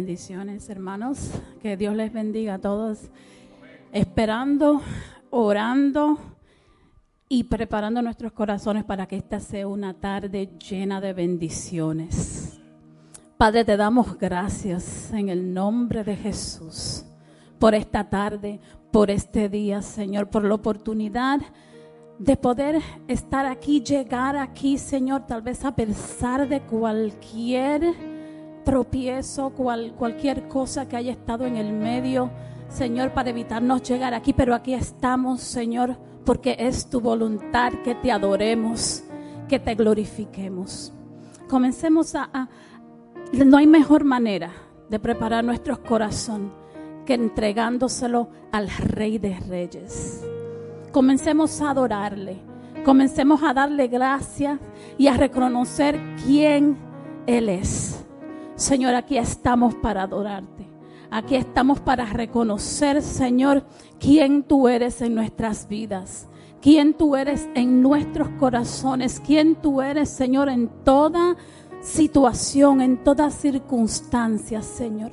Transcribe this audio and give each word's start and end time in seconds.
Bendiciones, 0.00 0.70
hermanos. 0.70 1.30
Que 1.60 1.76
Dios 1.76 1.94
les 1.94 2.10
bendiga 2.10 2.54
a 2.54 2.58
todos. 2.58 3.10
Esperando, 3.92 4.80
orando 5.28 6.18
y 7.28 7.44
preparando 7.44 8.00
nuestros 8.00 8.32
corazones 8.32 8.84
para 8.84 9.06
que 9.06 9.16
esta 9.16 9.40
sea 9.40 9.68
una 9.68 9.92
tarde 9.92 10.48
llena 10.58 11.02
de 11.02 11.12
bendiciones. 11.12 12.58
Padre, 13.36 13.62
te 13.66 13.76
damos 13.76 14.16
gracias 14.16 15.12
en 15.12 15.28
el 15.28 15.52
nombre 15.52 16.02
de 16.02 16.16
Jesús 16.16 17.04
por 17.58 17.74
esta 17.74 18.08
tarde, 18.08 18.58
por 18.90 19.10
este 19.10 19.50
día, 19.50 19.82
Señor, 19.82 20.30
por 20.30 20.46
la 20.46 20.54
oportunidad 20.54 21.40
de 22.18 22.38
poder 22.38 22.80
estar 23.06 23.44
aquí, 23.44 23.82
llegar 23.82 24.38
aquí, 24.38 24.78
Señor, 24.78 25.26
tal 25.26 25.42
vez 25.42 25.62
a 25.62 25.76
pesar 25.76 26.48
de 26.48 26.62
cualquier 26.62 27.82
tropiezo, 28.64 29.50
cual, 29.50 29.94
cualquier 29.96 30.48
cosa 30.48 30.88
que 30.88 30.96
haya 30.96 31.12
estado 31.12 31.46
en 31.46 31.56
el 31.56 31.72
medio, 31.72 32.30
Señor, 32.68 33.12
para 33.12 33.30
evitarnos 33.30 33.82
llegar 33.82 34.14
aquí. 34.14 34.32
Pero 34.32 34.54
aquí 34.54 34.74
estamos, 34.74 35.40
Señor, 35.40 35.96
porque 36.24 36.56
es 36.58 36.88
tu 36.88 37.00
voluntad 37.00 37.72
que 37.84 37.94
te 37.94 38.12
adoremos, 38.12 39.02
que 39.48 39.58
te 39.58 39.74
glorifiquemos. 39.74 40.92
Comencemos 41.48 42.14
a, 42.14 42.30
a 42.32 42.48
no 43.32 43.56
hay 43.56 43.66
mejor 43.66 44.04
manera 44.04 44.52
de 44.88 44.98
preparar 44.98 45.44
nuestro 45.44 45.82
corazón 45.82 46.52
que 47.06 47.14
entregándoselo 47.14 48.28
al 48.52 48.68
Rey 48.68 49.18
de 49.18 49.38
Reyes. 49.40 50.24
Comencemos 50.92 51.60
a 51.60 51.70
adorarle, 51.70 52.38
comencemos 52.84 53.42
a 53.42 53.54
darle 53.54 53.88
gracias 53.88 54.58
y 54.98 55.06
a 55.06 55.14
reconocer 55.14 55.98
quién 56.24 56.76
Él 57.26 57.48
es. 57.48 58.04
Señor, 58.60 58.94
aquí 58.94 59.16
estamos 59.16 59.74
para 59.74 60.02
adorarte. 60.02 60.68
Aquí 61.10 61.34
estamos 61.34 61.80
para 61.80 62.04
reconocer, 62.04 63.00
Señor, 63.00 63.64
quién 63.98 64.42
tú 64.42 64.68
eres 64.68 65.00
en 65.00 65.14
nuestras 65.14 65.66
vidas, 65.66 66.28
quién 66.60 66.92
tú 66.92 67.16
eres 67.16 67.48
en 67.54 67.80
nuestros 67.80 68.28
corazones, 68.38 69.18
quién 69.18 69.54
tú 69.54 69.80
eres, 69.80 70.10
Señor, 70.10 70.50
en 70.50 70.68
toda 70.84 71.36
situación, 71.80 72.82
en 72.82 73.02
toda 73.02 73.30
circunstancia, 73.30 74.60
Señor. 74.60 75.12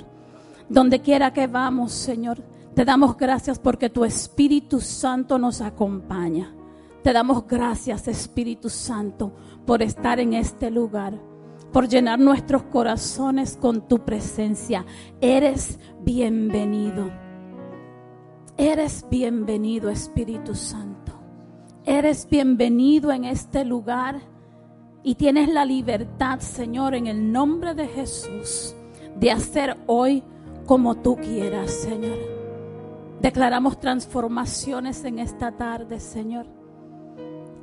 Donde 0.68 1.00
quiera 1.00 1.32
que 1.32 1.46
vamos, 1.46 1.92
Señor, 1.92 2.42
te 2.74 2.84
damos 2.84 3.16
gracias 3.16 3.58
porque 3.58 3.88
tu 3.88 4.04
Espíritu 4.04 4.78
Santo 4.78 5.38
nos 5.38 5.62
acompaña. 5.62 6.54
Te 7.02 7.14
damos 7.14 7.46
gracias, 7.46 8.08
Espíritu 8.08 8.68
Santo, 8.68 9.32
por 9.64 9.80
estar 9.80 10.20
en 10.20 10.34
este 10.34 10.70
lugar 10.70 11.27
por 11.72 11.88
llenar 11.88 12.18
nuestros 12.18 12.62
corazones 12.64 13.56
con 13.56 13.86
tu 13.86 14.04
presencia. 14.04 14.84
Eres 15.20 15.78
bienvenido. 16.00 17.10
Eres 18.56 19.06
bienvenido, 19.10 19.90
Espíritu 19.90 20.54
Santo. 20.54 21.12
Eres 21.84 22.28
bienvenido 22.28 23.12
en 23.12 23.24
este 23.24 23.64
lugar 23.64 24.20
y 25.02 25.14
tienes 25.14 25.48
la 25.48 25.64
libertad, 25.64 26.40
Señor, 26.40 26.94
en 26.94 27.06
el 27.06 27.32
nombre 27.32 27.74
de 27.74 27.86
Jesús, 27.86 28.74
de 29.16 29.30
hacer 29.30 29.76
hoy 29.86 30.22
como 30.66 30.96
tú 30.96 31.16
quieras, 31.16 31.70
Señor. 31.70 32.18
Declaramos 33.20 33.80
transformaciones 33.80 35.04
en 35.04 35.18
esta 35.18 35.52
tarde, 35.52 35.98
Señor. 35.98 36.46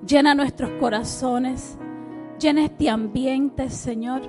Llena 0.05 0.35
nuestros 0.35 0.71
corazones 0.79 1.77
Llena 2.39 2.65
este 2.65 2.89
ambiente, 2.89 3.69
Señor, 3.69 4.21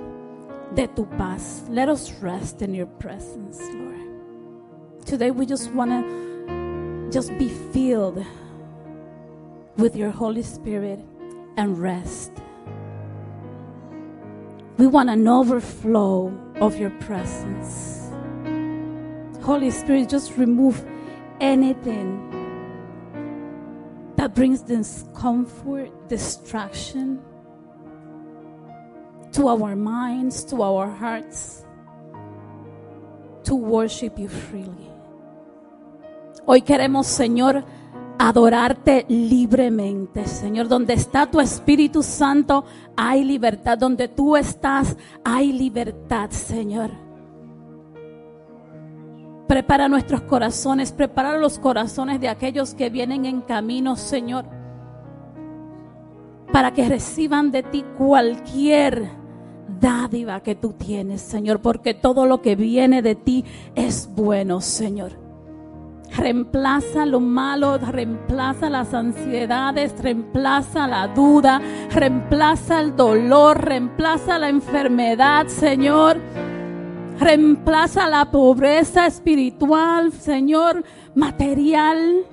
de 0.73 0.87
tu 0.87 1.05
paz. 1.17 1.65
Let 1.69 1.89
us 1.89 2.13
rest 2.21 2.61
in 2.61 2.73
your 2.73 2.87
presence, 2.87 3.59
Lord. 3.73 5.05
Today 5.05 5.29
we 5.31 5.45
just 5.45 5.73
want 5.73 5.91
to 5.91 7.09
just 7.11 7.37
be 7.37 7.49
filled 7.73 8.25
with 9.75 9.97
your 9.97 10.09
Holy 10.09 10.41
Spirit 10.41 10.99
and 11.57 11.77
rest. 11.77 12.31
We 14.77 14.87
want 14.87 15.09
an 15.09 15.27
overflow 15.27 16.31
of 16.61 16.79
your 16.79 16.91
presence. 17.01 18.09
Holy 19.43 19.69
Spirit, 19.69 20.07
just 20.07 20.37
remove 20.37 20.81
anything 21.41 22.23
that 24.15 24.33
brings 24.33 24.61
discomfort, 24.61 25.89
distraction 26.07 27.21
to 29.37 29.47
our 29.47 29.75
minds, 29.75 30.43
to 30.43 30.63
our 30.63 30.89
hearts, 30.89 31.63
to 33.43 33.53
worship 33.53 34.17
you 34.17 34.27
freely. 34.27 34.89
Hoy 36.47 36.63
queremos, 36.63 37.05
Señor, 37.05 37.63
adorarte 38.17 39.05
libremente, 39.07 40.25
Señor. 40.25 40.67
Donde 40.67 40.93
está 40.95 41.29
tu 41.29 41.39
Espíritu 41.39 42.01
Santo, 42.01 42.65
hay 42.95 43.23
libertad. 43.23 43.77
Donde 43.77 44.07
tú 44.07 44.35
estás, 44.35 44.97
hay 45.23 45.53
libertad, 45.53 46.31
Señor. 46.31 46.89
Prepara 49.47 49.87
nuestros 49.87 50.21
corazones, 50.21 50.91
prepara 50.91 51.37
los 51.37 51.59
corazones 51.59 52.19
de 52.19 52.29
aquellos 52.29 52.73
que 52.73 52.89
vienen 52.89 53.25
en 53.25 53.41
camino, 53.41 53.97
Señor, 53.97 54.45
para 56.51 56.73
que 56.73 56.89
reciban 56.89 57.51
de 57.51 57.61
ti 57.61 57.85
cualquier 57.97 59.26
dádiva 59.67 60.41
que 60.41 60.55
tú 60.55 60.73
tienes, 60.73 61.21
Señor, 61.21 61.61
porque 61.61 61.93
todo 61.93 62.25
lo 62.25 62.41
que 62.41 62.55
viene 62.55 63.01
de 63.01 63.15
ti 63.15 63.45
es 63.75 64.09
bueno, 64.15 64.61
Señor. 64.61 65.27
Reemplaza 66.15 67.05
lo 67.05 67.19
malo, 67.19 67.77
reemplaza 67.77 68.69
las 68.69 68.93
ansiedades, 68.93 69.93
reemplaza 70.01 70.87
la 70.87 71.09
duda, 71.09 71.61
reemplaza 71.91 72.79
el 72.79 72.95
dolor, 72.95 73.63
reemplaza 73.63 74.39
la 74.39 74.49
enfermedad, 74.49 75.47
Señor. 75.47 76.17
Reemplaza 77.19 78.07
la 78.07 78.31
pobreza 78.31 79.07
espiritual, 79.07 80.11
Señor, 80.13 80.83
material. 81.15 82.25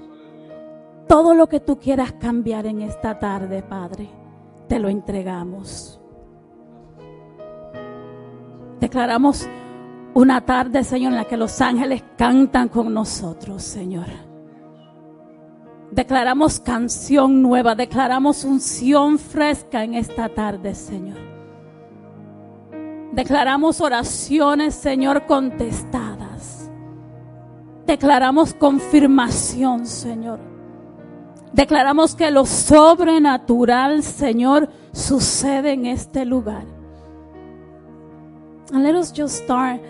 Todo 1.09 1.35
lo 1.35 1.49
que 1.49 1.61
tú 1.61 1.79
quieras 1.79 2.13
cambiar 2.13 2.67
en 2.67 2.83
esta 2.83 3.19
tarde, 3.19 3.63
Padre, 3.63 4.09
te 4.69 4.79
lo 4.79 4.89
entregamos. 4.89 6.04
Declaramos 8.81 9.49
una 10.15 10.41
tarde, 10.43 10.85
Señor, 10.85 11.13
en 11.13 11.19
la 11.19 11.25
que 11.25 11.37
los 11.37 11.61
ángeles 11.61 12.03
cantan 12.17 12.69
con 12.69 12.93
nosotros, 12.93 13.63
Señor. 13.63 14.07
Declaramos 15.91 16.61
canción 16.61 17.41
nueva, 17.43 17.75
declaramos 17.75 18.45
unción 18.45 19.19
fresca 19.19 19.85
en 19.85 19.95
esta 19.95 20.29
tarde, 20.29 20.75
Señor. 20.75 21.19
Declaramos 23.13 23.81
oraciones, 23.81 24.75
Señor, 24.75 25.27
contestadas. 25.27 26.69
Declaramos 27.87 28.55
confirmación, 28.55 29.87
Señor. 29.87 30.41
Declaramos 31.53 32.17
que 32.17 32.33
lo 32.33 32.45
sobrenatural, 32.45 34.03
Señor, 34.03 34.69
sucede 34.93 35.73
en 35.73 35.87
este 35.87 36.25
lugar. 36.25 36.74
And 38.73 38.83
let 38.83 38.95
us 38.95 39.13
just 39.13 39.45
start 39.45 39.81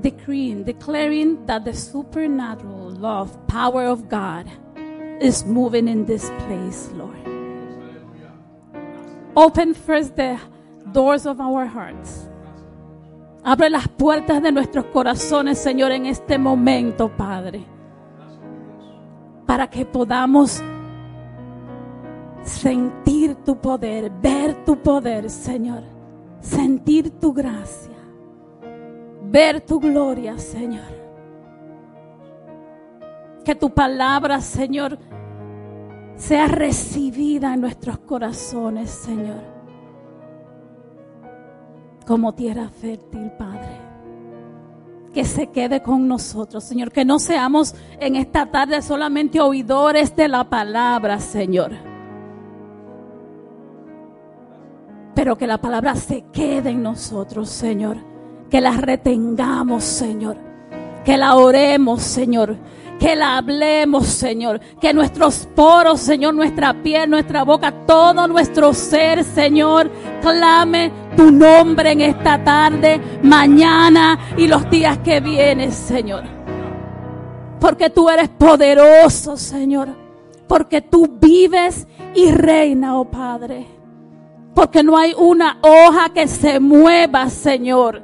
decreeing, 0.00 0.64
declaring 0.64 1.46
that 1.46 1.64
the 1.64 1.72
supernatural 1.72 2.90
love, 2.90 3.34
power 3.46 3.84
of 3.84 4.08
God 4.08 4.46
is 5.20 5.44
moving 5.44 5.88
in 5.88 6.04
this 6.04 6.30
place, 6.46 6.90
Lord. 6.92 7.16
Open 9.34 9.74
first 9.74 10.16
the 10.16 10.38
doors 10.92 11.26
of 11.26 11.40
our 11.40 11.66
hearts. 11.66 12.28
Abre 13.44 13.70
las 13.70 13.86
puertas 13.88 14.42
de 14.42 14.50
nuestros 14.50 14.86
corazones, 14.86 15.58
Señor, 15.58 15.92
en 15.92 16.06
este 16.06 16.36
momento, 16.36 17.08
Padre. 17.08 17.64
Para 19.46 19.68
que 19.68 19.86
podamos 19.86 20.60
sentir 22.42 23.36
tu 23.44 23.56
poder, 23.56 24.10
ver 24.20 24.64
tu 24.64 24.76
poder, 24.76 25.30
Señor 25.30 25.95
sentir 26.46 27.10
tu 27.18 27.32
gracia, 27.32 27.96
ver 29.24 29.60
tu 29.60 29.80
gloria, 29.80 30.38
Señor. 30.38 30.96
Que 33.44 33.54
tu 33.54 33.70
palabra, 33.70 34.40
Señor, 34.40 34.98
sea 36.16 36.48
recibida 36.48 37.54
en 37.54 37.60
nuestros 37.60 37.98
corazones, 37.98 38.90
Señor. 38.90 39.56
Como 42.06 42.34
tierra 42.34 42.68
fértil, 42.68 43.30
Padre. 43.38 43.84
Que 45.12 45.24
se 45.24 45.48
quede 45.48 45.82
con 45.82 46.06
nosotros, 46.06 46.64
Señor. 46.64 46.92
Que 46.92 47.04
no 47.04 47.18
seamos 47.18 47.74
en 48.00 48.16
esta 48.16 48.50
tarde 48.50 48.82
solamente 48.82 49.40
oidores 49.40 50.14
de 50.14 50.28
la 50.28 50.44
palabra, 50.44 51.18
Señor 51.18 51.95
pero 55.16 55.38
que 55.38 55.46
la 55.46 55.56
palabra 55.58 55.96
se 55.96 56.26
quede 56.30 56.70
en 56.70 56.82
nosotros, 56.82 57.48
Señor. 57.48 57.96
que 58.50 58.60
la 58.60 58.72
retengamos, 58.72 59.82
Señor. 59.82 60.36
Que 61.04 61.16
la 61.16 61.34
oremos, 61.34 62.02
Señor. 62.02 62.56
Que 63.00 63.16
la 63.16 63.38
hablemos, 63.38 64.06
Señor. 64.06 64.60
Que 64.80 64.92
nuestros 64.92 65.48
poros, 65.56 66.00
Señor, 66.00 66.34
nuestra 66.34 66.74
piel, 66.82 67.10
nuestra 67.10 67.44
boca, 67.44 67.72
todo 67.86 68.28
nuestro 68.28 68.72
ser, 68.72 69.24
Señor, 69.24 69.90
clame 70.20 70.92
tu 71.16 71.32
nombre 71.32 71.92
en 71.92 72.02
esta 72.02 72.44
tarde, 72.44 73.00
mañana 73.22 74.18
y 74.36 74.46
los 74.46 74.68
días 74.70 74.98
que 74.98 75.20
vienen, 75.20 75.72
Señor. 75.72 76.24
Porque 77.58 77.90
tú 77.90 78.08
eres 78.10 78.28
poderoso, 78.28 79.36
Señor. 79.36 79.88
Porque 80.46 80.82
tú 80.82 81.18
vives 81.20 81.88
y 82.14 82.30
reina, 82.30 82.98
oh 82.98 83.10
Padre. 83.10 83.75
Porque 84.56 84.82
no 84.82 84.96
hay 84.96 85.12
una 85.12 85.58
hoja 85.60 86.08
que 86.14 86.26
se 86.26 86.58
mueva, 86.60 87.28
Señor, 87.28 88.00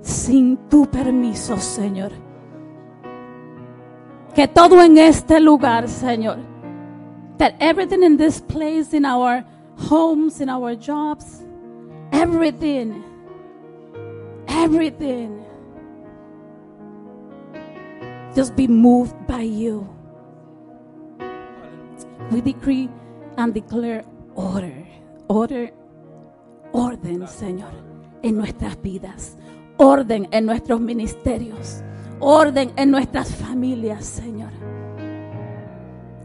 sin 0.00 0.56
tu 0.70 0.86
permiso, 0.86 1.58
Señor. 1.58 2.10
Que 4.34 4.48
todo 4.48 4.82
en 4.82 4.96
este 4.96 5.38
lugar, 5.40 5.86
Señor, 5.86 6.38
that 7.36 7.52
everything 7.60 8.02
in 8.02 8.16
this 8.16 8.40
place, 8.40 8.96
in 8.96 9.04
our 9.04 9.44
homes, 9.76 10.40
in 10.40 10.48
our 10.48 10.74
jobs, 10.74 11.44
everything, 12.12 13.04
everything, 14.46 15.44
just 18.34 18.56
be 18.56 18.66
moved 18.66 19.14
by 19.26 19.42
you. 19.42 19.86
We 22.30 22.40
decree 22.40 22.88
and 23.36 23.52
declare 23.52 24.02
order 24.34 24.87
orden, 25.28 27.26
Señor, 27.28 27.70
en 28.22 28.36
nuestras 28.36 28.80
vidas, 28.80 29.36
orden 29.76 30.28
en 30.30 30.46
nuestros 30.46 30.80
ministerios, 30.80 31.82
orden 32.18 32.72
en 32.76 32.90
nuestras 32.90 33.34
familias, 33.34 34.04
Señor. 34.04 34.50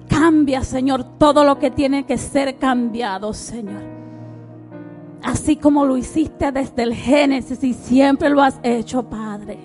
Cambia, 0.07 0.63
Señor, 0.63 1.17
todo 1.17 1.43
lo 1.43 1.59
que 1.59 1.69
tiene 1.71 2.05
que 2.05 2.17
ser 2.17 2.57
cambiado, 2.57 3.33
Señor. 3.33 3.81
Así 5.21 5.55
como 5.55 5.85
lo 5.85 5.97
hiciste 5.97 6.51
desde 6.51 6.83
el 6.83 6.93
Génesis 6.93 7.63
y 7.63 7.73
siempre 7.73 8.29
lo 8.29 8.41
has 8.41 8.59
hecho, 8.63 9.09
Padre. 9.09 9.57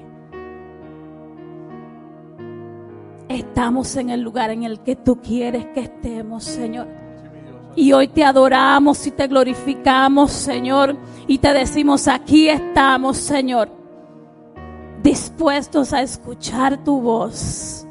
Estamos 3.29 3.94
en 3.96 4.11
el 4.11 4.20
lugar 4.20 4.50
en 4.50 4.62
el 4.62 4.81
que 4.81 4.96
tú 4.96 5.20
quieres 5.20 5.67
que 5.67 5.81
estemos, 5.81 6.44
Señor. 6.44 7.07
Y 7.78 7.92
hoy 7.92 8.08
te 8.08 8.25
adoramos 8.25 9.06
y 9.06 9.12
te 9.12 9.28
glorificamos, 9.28 10.32
Señor. 10.32 10.96
Y 11.28 11.38
te 11.38 11.52
decimos, 11.52 12.08
aquí 12.08 12.48
estamos, 12.48 13.19
Señor, 13.19 13.70
dispuestos 15.00 15.92
a 15.92 16.02
escuchar 16.02 16.82
tu 16.82 17.00
voz. 17.00 17.86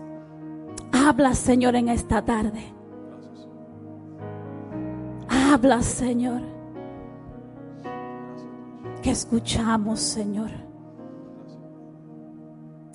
Habla, 0.92 1.34
Señor, 1.34 1.78
en 1.78 1.88
esta 1.88 2.22
tarde. 2.22 2.66
Habla, 5.30 5.82
Señor. 5.82 6.42
Que 9.02 9.12
escuchamos, 9.12 10.02
Señor. 10.02 10.52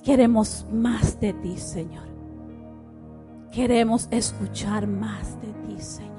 Queremos 0.03 0.67
más 0.71 1.19
de 1.19 1.33
ti, 1.33 1.57
Señor. 1.57 2.07
Queremos 3.51 4.07
escuchar 4.11 4.85
más 4.85 5.41
de 5.41 5.47
ti, 5.65 5.81
Señor. 5.81 6.12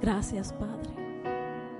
Gracias, 0.00 0.52
Padre. 0.52 0.90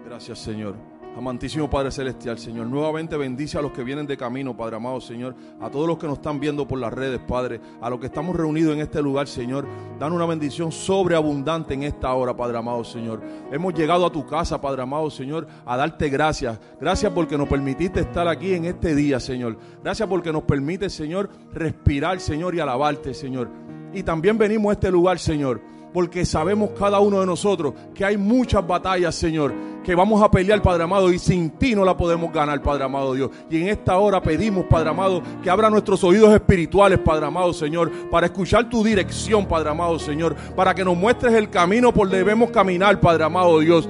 Gracias, 0.05 0.39
Señor. 0.39 0.75
Amantísimo 1.17 1.69
Padre 1.69 1.91
Celestial, 1.91 2.39
Señor. 2.39 2.67
Nuevamente 2.69 3.17
bendice 3.17 3.59
a 3.59 3.63
los 3.63 3.73
que 3.73 3.83
vienen 3.83 4.07
de 4.07 4.17
camino, 4.17 4.57
Padre 4.57 4.77
amado, 4.77 5.01
Señor. 5.01 5.35
A 5.61 5.69
todos 5.69 5.89
los 5.89 5.99
que 5.99 6.07
nos 6.07 6.19
están 6.19 6.39
viendo 6.39 6.69
por 6.69 6.79
las 6.79 6.93
redes, 6.93 7.19
Padre. 7.19 7.61
A 7.81 7.91
los 7.91 7.99
que 7.99 8.07
estamos 8.07 8.37
reunidos 8.37 8.75
en 8.75 8.81
este 8.81 9.03
lugar, 9.03 9.27
Señor. 9.27 9.67
Dan 9.99 10.13
una 10.13 10.25
bendición 10.25 10.71
sobreabundante 10.71 11.75
en 11.75 11.83
esta 11.83 12.15
hora, 12.15 12.37
Padre 12.37 12.59
amado, 12.59 12.85
Señor. 12.85 13.21
Hemos 13.51 13.75
llegado 13.75 14.07
a 14.07 14.13
tu 14.13 14.25
casa, 14.25 14.61
Padre 14.61 14.83
amado, 14.83 15.11
Señor, 15.11 15.49
a 15.67 15.77
darte 15.77 16.09
gracias. 16.09 16.61
Gracias 16.81 17.13
porque 17.13 17.37
nos 17.37 17.49
permitiste 17.49 18.01
estar 18.01 18.29
aquí 18.29 18.55
en 18.55 18.67
este 18.67 18.95
día, 18.95 19.19
Señor. 19.19 19.59
Gracias 19.83 20.09
porque 20.09 20.33
nos 20.33 20.45
permite, 20.45 20.89
Señor, 20.89 21.29
respirar, 21.53 22.21
Señor, 22.21 22.55
y 22.55 22.61
alabarte, 22.61 23.15
Señor. 23.15 23.49
Y 23.93 24.05
también 24.05 24.39
venimos 24.39 24.71
a 24.71 24.73
este 24.75 24.91
lugar, 24.93 25.19
Señor 25.19 25.61
porque 25.93 26.25
sabemos 26.25 26.71
cada 26.79 27.01
uno 27.01 27.21
de 27.21 27.27
nosotros 27.27 27.75
que 27.95 28.05
hay 28.05 28.17
muchas 28.17 28.67
batallas, 28.67 29.15
Señor, 29.15 29.53
que 29.85 29.95
vamos 29.95 30.23
a 30.23 30.31
pelear, 30.31 30.61
Padre 30.63 30.85
amado, 30.85 31.13
y 31.13 31.19
sin 31.19 31.51
ti 31.51 31.75
no 31.75 31.85
la 31.85 31.97
podemos 31.97 32.33
ganar, 32.33 32.63
Padre 32.63 32.85
amado 32.85 33.15
Dios. 33.15 33.31
Y 33.51 33.63
en 33.63 33.69
esta 33.69 33.99
hora 33.99 34.23
pedimos, 34.23 34.67
Padre 34.67 34.91
amado, 34.91 35.23
que 35.43 35.51
abra 35.51 35.71
nuestros 35.71 36.05
oídos 36.05 36.33
espirituales, 36.35 36.99
Padre 36.99 37.27
amado, 37.27 37.53
Señor, 37.53 37.91
para 38.11 38.27
escuchar 38.27 38.69
tu 38.69 38.85
dirección, 38.85 39.47
Padre 39.47 39.71
amado, 39.71 39.99
Señor, 39.99 40.37
para 40.55 40.75
que 40.75 40.85
nos 40.85 40.97
muestres 40.97 41.35
el 41.35 41.51
camino 41.51 41.93
por 41.93 42.09
debemos 42.09 42.51
caminar, 42.51 43.01
Padre 43.01 43.25
amado 43.25 43.59
Dios. 43.61 43.89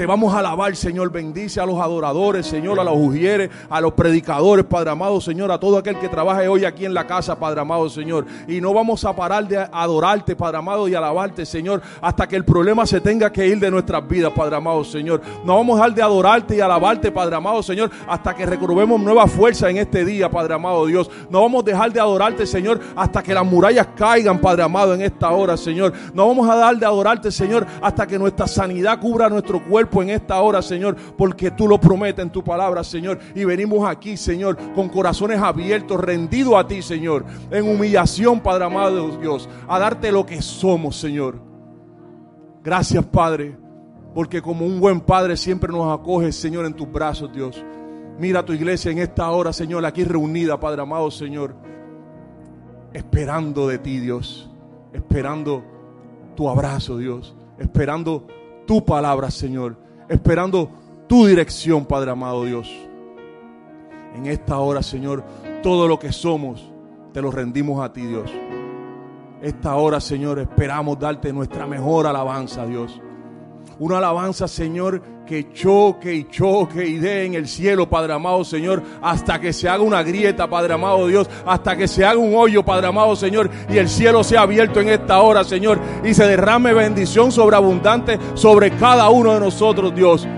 Te 0.00 0.06
vamos 0.06 0.32
a 0.32 0.38
alabar, 0.38 0.74
Señor. 0.74 1.12
Bendice 1.12 1.60
a 1.60 1.66
los 1.66 1.78
adoradores, 1.78 2.46
Señor, 2.46 2.80
a 2.80 2.84
los 2.84 2.94
ujieres, 2.96 3.50
a 3.68 3.82
los 3.82 3.92
predicadores, 3.92 4.64
Padre 4.64 4.88
amado, 4.88 5.20
Señor, 5.20 5.52
a 5.52 5.60
todo 5.60 5.76
aquel 5.76 5.98
que 5.98 6.08
trabaje 6.08 6.48
hoy 6.48 6.64
aquí 6.64 6.86
en 6.86 6.94
la 6.94 7.06
casa, 7.06 7.38
Padre 7.38 7.60
amado, 7.60 7.86
Señor. 7.90 8.24
Y 8.48 8.62
no 8.62 8.72
vamos 8.72 9.04
a 9.04 9.14
parar 9.14 9.46
de 9.46 9.58
adorarte, 9.58 10.34
Padre 10.34 10.56
amado, 10.56 10.88
y 10.88 10.94
alabarte, 10.94 11.44
Señor, 11.44 11.82
hasta 12.00 12.26
que 12.26 12.36
el 12.36 12.46
problema 12.46 12.86
se 12.86 13.02
tenga 13.02 13.30
que 13.30 13.46
ir 13.46 13.60
de 13.60 13.70
nuestras 13.70 14.08
vidas, 14.08 14.32
Padre 14.34 14.56
amado, 14.56 14.84
Señor. 14.84 15.20
No 15.44 15.56
vamos 15.56 15.78
a 15.78 15.82
dejar 15.82 15.94
de 15.94 16.02
adorarte 16.02 16.56
y 16.56 16.60
alabarte, 16.62 17.12
Padre 17.12 17.36
amado, 17.36 17.62
Señor, 17.62 17.90
hasta 18.08 18.34
que 18.34 18.46
recuperemos 18.46 18.98
nueva 19.02 19.26
fuerza 19.26 19.68
en 19.68 19.76
este 19.76 20.02
día, 20.06 20.30
Padre 20.30 20.54
amado 20.54 20.86
Dios. 20.86 21.10
No 21.28 21.42
vamos 21.42 21.62
a 21.62 21.66
dejar 21.66 21.92
de 21.92 22.00
adorarte, 22.00 22.46
Señor, 22.46 22.80
hasta 22.96 23.22
que 23.22 23.34
las 23.34 23.44
murallas 23.44 23.88
caigan, 23.94 24.38
Padre 24.38 24.62
amado, 24.62 24.94
en 24.94 25.02
esta 25.02 25.28
hora, 25.28 25.58
Señor. 25.58 25.92
No 26.14 26.26
vamos 26.26 26.48
a 26.48 26.56
dejar 26.56 26.78
de 26.78 26.86
adorarte, 26.86 27.30
Señor, 27.30 27.66
hasta 27.82 28.06
que 28.06 28.18
nuestra 28.18 28.46
sanidad 28.46 28.98
cubra 28.98 29.28
nuestro 29.28 29.62
cuerpo 29.62 29.89
en 29.94 30.10
esta 30.10 30.40
hora, 30.40 30.62
Señor, 30.62 30.96
porque 31.16 31.50
tú 31.50 31.66
lo 31.66 31.80
prometes 31.80 32.24
en 32.24 32.30
tu 32.30 32.44
palabra, 32.44 32.84
Señor. 32.84 33.18
Y 33.34 33.44
venimos 33.44 33.88
aquí, 33.88 34.16
Señor, 34.16 34.56
con 34.74 34.88
corazones 34.88 35.40
abiertos, 35.40 36.00
rendidos 36.00 36.54
a 36.54 36.66
ti, 36.66 36.82
Señor, 36.82 37.24
en 37.50 37.68
humillación, 37.68 38.40
Padre 38.40 38.64
amado 38.64 39.16
Dios, 39.18 39.48
a 39.68 39.78
darte 39.78 40.12
lo 40.12 40.24
que 40.24 40.40
somos, 40.40 40.96
Señor. 40.96 41.40
Gracias, 42.62 43.04
Padre, 43.06 43.56
porque 44.14 44.40
como 44.40 44.64
un 44.64 44.80
buen 44.80 45.00
Padre 45.00 45.36
siempre 45.36 45.72
nos 45.72 45.92
acoges, 45.92 46.36
Señor, 46.36 46.66
en 46.66 46.74
tus 46.74 46.90
brazos, 46.90 47.32
Dios. 47.32 47.64
Mira 48.18 48.44
tu 48.44 48.52
iglesia 48.52 48.90
en 48.90 48.98
esta 48.98 49.30
hora, 49.30 49.52
Señor, 49.52 49.84
aquí 49.86 50.04
reunida, 50.04 50.60
Padre 50.60 50.82
amado, 50.82 51.10
Señor, 51.10 51.54
esperando 52.92 53.66
de 53.66 53.78
ti, 53.78 53.98
Dios, 53.98 54.50
esperando 54.92 55.64
tu 56.36 56.48
abrazo, 56.48 56.98
Dios, 56.98 57.34
esperando 57.58 58.26
tu 58.70 58.84
palabra, 58.84 59.32
Señor, 59.32 59.76
esperando 60.08 60.70
tu 61.08 61.26
dirección, 61.26 61.84
Padre 61.84 62.12
amado 62.12 62.44
Dios. 62.44 62.70
En 64.14 64.26
esta 64.26 64.60
hora, 64.60 64.80
Señor, 64.80 65.24
todo 65.60 65.88
lo 65.88 65.98
que 65.98 66.12
somos, 66.12 66.70
te 67.12 67.20
lo 67.20 67.32
rendimos 67.32 67.82
a 67.82 67.92
ti, 67.92 68.02
Dios. 68.02 68.30
Esta 69.42 69.74
hora, 69.74 70.00
Señor, 70.00 70.38
esperamos 70.38 71.00
darte 71.00 71.32
nuestra 71.32 71.66
mejor 71.66 72.06
alabanza, 72.06 72.64
Dios. 72.64 73.00
Una 73.80 73.96
alabanza, 73.96 74.46
Señor, 74.46 75.00
que 75.26 75.54
choque 75.54 76.12
y 76.12 76.24
choque 76.24 76.86
y 76.86 76.98
dé 76.98 77.24
en 77.24 77.32
el 77.32 77.48
cielo, 77.48 77.88
Padre 77.88 78.12
amado 78.12 78.44
Señor, 78.44 78.82
hasta 79.00 79.40
que 79.40 79.54
se 79.54 79.70
haga 79.70 79.82
una 79.82 80.02
grieta, 80.02 80.50
Padre 80.50 80.74
amado 80.74 81.06
Dios, 81.06 81.30
hasta 81.46 81.74
que 81.78 81.88
se 81.88 82.04
haga 82.04 82.18
un 82.18 82.34
hoyo, 82.34 82.62
Padre 82.62 82.88
amado 82.88 83.16
Señor, 83.16 83.48
y 83.70 83.78
el 83.78 83.88
cielo 83.88 84.22
sea 84.22 84.42
abierto 84.42 84.80
en 84.80 84.90
esta 84.90 85.20
hora, 85.20 85.44
Señor, 85.44 85.80
y 86.04 86.12
se 86.12 86.26
derrame 86.26 86.74
bendición 86.74 87.32
sobreabundante 87.32 88.18
sobre 88.34 88.70
cada 88.72 89.08
uno 89.08 89.32
de 89.32 89.40
nosotros, 89.40 89.94
Dios 89.94 90.28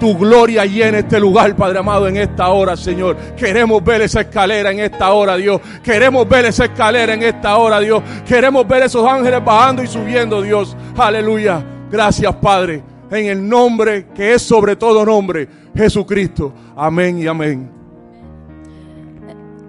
tu 0.00 0.16
gloria 0.16 0.64
llena 0.64 1.00
este 1.00 1.18
lugar, 1.18 1.56
Padre 1.56 1.80
amado, 1.80 2.06
en 2.06 2.16
esta 2.16 2.48
hora, 2.50 2.76
Señor. 2.76 3.16
Queremos 3.36 3.82
ver 3.82 4.02
esa 4.02 4.20
escalera 4.20 4.70
en 4.70 4.78
esta 4.78 5.12
hora, 5.12 5.36
Dios. 5.36 5.60
Queremos 5.82 6.28
ver 6.28 6.44
esa 6.44 6.66
escalera 6.66 7.14
en 7.14 7.24
esta 7.24 7.56
hora, 7.56 7.80
Dios. 7.80 8.00
Queremos 8.24 8.66
ver 8.68 8.84
esos 8.84 9.04
ángeles 9.04 9.44
bajando 9.44 9.82
y 9.82 9.88
subiendo, 9.88 10.40
Dios. 10.40 10.76
Aleluya. 10.96 11.77
Gracias, 11.90 12.34
Padre 12.36 12.82
en 13.10 13.26
el 13.26 13.48
nombre 13.48 14.06
que 14.14 14.34
es 14.34 14.42
sobre 14.42 14.76
todo 14.76 15.04
nombre, 15.04 15.48
Jesucristo. 15.74 16.52
Amén 16.76 17.18
y 17.18 17.26
amén. 17.26 17.77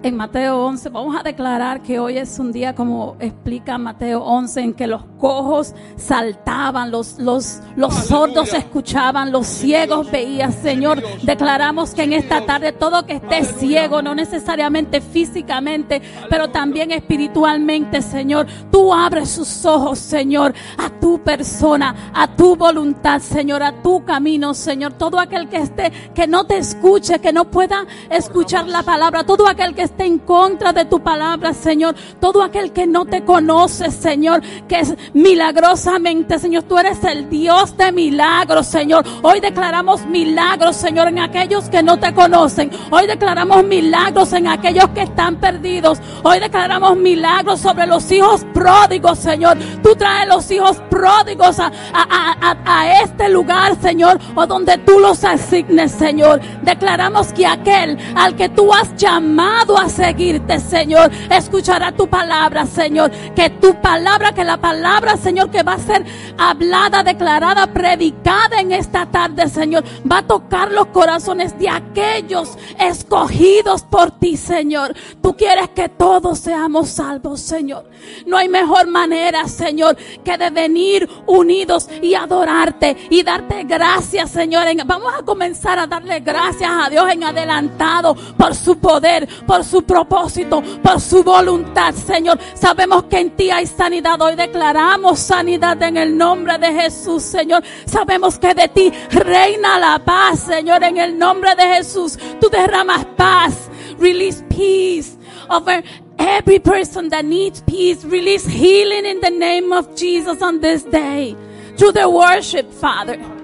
En 0.01 0.15
Mateo 0.15 0.65
11, 0.65 0.89
vamos 0.89 1.15
a 1.19 1.23
declarar 1.23 1.81
que 1.81 1.99
hoy 1.99 2.17
es 2.17 2.39
un 2.39 2.53
día 2.53 2.73
como 2.73 3.17
explica 3.19 3.77
Mateo 3.77 4.21
11, 4.23 4.61
en 4.61 4.73
que 4.73 4.87
los 4.87 5.03
cojos 5.17 5.75
saltaban, 5.97 6.89
los, 6.89 7.19
los, 7.19 7.59
los 7.75 7.93
sordos 7.93 8.53
escuchaban, 8.53 9.31
los 9.31 9.45
ciegos 9.45 10.09
veían. 10.09 10.53
Señor, 10.53 11.03
declaramos 11.23 11.93
que 11.93 12.03
en 12.03 12.13
esta 12.13 12.45
tarde 12.45 12.71
todo 12.71 13.05
que 13.05 13.15
esté 13.15 13.43
ciego, 13.43 14.01
no 14.01 14.15
necesariamente 14.15 15.01
físicamente, 15.01 16.01
pero 16.29 16.49
también 16.49 16.91
espiritualmente, 16.91 18.01
Señor, 18.01 18.47
tú 18.71 18.93
abres 18.93 19.29
sus 19.29 19.65
ojos, 19.65 19.99
Señor, 19.99 20.53
a 20.77 20.89
tu 20.89 21.19
persona, 21.19 22.11
a 22.13 22.35
tu 22.35 22.55
voluntad, 22.55 23.19
Señor, 23.19 23.63
a 23.63 23.81
tu 23.81 24.05
camino, 24.05 24.53
Señor. 24.53 24.93
Todo 24.93 25.19
aquel 25.19 25.49
que 25.49 25.57
esté, 25.57 25.91
que 26.15 26.25
no 26.25 26.45
te 26.45 26.57
escuche, 26.57 27.19
que 27.19 27.33
no 27.33 27.51
pueda 27.51 27.85
escuchar 28.09 28.65
la 28.67 28.83
palabra, 28.83 29.25
todo 29.25 29.47
aquel 29.47 29.75
que 29.75 29.88
en 29.97 30.19
contra 30.19 30.73
de 30.73 30.85
tu 30.85 31.01
palabra, 31.01 31.53
Señor. 31.53 31.95
Todo 32.19 32.43
aquel 32.43 32.71
que 32.71 32.85
no 32.85 33.05
te 33.05 33.23
conoce, 33.23 33.91
Señor, 33.91 34.41
que 34.67 34.79
es 34.79 34.93
milagrosamente, 35.13 36.39
Señor, 36.39 36.63
tú 36.63 36.77
eres 36.77 37.03
el 37.03 37.29
Dios 37.29 37.75
de 37.77 37.91
milagros, 37.91 38.67
Señor. 38.67 39.05
Hoy 39.21 39.39
declaramos 39.39 40.05
milagros, 40.05 40.75
Señor, 40.75 41.07
en 41.07 41.19
aquellos 41.19 41.69
que 41.69 41.83
no 41.83 41.97
te 41.97 42.13
conocen. 42.13 42.71
Hoy 42.91 43.07
declaramos 43.07 43.63
milagros 43.63 44.33
en 44.33 44.47
aquellos 44.47 44.89
que 44.89 45.03
están 45.03 45.37
perdidos. 45.37 45.99
Hoy 46.23 46.39
declaramos 46.39 46.97
milagros 46.97 47.59
sobre 47.59 47.87
los 47.87 48.11
hijos 48.11 48.45
pródigos, 48.53 49.19
Señor. 49.19 49.57
Tú 49.81 49.95
traes 49.95 50.27
los 50.27 50.49
hijos 50.51 50.77
pródigos 50.89 51.59
a, 51.59 51.71
a, 51.93 52.57
a 52.65 53.01
este 53.01 53.29
lugar, 53.29 53.75
Señor, 53.81 54.19
o 54.35 54.45
donde 54.45 54.77
tú 54.79 54.99
los 54.99 55.23
asignes, 55.23 55.91
Señor. 55.91 56.41
Declaramos 56.61 57.33
que 57.33 57.47
aquel 57.47 57.97
al 58.15 58.35
que 58.35 58.49
tú 58.49 58.73
has 58.73 58.95
llamado 58.95 59.77
a 59.83 59.89
seguirte, 59.89 60.59
Señor. 60.59 61.11
Escuchará 61.29 61.91
tu 61.91 62.07
palabra, 62.07 62.65
Señor. 62.65 63.11
Que 63.35 63.49
tu 63.49 63.79
palabra, 63.81 64.33
que 64.33 64.43
la 64.43 64.57
palabra, 64.57 65.17
Señor, 65.17 65.49
que 65.51 65.63
va 65.63 65.73
a 65.73 65.79
ser 65.79 66.05
hablada, 66.37 67.03
declarada, 67.03 67.67
predicada 67.67 68.59
en 68.59 68.71
esta 68.71 69.05
tarde, 69.05 69.47
Señor, 69.47 69.83
va 70.09 70.19
a 70.19 70.27
tocar 70.27 70.71
los 70.71 70.87
corazones 70.87 71.57
de 71.57 71.69
aquellos 71.69 72.57
escogidos 72.79 73.83
por 73.83 74.11
ti, 74.11 74.37
Señor. 74.37 74.95
Tú 75.21 75.35
quieres 75.35 75.69
que 75.69 75.89
todos 75.89 76.39
seamos 76.39 76.89
salvos, 76.89 77.41
Señor. 77.41 77.89
No 78.25 78.37
hay 78.37 78.49
mejor 78.49 78.87
manera, 78.87 79.47
Señor, 79.47 79.97
que 80.23 80.37
de 80.37 80.49
venir 80.49 81.09
unidos 81.25 81.89
y 82.01 82.15
adorarte 82.15 82.97
y 83.09 83.23
darte 83.23 83.63
gracias, 83.63 84.31
Señor. 84.31 84.65
Vamos 84.85 85.13
a 85.17 85.23
comenzar 85.23 85.79
a 85.79 85.87
darle 85.87 86.19
gracias 86.19 86.69
a 86.69 86.89
Dios 86.89 87.09
en 87.11 87.23
adelantado 87.23 88.15
por 88.37 88.55
su 88.55 88.77
poder, 88.77 89.27
por 89.45 89.63
su 89.63 89.68
propósito, 89.85 90.61
por 90.83 90.99
su 90.99 91.23
voluntad, 91.23 91.93
Señor. 91.93 92.39
Sabemos 92.53 93.03
que 93.05 93.19
en 93.19 93.31
ti 93.31 93.49
hay 93.49 93.65
sanidad. 93.65 94.21
Hoy 94.21 94.35
declaramos 94.35 95.19
sanidad 95.19 95.81
en 95.81 95.97
el 95.97 96.17
nombre 96.17 96.57
de 96.57 96.73
Jesús, 96.73 97.23
Señor. 97.23 97.63
Sabemos 97.85 98.37
que 98.37 98.53
de 98.53 98.67
ti 98.67 98.91
reina 99.11 99.79
la 99.79 99.99
paz, 99.99 100.39
Señor, 100.39 100.83
en 100.83 100.97
el 100.97 101.17
nombre 101.17 101.55
de 101.55 101.63
Jesús. 101.75 102.17
Tú 102.39 102.49
derramas 102.49 103.05
paz. 103.15 103.69
Release 103.97 104.43
peace 104.49 105.17
over 105.49 105.83
every 106.17 106.59
person 106.59 107.09
that 107.09 107.25
needs 107.25 107.61
peace. 107.61 108.03
Release 108.05 108.45
healing 108.45 109.05
in 109.05 109.19
the 109.21 109.31
name 109.31 109.73
of 109.73 109.95
Jesus 109.95 110.41
on 110.41 110.61
this 110.61 110.83
day. 110.83 111.35
Through 111.77 111.93
the 111.93 112.09
worship, 112.09 112.71
Father. 112.73 113.38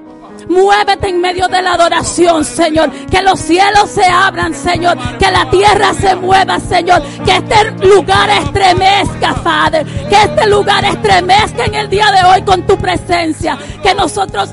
Muévete 0.49 1.09
en 1.09 1.21
medio 1.21 1.47
de 1.47 1.61
la 1.61 1.73
adoración, 1.73 2.45
Señor. 2.45 2.91
Que 3.07 3.21
los 3.21 3.39
cielos 3.39 3.89
se 3.89 4.05
abran, 4.05 4.53
Señor. 4.53 4.97
Que 5.17 5.31
la 5.31 5.49
tierra 5.49 5.93
se 5.93 6.15
mueva, 6.15 6.59
Señor. 6.59 7.01
Que 7.25 7.37
este 7.37 7.85
lugar 7.87 8.29
estremezca, 8.29 9.33
Padre. 9.43 9.85
Que 10.09 10.15
este 10.15 10.47
lugar 10.47 10.85
estremezca 10.85 11.65
en 11.65 11.75
el 11.75 11.89
día 11.89 12.11
de 12.11 12.23
hoy 12.27 12.41
con 12.43 12.65
tu 12.65 12.77
presencia. 12.77 13.57
Que 13.81 13.93
nosotros 13.95 14.51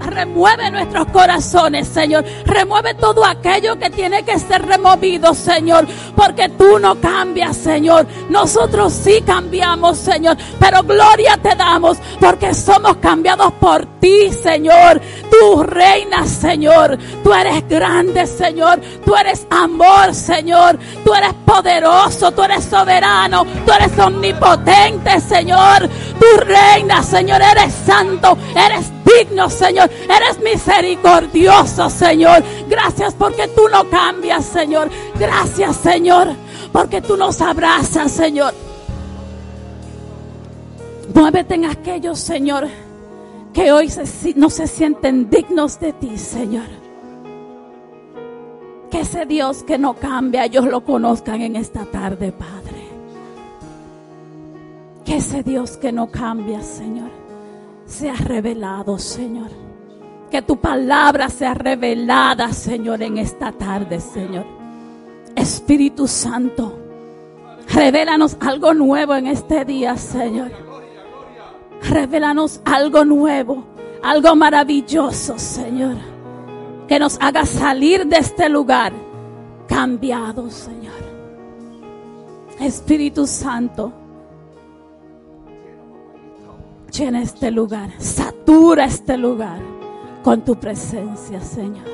remueve 0.00 0.70
nuestros 0.70 1.06
corazones, 1.08 1.88
Señor. 1.88 2.24
Remueve 2.44 2.94
todo 2.94 3.24
aquello 3.24 3.78
que 3.78 3.90
tiene 3.90 4.24
que 4.24 4.38
ser 4.38 4.64
removido, 4.64 5.34
Señor. 5.34 5.86
Porque 6.14 6.48
tú 6.50 6.78
no 6.78 6.94
cambias, 7.00 7.56
Señor. 7.56 8.06
Nosotros 8.28 8.92
sí 8.92 9.22
cambiamos, 9.24 9.98
Señor. 9.98 10.36
Pero 10.58 10.82
gloria 10.82 11.36
te 11.36 11.54
damos 11.54 11.98
porque 12.20 12.54
somos 12.54 12.96
cambiados 12.98 13.52
por 13.54 13.84
ti, 14.00 14.30
Señor. 14.32 14.67
Señor. 14.68 15.00
Tú 15.30 15.62
reinas, 15.62 16.28
Señor. 16.28 16.98
Tú 17.22 17.32
eres 17.32 17.66
grande, 17.68 18.26
Señor. 18.26 18.80
Tú 19.04 19.14
eres 19.16 19.46
amor, 19.50 20.14
Señor. 20.14 20.78
Tú 21.04 21.14
eres 21.14 21.32
poderoso, 21.44 22.30
tú 22.32 22.42
eres 22.42 22.64
soberano, 22.64 23.46
tú 23.64 23.72
eres 23.72 23.98
omnipotente, 23.98 25.20
Señor. 25.20 25.88
Tú 26.18 26.26
reinas, 26.44 27.06
Señor. 27.06 27.40
Eres 27.40 27.72
santo, 27.86 28.36
eres 28.54 28.90
digno, 29.04 29.48
Señor. 29.48 29.90
Eres 30.04 30.38
misericordioso, 30.40 31.88
Señor. 31.88 32.42
Gracias 32.68 33.14
porque 33.14 33.48
tú 33.48 33.68
no 33.70 33.88
cambias, 33.88 34.44
Señor. 34.44 34.90
Gracias, 35.18 35.76
Señor, 35.76 36.28
porque 36.72 37.00
tú 37.00 37.16
nos 37.16 37.40
abrazas, 37.40 38.12
Señor. 38.12 38.52
Muévete 41.14 41.54
en 41.54 41.64
aquellos, 41.64 42.18
Señor 42.18 42.87
que 43.58 43.72
hoy 43.72 43.88
no 44.36 44.50
se 44.50 44.68
sienten 44.68 45.28
dignos 45.28 45.80
de 45.80 45.92
ti, 45.92 46.16
Señor. 46.16 46.68
Que 48.88 49.00
ese 49.00 49.26
Dios 49.26 49.64
que 49.64 49.76
no 49.76 49.94
cambia, 49.94 50.44
ellos 50.44 50.66
lo 50.66 50.84
conozcan 50.84 51.40
en 51.40 51.56
esta 51.56 51.84
tarde, 51.84 52.30
Padre. 52.30 52.86
Que 55.04 55.16
ese 55.16 55.42
Dios 55.42 55.76
que 55.76 55.90
no 55.90 56.06
cambia, 56.06 56.62
Señor, 56.62 57.10
sea 57.84 58.14
revelado, 58.14 58.96
Señor. 58.96 59.50
Que 60.30 60.40
tu 60.40 60.58
palabra 60.58 61.28
sea 61.28 61.54
revelada, 61.54 62.52
Señor, 62.52 63.02
en 63.02 63.18
esta 63.18 63.50
tarde, 63.50 63.98
Señor. 63.98 64.46
Espíritu 65.34 66.06
Santo, 66.06 66.78
revélanos 67.74 68.36
algo 68.38 68.72
nuevo 68.72 69.16
en 69.16 69.26
este 69.26 69.64
día, 69.64 69.96
Señor. 69.96 70.67
Revelanos 71.82 72.60
algo 72.64 73.04
nuevo, 73.04 73.64
algo 74.02 74.34
maravilloso, 74.36 75.38
Señor. 75.38 75.96
Que 76.86 76.98
nos 76.98 77.18
haga 77.20 77.44
salir 77.44 78.06
de 78.06 78.16
este 78.18 78.48
lugar 78.48 78.92
cambiado, 79.66 80.50
Señor. 80.50 80.94
Espíritu 82.60 83.26
Santo, 83.26 83.92
llena 86.90 87.22
este 87.22 87.50
lugar, 87.50 87.90
satura 87.98 88.86
este 88.86 89.16
lugar 89.16 89.60
con 90.24 90.44
tu 90.44 90.56
presencia, 90.56 91.40
Señor. 91.40 91.86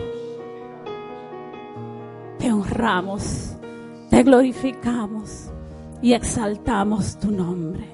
Te 2.38 2.50
honramos, 2.50 3.56
te 4.08 4.22
glorificamos 4.22 5.50
y 6.00 6.14
exaltamos 6.14 7.18
tu 7.18 7.30
nombre 7.30 7.93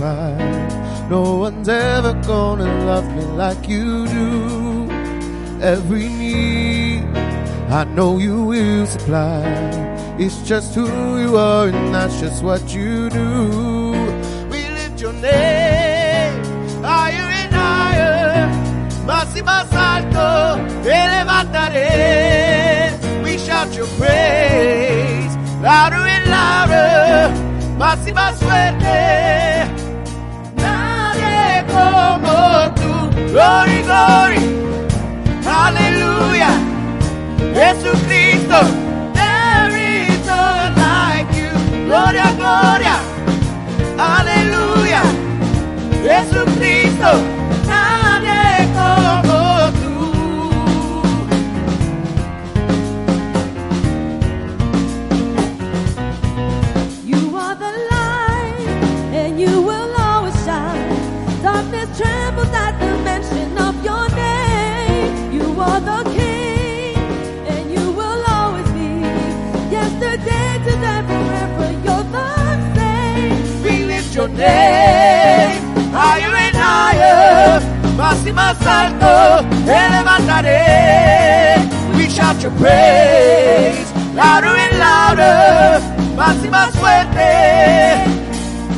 Satisfied. 0.00 1.10
No 1.10 1.36
one's 1.36 1.68
ever 1.68 2.12
gonna 2.26 2.84
love 2.86 3.06
me 3.16 3.24
like 3.42 3.68
you 3.68 4.06
do. 4.06 4.88
Every 5.60 6.08
need 6.08 7.04
I 7.68 7.84
know 7.84 8.18
you 8.18 8.44
will 8.44 8.86
supply. 8.86 9.42
It's 10.18 10.38
just 10.42 10.74
who 10.74 10.86
you 11.20 11.36
are, 11.36 11.68
and 11.68 11.94
that's 11.94 12.18
just 12.20 12.42
what 12.42 12.62
you 12.74 13.10
do. 13.10 13.92
We 14.50 14.60
lift 14.78 15.00
your 15.00 15.12
name 15.12 16.34
higher 16.82 17.28
and 17.40 17.52
higher. 17.54 18.48
Más 19.06 19.28
y 19.36 19.42
más 19.42 19.72
alto 19.72 20.26
te 20.82 20.98
levantaré. 21.14 21.90
We 23.24 23.38
shout 23.38 23.74
your 23.76 23.88
praise 23.98 25.36
louder 25.62 26.04
and 26.16 26.26
louder 26.30 27.50
más 27.80 28.06
y 28.06 28.12
más 28.12 28.36
fuerte, 28.36 29.66
Glory, 33.40 33.80
glory. 33.88 34.40
Hallelujah. 35.42 36.52
Jesus 37.56 37.98
Cristo. 38.04 38.60
There 39.16 39.70
is 39.72 40.26
none 40.26 40.74
like 40.76 41.32
you. 41.34 41.48
Gloria, 41.86 42.28
gloria. 42.36 42.96
Hallelujah. 43.96 45.06
Jesus 46.04 46.54
Cristo. 46.58 47.29
your 74.20 74.28
name. 74.28 75.56
Higher 75.92 76.34
and 76.46 76.56
higher, 76.56 77.60
más 77.96 78.18
y 78.26 78.32
más 78.32 78.56
alto, 78.66 79.46
te 79.64 79.78
levantaré. 79.94 81.56
We 81.96 82.06
shout 82.08 82.42
your 82.42 82.52
praise, 82.58 83.90
louder 84.14 84.54
and 84.64 84.78
louder, 84.78 85.80
más 86.16 86.36
y 86.44 86.48
más 86.48 86.70
fuerte. 86.76 88.04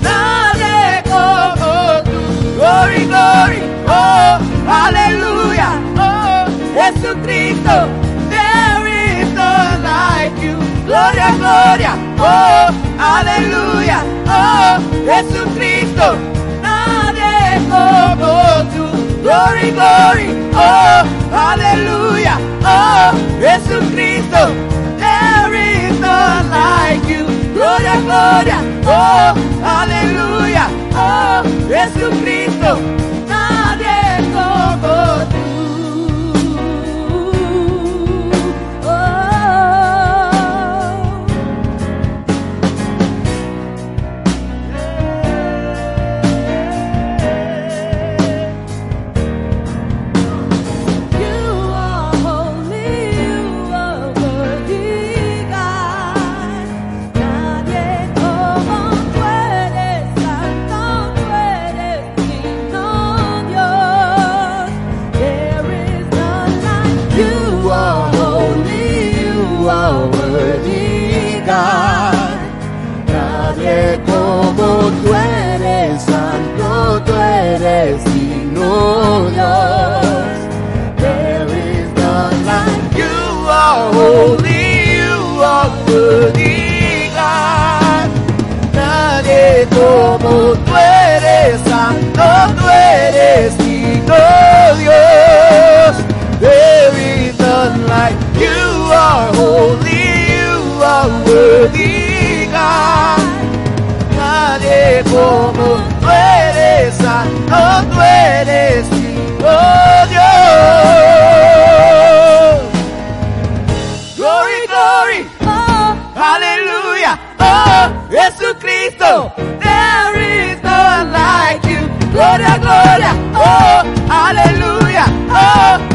Nadie 0.01 1.03
como 1.11 2.03
tú, 2.05 2.21
glory, 2.57 3.05
glory, 3.07 3.63
oh, 3.89 4.39
aleluya, 4.69 5.71
oh, 5.99 6.47
Jesucristo, 6.77 7.89
there 8.31 8.87
is 8.87 9.33
none 9.35 9.83
like 9.83 10.41
you. 10.41 10.57
Gloria, 10.87 11.33
gloria, 11.39 11.95
oh, 12.19 12.71
aleluya, 12.99 14.03
oh, 14.27 14.92
Jesucristo, 15.05 16.17
nadie 16.63 17.61
como 17.69 18.65
tú. 18.73 18.87
Glory, 19.23 19.71
glory, 19.71 20.29
oh, 20.55 21.05
hallelujah, 21.31 22.39
oh, 22.65 23.13
Jesucristo, 23.41 24.53
there 24.99 25.55
is 25.55 26.01
none 26.01 26.51
like 26.51 27.07
you. 27.09 27.25
Gloria, 27.55 28.01
gloria, 28.03 28.59
oh, 28.85 29.35
hallelujah, 29.63 30.69
oh, 30.95 31.43
Jesucristo. 31.69 33.02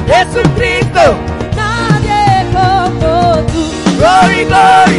Jesucristo, 0.08 1.15
nadie 1.56 2.46
como 2.54 3.43
tú. 3.52 3.63
Glory, 3.98 4.46
glory. 4.46 4.96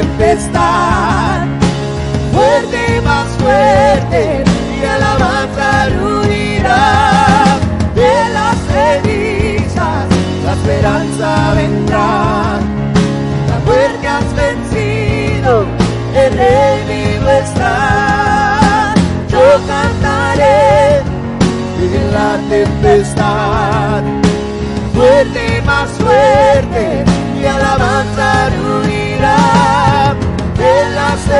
tempestad. 0.00 1.46
Fuerte, 2.32 3.00
más 3.02 3.28
fuerte, 3.42 4.44
y 4.76 4.84
alabanza 4.84 5.88
unirá. 6.00 7.58
De 7.94 8.14
las 8.36 8.56
cenizas 8.70 10.06
la 10.44 10.52
esperanza 10.52 11.54
vendrá. 11.56 12.60
La 13.50 13.58
muerte 13.66 14.06
has 14.06 14.28
vencido, 14.42 15.64
el 16.14 16.32
rey 16.42 16.76
vivo 16.92 17.30
está. 17.44 18.94
Yo 19.28 19.44
cantaré 19.66 20.98
en 21.96 22.12
la 22.16 22.30
tempestad. 22.48 24.02
Fuerte, 24.94 25.62
más 25.62 25.88
fuerte, 25.90 27.04
y 27.40 27.46
alabanza 27.46 28.48
unirá 28.76 28.87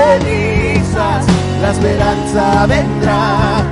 cenizas, 0.08 1.26
la 1.60 1.70
esperanza 1.70 2.66
vendrá. 2.66 3.62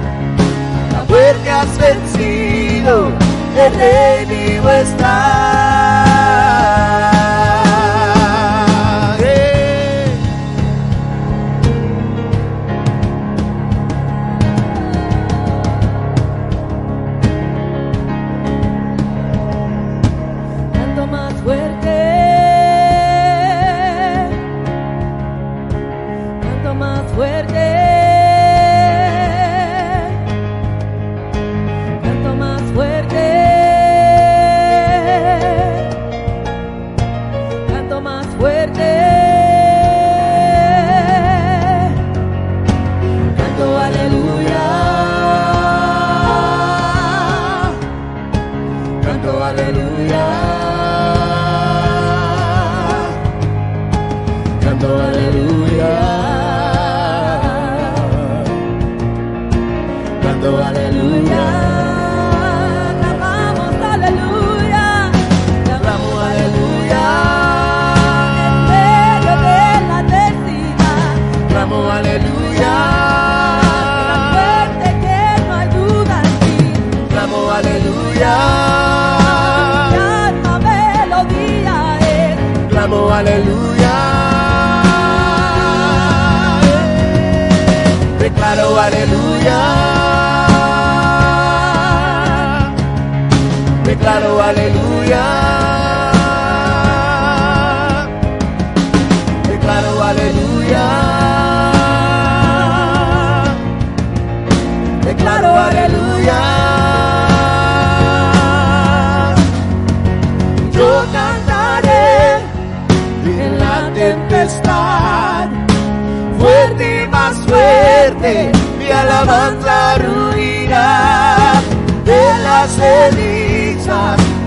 La 0.92 1.04
muerte 1.08 1.50
has 1.50 1.78
vencido, 1.78 3.10
el 3.56 3.74
rey 3.74 4.24
vivo 4.26 4.70
está. 4.70 5.75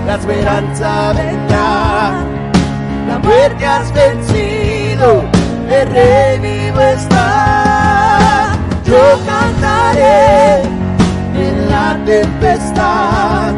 la 0.06 0.14
esperanza 0.16 1.12
vendrá. 1.12 2.24
La 3.08 3.18
muerte 3.18 3.66
has 3.66 3.92
vencido, 3.92 5.24
el 5.68 5.90
rey 5.90 6.72
está. 6.94 8.52
Yo 8.84 9.20
cantaré 9.24 10.62
en 11.34 11.70
la 11.70 11.98
tempestad, 12.04 13.52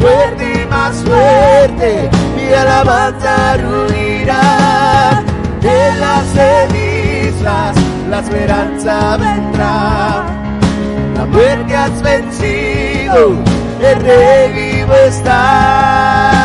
fuerte 0.00 0.62
y 0.62 0.66
más 0.66 0.96
fuerte, 0.96 2.10
mi 2.36 2.52
alabanza 2.52 3.56
ruirá. 3.56 5.22
De 5.60 5.92
las 5.98 6.24
cenizas 6.36 7.76
la 8.08 8.20
esperanza 8.20 9.16
vendrá, 9.16 10.24
la 11.16 11.26
muerte 11.26 11.76
has 11.76 12.00
vencido 12.00 13.57
el 13.80 14.00
rey 14.00 14.52
vivo 14.52 14.94
está. 14.94 16.37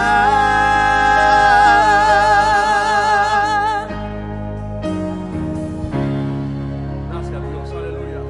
Gracias 7.12 7.42
Dios, 7.50 7.72
aleluya. 7.72 8.22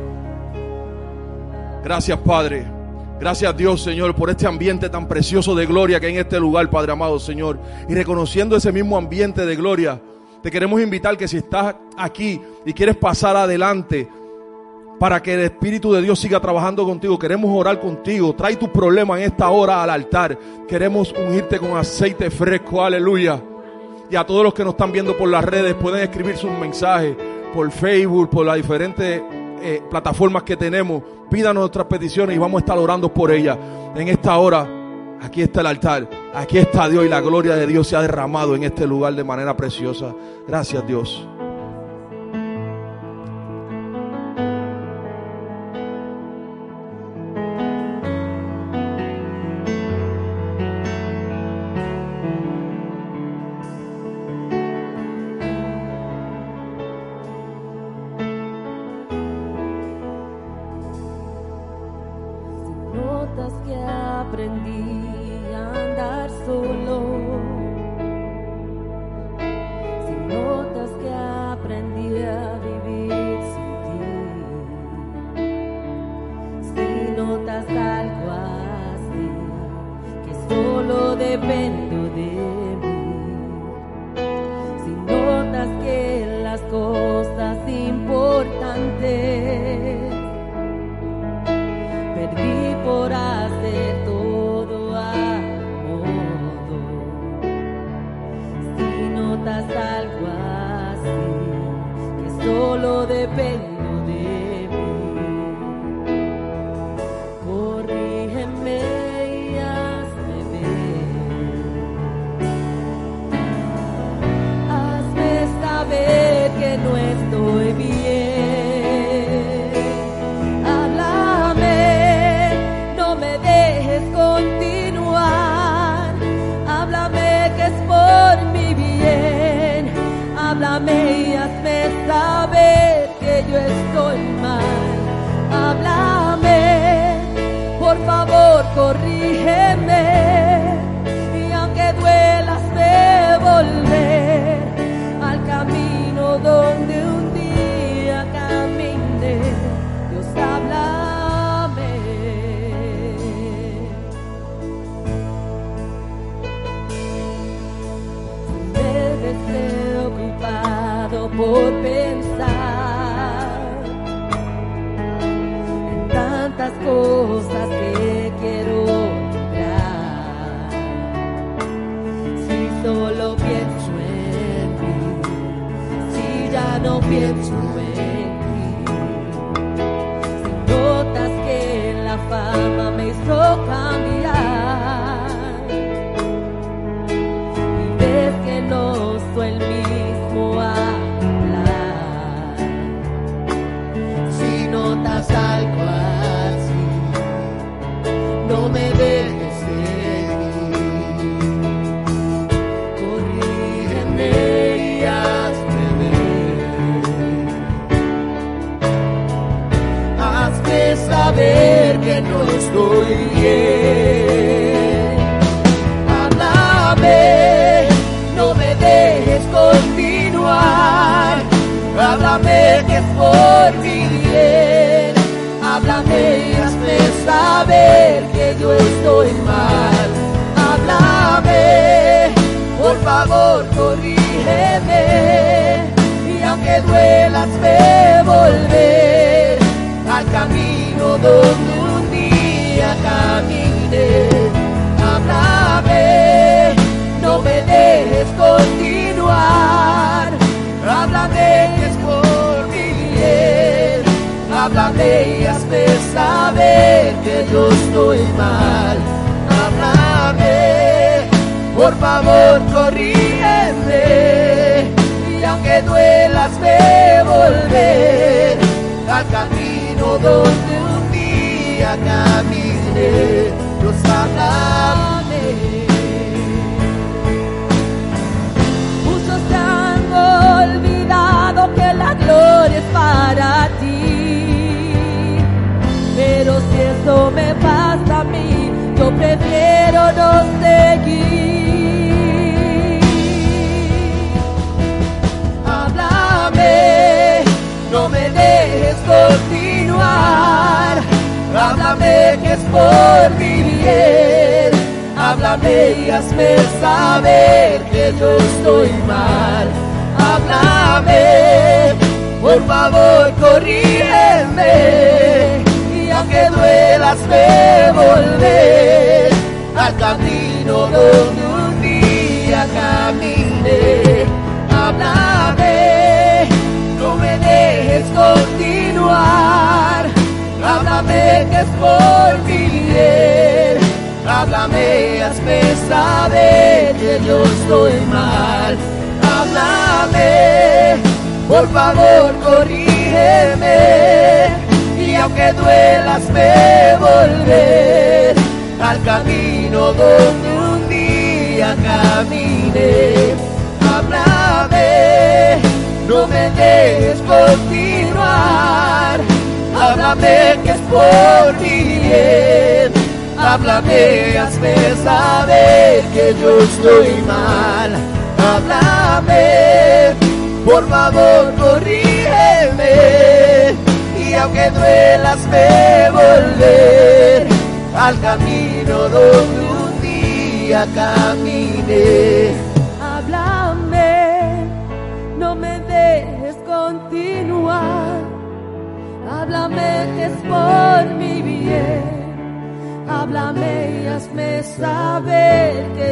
Gracias 1.83 2.19
Padre. 2.19 2.65
Gracias 3.19 3.57
Dios 3.57 3.81
Señor 3.81 4.13
por 4.13 4.29
este 4.29 4.45
ambiente 4.45 4.89
tan 4.89 5.07
precioso 5.07 5.55
de 5.55 5.65
gloria 5.65 5.99
que 5.99 6.07
hay 6.07 6.13
en 6.13 6.19
este 6.19 6.39
lugar, 6.39 6.69
Padre 6.69 6.91
amado 6.91 7.19
Señor. 7.19 7.59
Y 7.89 7.93
reconociendo 7.93 8.55
ese 8.55 8.71
mismo 8.71 8.97
ambiente 8.97 9.45
de 9.45 9.55
gloria, 9.55 10.01
te 10.43 10.51
queremos 10.51 10.81
invitar 10.81 11.17
que 11.17 11.27
si 11.27 11.37
estás 11.37 11.75
aquí 11.97 12.39
y 12.65 12.73
quieres 12.73 12.97
pasar 12.97 13.35
adelante 13.35 14.07
para 14.99 15.21
que 15.21 15.33
el 15.33 15.41
Espíritu 15.41 15.91
de 15.93 16.01
Dios 16.01 16.19
siga 16.19 16.39
trabajando 16.39 16.85
contigo, 16.85 17.19
queremos 17.19 17.51
orar 17.53 17.79
contigo. 17.79 18.33
Trae 18.33 18.55
tus 18.55 18.69
problemas 18.69 19.19
en 19.19 19.25
esta 19.25 19.49
hora 19.49 19.83
al 19.83 19.89
altar. 19.89 20.37
Queremos 20.67 21.13
ungirte 21.13 21.59
con 21.59 21.77
aceite 21.77 22.29
fresco, 22.29 22.83
aleluya. 22.83 23.41
Y 24.09 24.15
a 24.15 24.25
todos 24.25 24.43
los 24.43 24.53
que 24.53 24.63
nos 24.63 24.73
están 24.73 24.91
viendo 24.91 25.17
por 25.17 25.29
las 25.29 25.43
redes 25.43 25.73
pueden 25.75 26.01
escribir 26.01 26.37
sus 26.37 26.51
mensajes 26.51 27.15
por 27.53 27.69
Facebook, 27.71 28.29
por 28.29 28.45
las 28.45 28.57
diferentes 28.57 29.21
eh, 29.61 29.81
plataformas 29.89 30.43
que 30.43 30.55
tenemos. 30.55 31.01
Pídanos 31.29 31.61
nuestras 31.61 31.87
peticiones 31.87 32.35
y 32.35 32.39
vamos 32.39 32.59
a 32.59 32.63
estar 32.63 32.77
orando 32.77 33.13
por 33.13 33.31
ellas. 33.31 33.57
En 33.95 34.07
esta 34.07 34.37
hora, 34.37 34.67
aquí 35.21 35.41
está 35.41 35.61
el 35.61 35.67
altar, 35.67 36.09
aquí 36.33 36.57
está 36.57 36.87
Dios 36.87 37.05
y 37.05 37.09
la 37.09 37.21
gloria 37.21 37.55
de 37.55 37.65
Dios 37.65 37.87
se 37.87 37.95
ha 37.95 38.01
derramado 38.01 38.55
en 38.55 38.63
este 38.63 38.85
lugar 38.85 39.15
de 39.15 39.23
manera 39.23 39.57
preciosa. 39.57 40.13
Gracias 40.47 40.85
Dios. 40.85 41.27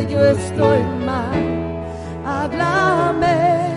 Yo 0.08 0.26
estoy 0.26 0.82
mal. 1.06 1.42
Háblame, 2.26 3.76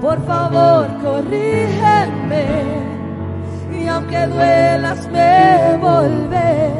por 0.00 0.24
favor, 0.26 0.86
corrígeme. 1.02 2.46
Y 3.72 3.86
aunque 3.88 4.26
duelas, 4.26 5.08
me 5.08 5.76
volver 5.80 6.72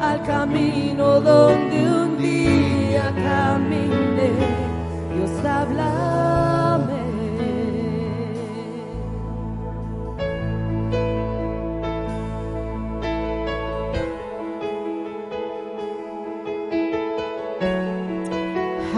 al 0.00 0.22
camino 0.22 1.20
donde 1.20 1.90
un 1.90 2.18
día 2.18 3.12
caminé. 3.22 4.32
Dios, 5.14 5.44
háblame. 5.44 6.13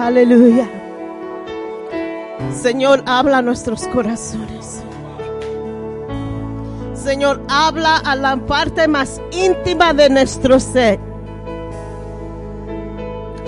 Aleluya. 0.07 0.71
Señor, 2.55 3.03
habla 3.07 3.39
a 3.39 3.43
nuestros 3.43 3.89
corazones. 3.89 4.81
Señor, 6.95 7.43
habla 7.49 7.97
a 7.97 8.15
la 8.15 8.37
parte 8.37 8.87
más 8.87 9.21
íntima 9.33 9.93
de 9.95 10.09
nuestro 10.09 10.61
ser. 10.61 11.01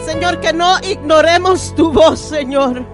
Señor, 0.05 0.41
que 0.41 0.53
no 0.53 0.81
ignoremos 0.81 1.77
tu 1.77 1.93
voz, 1.93 2.19
Señor. 2.19 2.85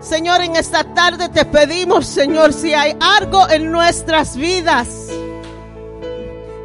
Señor, 0.00 0.42
en 0.42 0.56
esta 0.56 0.84
tarde 0.92 1.30
te 1.30 1.46
pedimos, 1.46 2.04
Señor, 2.04 2.52
si 2.52 2.74
hay 2.74 2.98
algo 3.00 3.48
en 3.48 3.72
nuestras 3.72 4.36
vidas 4.36 5.08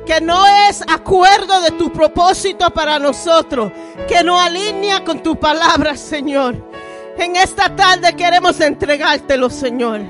que 0.06 0.22
no 0.22 0.46
es 0.70 0.82
acuerdo 0.88 1.62
de 1.62 1.72
tu 1.72 1.92
propósito 1.92 2.70
para 2.72 3.00
nosotros, 3.00 3.72
que 4.08 4.24
no 4.24 4.40
alinea 4.40 5.04
con 5.04 5.22
tu 5.22 5.36
palabra, 5.38 5.98
Señor. 5.98 6.56
En 7.18 7.36
esta 7.36 7.76
tarde 7.76 8.16
queremos 8.16 8.60
entregártelo, 8.60 9.50
Señor. 9.50 10.02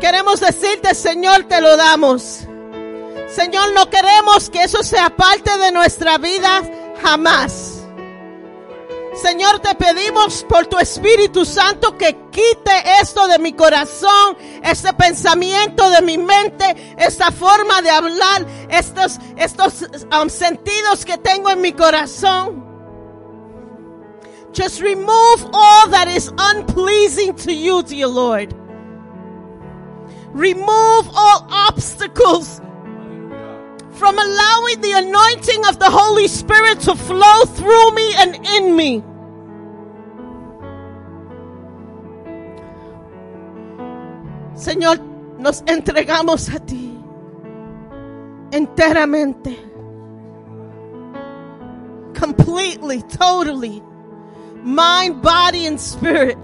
Queremos 0.00 0.40
decirte, 0.40 0.94
Señor, 0.94 1.44
te 1.44 1.60
lo 1.60 1.76
damos. 1.76 2.46
Señor, 3.28 3.72
no 3.72 3.88
queremos 3.88 4.50
que 4.50 4.64
eso 4.64 4.82
sea 4.82 5.10
parte 5.10 5.56
de 5.58 5.70
nuestra 5.70 6.18
vida 6.18 6.62
jamás. 7.02 7.69
Señor, 9.14 9.58
te 9.58 9.74
pedimos 9.74 10.44
por 10.44 10.66
tu 10.66 10.78
Espíritu 10.78 11.44
Santo 11.44 11.98
que 11.98 12.16
quite 12.30 12.70
esto 13.00 13.26
de 13.26 13.38
mi 13.38 13.52
corazón, 13.52 14.36
este 14.62 14.92
pensamiento 14.92 15.90
de 15.90 16.00
mi 16.02 16.16
mente, 16.16 16.94
esta 16.96 17.32
forma 17.32 17.82
de 17.82 17.90
hablar, 17.90 18.46
estos, 18.68 19.18
estos 19.36 19.82
um, 20.20 20.28
sentidos 20.28 21.04
que 21.04 21.18
tengo 21.18 21.50
en 21.50 21.60
mi 21.60 21.72
corazón. 21.72 22.64
Just 24.52 24.80
remove 24.80 25.44
all 25.52 25.90
that 25.90 26.08
is 26.08 26.32
unpleasing 26.54 27.34
to 27.36 27.52
you, 27.52 27.82
dear 27.82 28.08
Lord. 28.08 28.54
Remove 30.32 31.08
all 31.14 31.46
obstacles 31.50 32.60
from 34.00 34.18
allowing 34.18 34.80
the 34.80 34.92
anointing 34.92 35.66
of 35.66 35.78
the 35.78 35.90
Holy 35.90 36.26
Spirit 36.26 36.80
to 36.80 36.96
flow 36.96 37.44
through 37.44 37.90
me 37.92 38.14
and 38.16 38.34
in 38.56 38.74
me. 38.74 39.04
Señor, 44.54 44.98
nos 45.38 45.60
entregamos 45.66 46.48
a 46.48 46.60
ti 46.60 46.96
enteramente, 48.52 49.54
completely, 52.14 53.02
totally, 53.02 53.82
mind, 54.62 55.20
body, 55.20 55.66
and 55.66 55.78
spirit. 55.78 56.38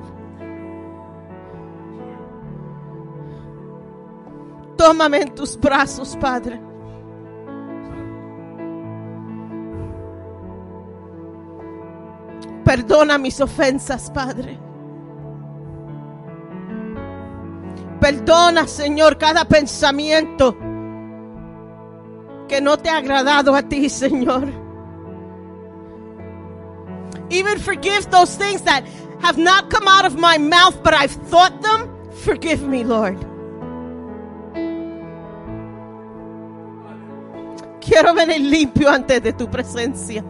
Tómame 4.77 5.23
en 5.23 5.35
tus 5.35 5.57
brazos, 5.57 6.17
Padre. 6.21 6.66
Perdona 12.67 13.17
mis 13.17 13.41
ofensas, 13.41 14.11
Padre. 14.11 14.59
Perdona, 18.01 18.67
Señor, 18.67 19.17
cada 19.19 19.45
pensamiento 19.45 20.57
que 22.49 22.61
no 22.61 22.77
te 22.77 22.91
ha 22.91 22.97
agradado 22.97 23.55
a 23.55 23.63
ti, 23.63 23.89
Señor. 23.89 24.49
Even 27.31 27.61
forgive 27.61 28.11
those 28.11 28.37
things 28.37 28.63
that 28.63 28.83
have 29.23 29.39
not 29.39 29.71
come 29.71 29.87
out 29.87 30.05
of 30.05 30.17
my 30.17 30.37
mouth, 30.37 30.75
but 30.83 30.93
I've 30.93 31.17
thought 31.31 31.63
them. 31.63 31.89
Forgive 32.25 32.67
me, 32.67 32.83
Lord. 32.83 33.25
Quiero 37.81 38.13
venir 38.13 38.41
limpio 38.41 38.91
antes 38.91 39.23
de 39.23 39.33
tu 39.33 39.49
presencia. 39.49 40.25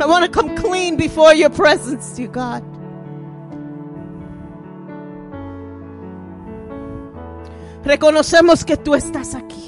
I 0.00 0.06
want 0.06 0.24
to 0.24 0.30
come 0.30 0.56
clean 0.56 0.96
before 0.96 1.34
your 1.34 1.50
presence, 1.50 2.14
dear 2.16 2.28
God. 2.28 2.62
Reconocemos 7.84 8.64
que 8.64 8.76
tú 8.76 8.94
estás 8.94 9.34
aquí. 9.34 9.64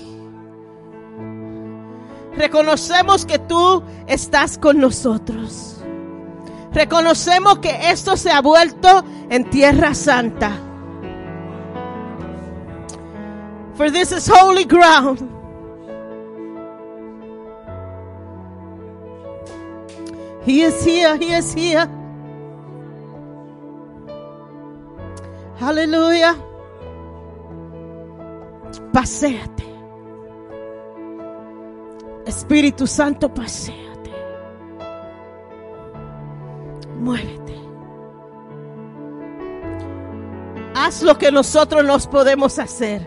Reconocemos 2.36 3.24
que 3.24 3.38
tú 3.38 3.82
estás 4.06 4.58
con 4.58 4.78
nosotros. 4.78 5.82
Reconocemos 6.72 7.58
que 7.58 7.90
esto 7.90 8.16
se 8.16 8.30
ha 8.30 8.40
vuelto 8.40 9.04
en 9.30 9.48
tierra 9.50 9.94
santa. 9.94 10.52
For 13.74 13.90
this 13.90 14.12
is 14.12 14.28
holy 14.28 14.64
ground. 14.64 15.39
He 20.42 20.62
is 20.62 20.82
here, 20.84 21.16
he 21.18 21.32
is 21.34 21.52
here. 21.52 21.86
Hallelujah. 25.56 26.34
Paséate. 28.92 29.64
Espíritu 32.24 32.86
Santo, 32.86 33.28
paséate. 33.28 34.10
Muévete. 36.98 37.54
Haz 40.74 41.02
lo 41.02 41.18
que 41.18 41.30
nosotros 41.30 41.84
nos 41.84 42.06
podemos 42.06 42.58
hacer. 42.58 43.06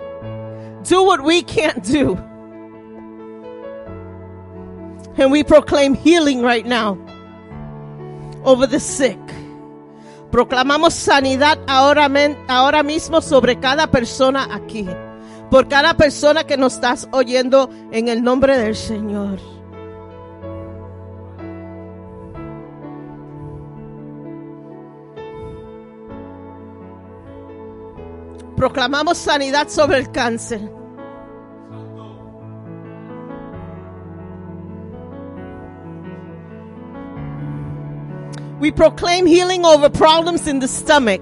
Do 0.87 1.03
what 1.03 1.23
we 1.23 1.41
can't 1.41 1.83
do. 1.83 2.15
And 5.17 5.31
we 5.31 5.43
proclaim 5.43 5.95
healing 5.95 6.43
right 6.43 6.65
now 6.65 7.02
over 8.43 8.67
the 8.67 8.79
sick. 8.79 9.19
Proclamamos 10.31 10.93
sanidad 10.93 11.59
ahora, 11.67 12.09
ahora 12.47 12.81
mismo 12.81 13.21
sobre 13.21 13.59
cada 13.59 13.87
persona 13.87 14.47
aquí. 14.51 14.87
Por 15.51 15.67
cada 15.67 15.93
persona 15.95 16.43
que 16.43 16.57
nos 16.57 16.73
estás 16.73 17.07
oyendo 17.11 17.69
en 17.91 18.07
el 18.07 18.23
nombre 18.23 18.57
del 18.57 18.75
Señor. 18.75 19.39
Proclamamos 28.55 29.17
sanidad 29.17 29.67
sobre 29.67 29.99
el 29.99 30.11
cáncer. 30.11 30.82
We 38.63 38.71
proclaim 38.71 39.25
healing 39.25 39.65
over 39.65 39.89
problems 39.89 40.47
in 40.47 40.59
the 40.59 40.69
stomach. 40.69 41.19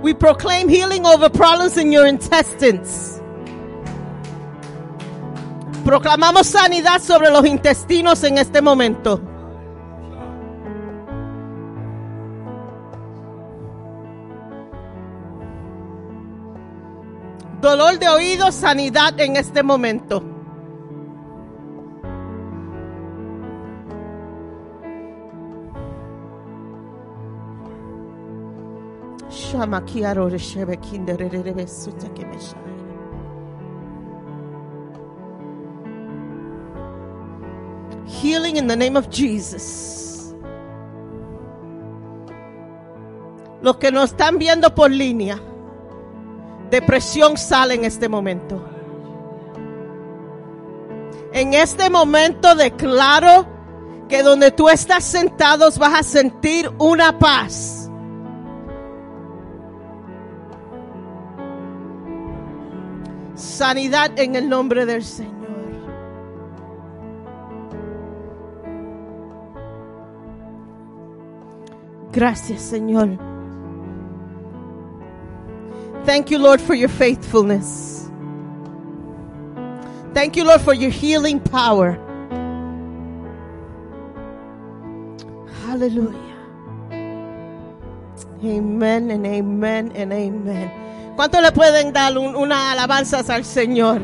We 0.00 0.14
proclaim 0.14 0.68
healing 0.68 1.06
over 1.06 1.28
problems 1.28 1.76
in 1.76 1.90
your 1.90 2.06
intestines. 2.06 3.20
Proclamamos 5.82 6.46
sanidad 6.46 7.00
sobre 7.00 7.32
los 7.32 7.44
intestinos 7.46 8.22
en 8.22 8.38
este 8.38 8.62
momento. 8.62 9.20
Dolor 17.60 17.98
de 17.98 18.08
oído, 18.08 18.52
sanidad 18.52 19.18
en 19.18 19.34
este 19.34 19.64
momento. 19.64 20.39
Shama. 29.50 29.82
Healing 38.06 38.56
in 38.56 38.66
the 38.66 38.76
name 38.76 38.96
of 38.96 39.10
Jesus. 39.10 40.34
Los 43.62 43.76
que 43.76 43.90
nos 43.90 44.10
están 44.10 44.38
viendo 44.38 44.74
por 44.74 44.90
línea, 44.90 45.38
depresión 46.70 47.36
sale 47.36 47.74
en 47.74 47.84
este 47.84 48.08
momento. 48.08 48.62
En 51.32 51.54
este 51.54 51.90
momento 51.90 52.54
declaro 52.54 53.46
que 54.08 54.22
donde 54.22 54.50
tú 54.50 54.68
estás 54.68 55.04
sentados 55.04 55.78
vas 55.78 56.00
a 56.00 56.02
sentir 56.02 56.70
una 56.78 57.18
paz. 57.18 57.79
Sanidad 63.40 64.18
en 64.18 64.36
el 64.36 64.48
nombre 64.48 64.84
del 64.84 65.02
Señor. 65.02 65.40
Gracias, 72.12 72.60
Señor. 72.60 73.18
Thank 76.04 76.30
you, 76.30 76.38
Lord, 76.38 76.60
for 76.60 76.74
your 76.74 76.90
faithfulness. 76.90 78.10
Thank 80.12 80.36
you, 80.36 80.44
Lord, 80.44 80.60
for 80.60 80.74
your 80.74 80.90
healing 80.90 81.40
power. 81.40 81.98
Hallelujah. 85.64 86.18
Amen 88.44 89.10
and 89.10 89.26
amen 89.26 89.92
and 89.94 90.12
amen. 90.12 90.89
¿Cuánto 91.20 91.42
le 91.42 91.52
pueden 91.52 91.92
dar 91.92 92.16
un- 92.16 92.34
una 92.34 92.70
alabanza 92.72 93.18
al 93.28 93.44
Señor? 93.44 94.00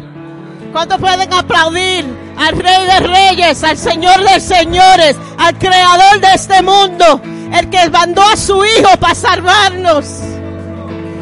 ¿Cuánto 0.71 0.99
pueden 0.99 1.33
aplaudir 1.33 2.05
al 2.37 2.55
Rey 2.59 2.85
de 2.85 3.01
Reyes, 3.09 3.65
al 3.65 3.79
Señor 3.79 4.23
de 4.23 4.39
Señores, 4.39 5.17
al 5.39 5.57
Creador 5.59 6.21
de 6.21 6.35
este 6.35 6.61
mundo, 6.61 7.23
el 7.55 7.71
que 7.71 7.89
mandó 7.89 8.21
a 8.23 8.37
su 8.37 8.63
Hijo 8.63 8.99
para 9.01 9.15
salvarnos? 9.15 10.05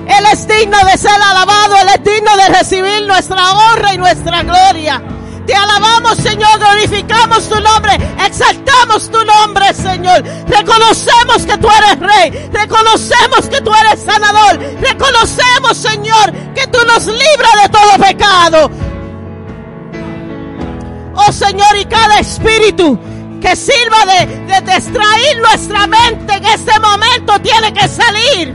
Él 0.08 0.24
es 0.32 0.48
digno 0.48 0.78
de 0.84 0.98
ser 0.98 1.12
alabado, 1.30 1.76
Él 1.76 1.88
es 1.94 2.02
digno 2.12 2.36
de 2.38 2.58
recibir 2.58 3.06
nuestra 3.06 3.52
honra 3.52 3.94
y 3.94 3.98
nuestra 3.98 4.42
gloria. 4.42 5.00
Te 5.46 5.54
alabamos, 5.54 6.16
Señor, 6.16 6.58
glorificamos 6.58 7.48
tu 7.48 7.60
nombre, 7.60 7.98
exaltamos 8.24 9.10
tu 9.10 9.22
nombre, 9.24 9.74
Señor. 9.74 10.22
Reconocemos 10.46 11.44
que 11.44 11.58
tú 11.58 11.68
eres 11.68 12.00
Rey, 12.00 12.50
reconocemos 12.50 13.48
que 13.50 13.60
tú 13.60 13.70
eres 13.74 14.02
sanador, 14.02 14.58
reconocemos, 14.80 15.76
Señor, 15.76 16.32
que 16.54 16.66
tú 16.68 16.78
nos 16.86 17.06
libras 17.06 17.62
de 17.62 17.68
todo 17.68 18.06
pecado. 18.06 18.70
Oh 21.16 21.32
Señor, 21.32 21.76
y 21.78 21.84
cada 21.84 22.18
espíritu 22.20 22.98
que 23.40 23.54
sirva 23.54 24.06
de, 24.06 24.26
de 24.26 24.74
distraer 24.74 25.38
nuestra 25.38 25.86
mente 25.86 26.34
en 26.34 26.44
este 26.46 26.80
momento 26.80 27.38
tiene 27.40 27.72
que 27.72 27.86
salir. 27.86 28.54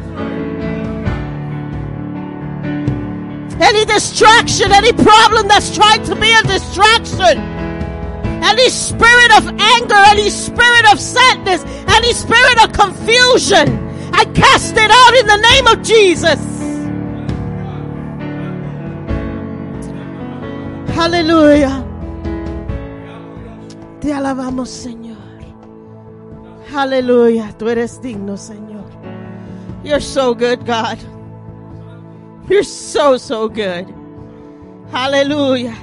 Any 3.62 3.86
distraction, 3.86 4.72
any 4.72 4.94
problem 4.94 5.48
that's 5.48 5.76
trying 5.76 6.04
to 6.06 6.16
be 6.16 6.32
a 6.32 6.42
distraction, 6.44 7.38
any 8.42 8.70
spirit 8.70 9.38
of 9.38 9.48
anger, 9.60 10.02
any 10.08 10.30
spirit 10.30 10.92
of 10.92 11.00
sadness, 11.00 11.64
any 11.88 12.14
spirit 12.14 12.64
of 12.64 12.72
confusion, 12.72 13.68
I 14.14 14.26
cast 14.26 14.76
it 14.78 14.92
out 14.92 15.14
in 15.16 15.28
the 15.28 15.38
name 15.38 15.68
of 15.68 15.84
Jesus. 15.84 16.40
Aleluya. 20.98 21.86
Te 24.02 24.14
alabamos, 24.14 24.70
Señor. 24.70 25.18
Aleluya. 26.74 27.54
Tú 27.58 27.70
eres 27.70 28.02
digno, 28.02 28.38
Señor. 28.38 28.90
You're 29.84 30.02
so 30.02 30.34
good, 30.34 30.66
God. 30.66 30.98
You're 32.50 32.64
so, 32.64 33.18
so 33.18 33.48
good. 33.48 33.86
Aleluya. 34.92 35.76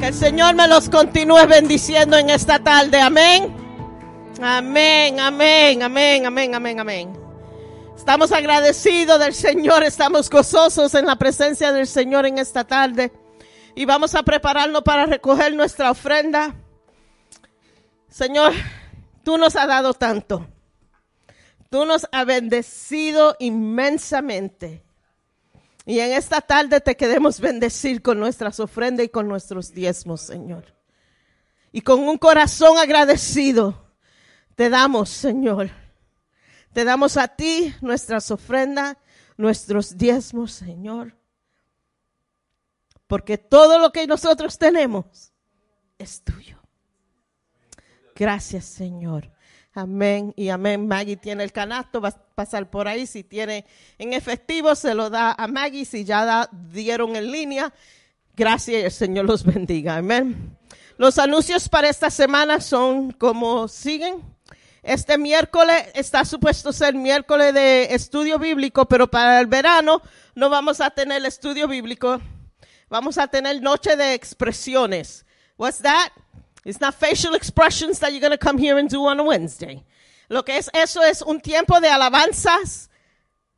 Que 0.00 0.08
el 0.08 0.14
Señor 0.14 0.56
me 0.56 0.66
los 0.66 0.88
continúe 0.88 1.46
bendiciendo 1.46 2.16
en 2.18 2.30
esta 2.30 2.58
tarde. 2.58 3.00
Amén. 3.00 3.54
Amén, 4.40 5.20
amén, 5.20 5.82
amén, 5.84 6.26
amén, 6.26 6.54
amén, 6.56 6.80
amén. 6.80 7.12
Estamos 7.96 8.32
agradecidos 8.32 9.20
del 9.20 9.34
Señor, 9.34 9.84
estamos 9.84 10.28
gozosos 10.28 10.92
en 10.96 11.06
la 11.06 11.14
presencia 11.14 11.70
del 11.70 11.86
Señor 11.86 12.26
en 12.26 12.38
esta 12.38 12.64
tarde. 12.64 13.12
Y 13.76 13.84
vamos 13.84 14.16
a 14.16 14.24
prepararnos 14.24 14.82
para 14.82 15.06
recoger 15.06 15.54
nuestra 15.54 15.92
ofrenda. 15.92 16.56
Señor, 18.08 18.52
tú 19.22 19.38
nos 19.38 19.54
has 19.54 19.68
dado 19.68 19.94
tanto. 19.94 20.44
Tú 21.70 21.86
nos 21.86 22.08
has 22.10 22.26
bendecido 22.26 23.36
inmensamente. 23.38 24.82
Y 25.84 25.98
en 25.98 26.12
esta 26.12 26.40
tarde 26.40 26.80
te 26.80 26.96
queremos 26.96 27.40
bendecir 27.40 28.02
con 28.02 28.20
nuestras 28.20 28.60
ofrendas 28.60 29.06
y 29.06 29.08
con 29.08 29.26
nuestros 29.26 29.72
diezmos, 29.72 30.20
Señor. 30.20 30.76
Y 31.72 31.80
con 31.80 32.00
un 32.00 32.18
corazón 32.18 32.78
agradecido, 32.78 33.90
te 34.54 34.68
damos, 34.68 35.08
Señor. 35.08 35.70
Te 36.72 36.84
damos 36.84 37.16
a 37.16 37.28
ti 37.28 37.74
nuestras 37.80 38.30
ofrendas, 38.30 38.96
nuestros 39.36 39.96
diezmos, 39.96 40.52
Señor. 40.52 41.16
Porque 43.06 43.36
todo 43.36 43.78
lo 43.78 43.90
que 43.90 44.06
nosotros 44.06 44.58
tenemos 44.58 45.32
es 45.98 46.22
tuyo. 46.22 46.58
Gracias, 48.14 48.66
Señor. 48.66 49.31
Amén 49.74 50.34
y 50.36 50.50
amén. 50.50 50.86
Maggie 50.86 51.16
tiene 51.16 51.44
el 51.44 51.52
canasto, 51.52 52.00
va 52.00 52.10
a 52.10 52.34
pasar 52.34 52.68
por 52.68 52.88
ahí. 52.88 53.06
Si 53.06 53.24
tiene 53.24 53.64
en 53.98 54.12
efectivo, 54.12 54.74
se 54.74 54.94
lo 54.94 55.08
da 55.08 55.32
a 55.32 55.46
Maggie. 55.46 55.86
Si 55.86 56.04
ya 56.04 56.48
dieron 56.52 57.16
en 57.16 57.32
línea, 57.32 57.72
gracias 58.36 58.82
y 58.82 58.84
el 58.84 58.90
Señor 58.90 59.24
los 59.24 59.44
bendiga. 59.44 59.96
Amén. 59.96 60.56
Los 60.98 61.18
anuncios 61.18 61.68
para 61.68 61.88
esta 61.88 62.10
semana 62.10 62.60
son 62.60 63.12
como 63.12 63.66
siguen. 63.66 64.22
Este 64.82 65.16
miércoles 65.16 65.84
está 65.94 66.24
supuesto 66.24 66.72
ser 66.72 66.94
miércoles 66.94 67.54
de 67.54 67.94
estudio 67.94 68.38
bíblico, 68.38 68.86
pero 68.86 69.08
para 69.08 69.40
el 69.40 69.46
verano 69.46 70.02
no 70.34 70.50
vamos 70.50 70.80
a 70.80 70.90
tener 70.90 71.24
estudio 71.24 71.66
bíblico. 71.66 72.20
Vamos 72.90 73.16
a 73.16 73.26
tener 73.26 73.62
noche 73.62 73.96
de 73.96 74.12
expresiones. 74.12 75.24
What's 75.56 75.78
that? 75.78 76.10
It's 76.64 76.80
not 76.80 76.94
facial 76.94 77.34
expressions 77.34 77.98
that 77.98 78.12
you're 78.12 78.20
going 78.20 78.32
to 78.32 78.38
come 78.38 78.58
here 78.58 78.78
and 78.78 78.88
do 78.88 79.04
on 79.06 79.18
a 79.18 79.24
Wednesday. 79.24 79.82
Lo 80.28 80.42
que 80.42 80.56
es 80.56 80.70
eso 80.72 81.02
es 81.02 81.22
un 81.22 81.40
tiempo 81.40 81.80
de 81.80 81.88
alabanzas 81.88 82.88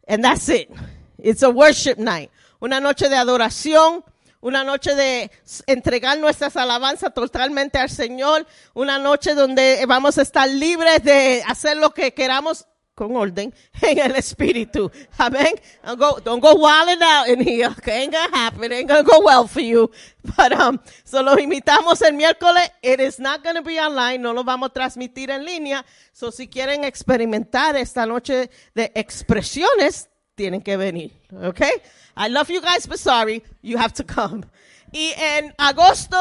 and 0.09 0.25
that's 0.25 0.49
it. 0.49 0.71
It's 1.19 1.43
a 1.43 1.51
worship 1.51 1.99
night. 1.99 2.31
Una 2.61 2.81
noche 2.81 3.09
de 3.09 3.17
adoración, 3.17 4.03
una 4.41 4.65
noche 4.65 4.95
de 4.95 5.31
entregar 5.67 6.19
nuestras 6.19 6.57
alabanzas 6.57 7.13
totalmente 7.15 7.79
al 7.79 7.91
Señor, 7.91 8.47
una 8.75 8.99
noche 8.99 9.35
donde 9.35 9.85
vamos 9.87 10.19
a 10.19 10.23
estar 10.23 10.49
libres 10.49 11.03
de 11.05 11.43
hacer 11.47 11.77
lo 11.77 11.91
que 11.91 12.13
queramos 12.13 12.67
con 12.95 13.17
orden 13.17 13.53
en 13.83 13.99
el 13.99 14.17
espíritu. 14.17 14.91
Amén. 15.19 15.55
Don't 15.85 15.99
go, 15.99 16.21
don't 16.21 16.41
go 16.41 16.55
wilding 16.55 17.03
out 17.03 17.29
in 17.29 17.41
here. 17.41 17.69
Okay? 17.79 18.03
Ain't 18.03 18.13
gonna 18.13 18.37
happen. 18.37 18.73
Ain't 18.73 18.89
gonna 18.89 19.03
go 19.03 19.21
well 19.21 19.47
for 19.47 19.61
you. 19.61 19.91
But, 20.37 20.53
um, 20.53 20.81
so 21.05 21.23
los 21.23 21.39
invitamos 21.39 22.01
el 22.03 22.13
miércoles. 22.13 22.71
It 22.83 23.01
is 23.01 23.19
not 23.19 23.43
gonna 23.43 23.63
be 23.63 23.79
online. 23.79 24.23
No 24.23 24.33
lo 24.33 24.45
vamos 24.45 24.71
a 24.71 24.73
transmitir 24.73 25.31
en 25.31 25.45
línea. 25.45 25.85
So 26.13 26.31
si 26.31 26.47
quieren 26.47 26.85
experimentar 26.85 27.77
esta 27.77 28.07
noche 28.07 28.51
de 28.75 28.93
expresiones, 28.95 30.09
tienen 30.35 30.63
que 30.63 30.77
venir. 30.77 31.13
Okay? 31.33 31.73
I 32.17 32.29
love 32.29 32.49
you 32.49 32.61
guys, 32.61 32.87
but 32.87 32.99
sorry. 32.99 33.43
You 33.63 33.79
have 33.79 33.93
to 33.95 34.05
come. 34.05 34.45
Y 34.93 35.13
en 35.17 35.53
agosto 35.59 36.17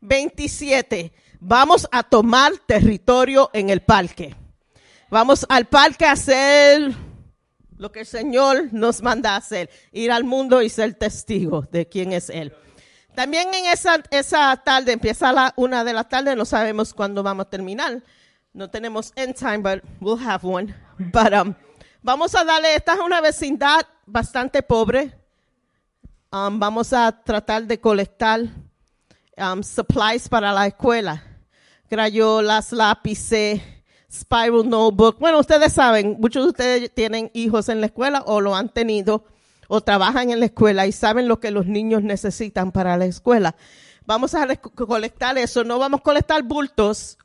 27 0.00 1.12
vamos 1.40 1.88
a 1.90 2.02
tomar 2.02 2.52
territorio 2.66 3.50
en 3.52 3.70
el 3.70 3.80
parque. 3.80 4.34
Vamos 5.10 5.46
al 5.48 5.64
parque 5.64 6.04
a 6.04 6.12
hacer 6.12 6.94
lo 7.78 7.90
que 7.90 8.00
el 8.00 8.06
Señor 8.06 8.68
nos 8.72 9.00
manda 9.00 9.36
hacer, 9.36 9.70
ir 9.90 10.12
al 10.12 10.22
mundo 10.22 10.60
y 10.60 10.68
ser 10.68 10.94
testigo 10.94 11.62
de 11.72 11.88
quién 11.88 12.12
es 12.12 12.28
Él. 12.28 12.54
También 13.14 13.48
en 13.54 13.66
esa, 13.66 14.02
esa 14.10 14.54
tarde, 14.58 14.92
empieza 14.92 15.32
la 15.32 15.54
una 15.56 15.82
de 15.82 15.94
la 15.94 16.04
tarde, 16.04 16.36
no 16.36 16.44
sabemos 16.44 16.92
cuándo 16.92 17.22
vamos 17.22 17.46
a 17.46 17.48
terminar. 17.48 18.02
No 18.52 18.68
tenemos 18.68 19.12
end 19.16 19.34
time, 19.34 19.58
but 19.58 19.82
we'll 20.00 20.20
have 20.20 20.46
one. 20.46 20.74
But, 20.98 21.32
um, 21.32 21.54
vamos 22.02 22.34
a 22.34 22.44
darle, 22.44 22.74
esta 22.74 22.92
es 22.92 23.00
una 23.00 23.22
vecindad 23.22 23.80
bastante 24.04 24.62
pobre. 24.62 25.14
Um, 26.30 26.58
vamos 26.58 26.92
a 26.92 27.10
tratar 27.12 27.64
de 27.64 27.80
colectar 27.80 28.40
um, 29.38 29.62
supplies 29.62 30.28
para 30.28 30.52
la 30.52 30.66
escuela. 30.66 31.22
Crayolas, 31.88 32.72
lápices, 32.72 33.62
spiral 34.10 34.68
notebook. 34.68 35.18
Bueno, 35.18 35.38
ustedes 35.38 35.72
saben, 35.72 36.16
muchos 36.18 36.44
de 36.44 36.50
ustedes 36.50 36.94
tienen 36.94 37.30
hijos 37.34 37.68
en 37.68 37.80
la 37.80 37.86
escuela 37.86 38.22
o 38.26 38.40
lo 38.40 38.54
han 38.54 38.68
tenido 38.68 39.24
o 39.68 39.82
trabajan 39.82 40.30
en 40.30 40.40
la 40.40 40.46
escuela 40.46 40.86
y 40.86 40.92
saben 40.92 41.28
lo 41.28 41.40
que 41.40 41.50
los 41.50 41.66
niños 41.66 42.02
necesitan 42.02 42.72
para 42.72 42.96
la 42.96 43.04
escuela. 43.04 43.54
Vamos 44.06 44.34
a 44.34 44.46
colectar 44.56 45.36
eso, 45.36 45.64
no 45.64 45.78
vamos 45.78 46.00
a 46.00 46.02
colectar 46.02 46.42
bultos, 46.42 47.18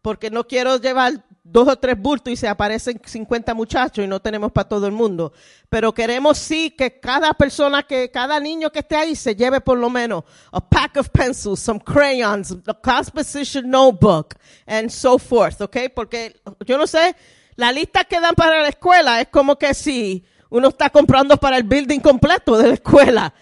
porque 0.00 0.30
no 0.30 0.46
quiero 0.46 0.76
llevar 0.76 1.24
dos 1.44 1.66
o 1.66 1.76
tres 1.76 1.98
bultos 1.98 2.32
y 2.32 2.36
se 2.36 2.46
aparecen 2.46 3.00
50 3.04 3.54
muchachos 3.54 4.04
y 4.04 4.08
no 4.08 4.20
tenemos 4.20 4.52
para 4.52 4.68
todo 4.68 4.86
el 4.86 4.92
mundo. 4.92 5.32
Pero 5.68 5.92
queremos 5.92 6.38
sí 6.38 6.70
que 6.70 7.00
cada 7.00 7.32
persona, 7.34 7.82
que 7.82 8.10
cada 8.10 8.38
niño 8.38 8.70
que 8.70 8.80
esté 8.80 8.96
ahí 8.96 9.16
se 9.16 9.34
lleve 9.34 9.60
por 9.60 9.78
lo 9.78 9.90
menos 9.90 10.24
a 10.52 10.60
pack 10.60 10.98
of 10.98 11.08
pencils, 11.08 11.60
some 11.60 11.80
crayons, 11.80 12.56
a 12.66 12.74
composition 12.74 13.68
notebook, 13.68 14.34
and 14.66 14.90
so 14.90 15.18
forth, 15.18 15.60
¿ok? 15.60 15.76
Porque 15.94 16.40
yo 16.64 16.78
no 16.78 16.86
sé, 16.86 17.16
la 17.56 17.72
lista 17.72 18.04
que 18.04 18.20
dan 18.20 18.34
para 18.34 18.62
la 18.62 18.68
escuela 18.68 19.20
es 19.20 19.28
como 19.28 19.56
que 19.56 19.74
si 19.74 20.24
uno 20.48 20.68
está 20.68 20.90
comprando 20.90 21.36
para 21.36 21.56
el 21.56 21.64
building 21.64 22.00
completo 22.00 22.56
de 22.56 22.68
la 22.68 22.74
escuela. 22.74 23.34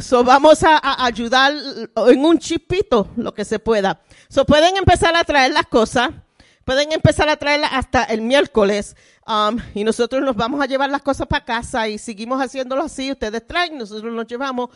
So 0.00 0.22
vamos 0.22 0.62
a, 0.64 0.76
a 0.76 1.06
ayudar 1.06 1.54
en 2.08 2.24
un 2.24 2.38
chipito 2.38 3.08
lo 3.16 3.32
que 3.32 3.46
se 3.46 3.58
pueda. 3.58 4.02
So 4.28 4.44
pueden 4.44 4.76
empezar 4.76 5.16
a 5.16 5.24
traer 5.24 5.52
las 5.52 5.66
cosas. 5.66 6.10
Pueden 6.68 6.92
empezar 6.92 7.30
a 7.30 7.36
traerlas 7.38 7.70
hasta 7.72 8.04
el 8.04 8.20
miércoles. 8.20 8.94
Um, 9.26 9.56
y 9.74 9.84
nosotros 9.84 10.20
nos 10.20 10.36
vamos 10.36 10.60
a 10.60 10.66
llevar 10.66 10.90
las 10.90 11.00
cosas 11.00 11.26
para 11.26 11.42
casa 11.42 11.88
y 11.88 11.96
seguimos 11.96 12.42
haciéndolo 12.42 12.82
así. 12.82 13.10
Ustedes 13.10 13.46
traen, 13.46 13.78
nosotros 13.78 14.12
nos 14.12 14.26
llevamos. 14.26 14.68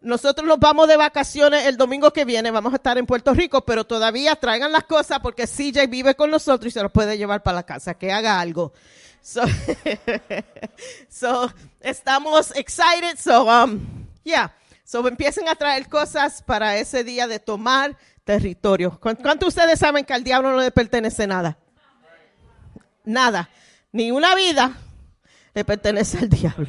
Nosotros 0.00 0.48
nos 0.48 0.58
vamos 0.58 0.88
de 0.88 0.96
vacaciones 0.96 1.66
el 1.66 1.76
domingo 1.76 2.10
que 2.14 2.24
viene. 2.24 2.50
Vamos 2.50 2.72
a 2.72 2.76
estar 2.76 2.96
en 2.96 3.04
Puerto 3.04 3.34
Rico, 3.34 3.62
pero 3.62 3.84
todavía 3.84 4.34
traigan 4.36 4.72
las 4.72 4.84
cosas 4.84 5.20
porque 5.20 5.46
CJ 5.46 5.86
vive 5.86 6.14
con 6.14 6.30
nosotros 6.30 6.68
y 6.68 6.72
se 6.72 6.82
los 6.82 6.90
puede 6.90 7.18
llevar 7.18 7.42
para 7.42 7.56
la 7.56 7.62
casa. 7.64 7.92
Que 7.92 8.10
haga 8.10 8.40
algo. 8.40 8.72
So, 9.20 9.42
so 11.10 11.52
estamos 11.80 12.56
excited. 12.56 13.18
So, 13.18 13.46
um, 13.50 13.80
yeah. 14.24 14.50
So 14.82 15.06
empiecen 15.06 15.46
a 15.48 15.56
traer 15.56 15.90
cosas 15.90 16.42
para 16.42 16.78
ese 16.78 17.04
día 17.04 17.26
de 17.26 17.38
tomar 17.38 17.98
territorio. 18.24 18.98
¿Cuántos 19.00 19.48
ustedes 19.48 19.78
saben 19.78 20.04
que 20.04 20.12
al 20.12 20.24
diablo 20.24 20.50
no 20.50 20.60
le 20.60 20.70
pertenece 20.70 21.26
nada? 21.26 21.58
Nada. 23.04 23.48
Ni 23.92 24.10
una 24.10 24.34
vida 24.34 24.76
le 25.54 25.64
pertenece 25.64 26.18
al 26.18 26.28
diablo. 26.28 26.68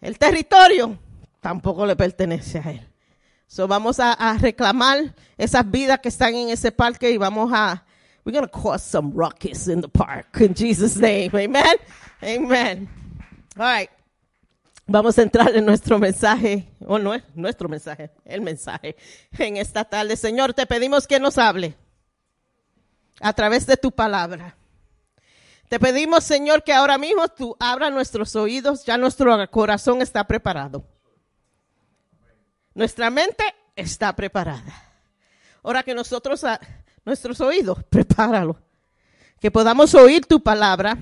El 0.00 0.18
territorio 0.18 0.98
tampoco 1.40 1.84
le 1.86 1.96
pertenece 1.96 2.58
a 2.58 2.70
él. 2.70 2.88
So 3.46 3.66
vamos 3.66 3.98
a, 3.98 4.12
a 4.12 4.36
reclamar 4.36 5.14
esas 5.38 5.68
vidas 5.70 6.00
que 6.00 6.10
están 6.10 6.34
en 6.34 6.50
ese 6.50 6.70
parque 6.70 7.10
y 7.10 7.16
vamos 7.16 7.50
a, 7.52 7.82
we're 8.24 8.38
going 8.38 8.46
to 8.46 8.50
cause 8.50 8.84
some 8.84 9.12
ruckus 9.14 9.68
in 9.68 9.80
the 9.80 9.88
park 9.88 10.38
in 10.40 10.54
Jesus' 10.54 10.96
name. 10.96 11.30
Amen. 11.34 11.76
Amen. 12.22 12.88
All 13.56 13.64
right. 13.64 13.90
Vamos 14.90 15.18
a 15.18 15.22
entrar 15.22 15.54
en 15.54 15.66
nuestro 15.66 15.98
mensaje, 15.98 16.66
o 16.80 16.98
no 16.98 17.12
es 17.12 17.22
nuestro 17.34 17.68
mensaje, 17.68 18.10
el 18.24 18.40
mensaje 18.40 18.96
en 19.38 19.58
esta 19.58 19.84
tarde. 19.84 20.16
Señor, 20.16 20.54
te 20.54 20.64
pedimos 20.64 21.06
que 21.06 21.20
nos 21.20 21.36
hable 21.36 21.76
a 23.20 23.34
través 23.34 23.66
de 23.66 23.76
tu 23.76 23.92
palabra. 23.92 24.56
Te 25.68 25.78
pedimos, 25.78 26.24
Señor, 26.24 26.64
que 26.64 26.72
ahora 26.72 26.96
mismo 26.96 27.28
tú 27.28 27.54
abras 27.60 27.92
nuestros 27.92 28.34
oídos, 28.34 28.86
ya 28.86 28.96
nuestro 28.96 29.50
corazón 29.50 30.00
está 30.00 30.26
preparado. 30.26 30.82
Nuestra 32.72 33.10
mente 33.10 33.44
está 33.76 34.16
preparada. 34.16 34.72
Ahora 35.62 35.82
que 35.82 35.94
nosotros, 35.94 36.44
a, 36.44 36.58
nuestros 37.04 37.42
oídos, 37.42 37.84
prepáralo. 37.90 38.56
Que 39.38 39.50
podamos 39.50 39.94
oír 39.94 40.24
tu 40.24 40.42
palabra 40.42 40.96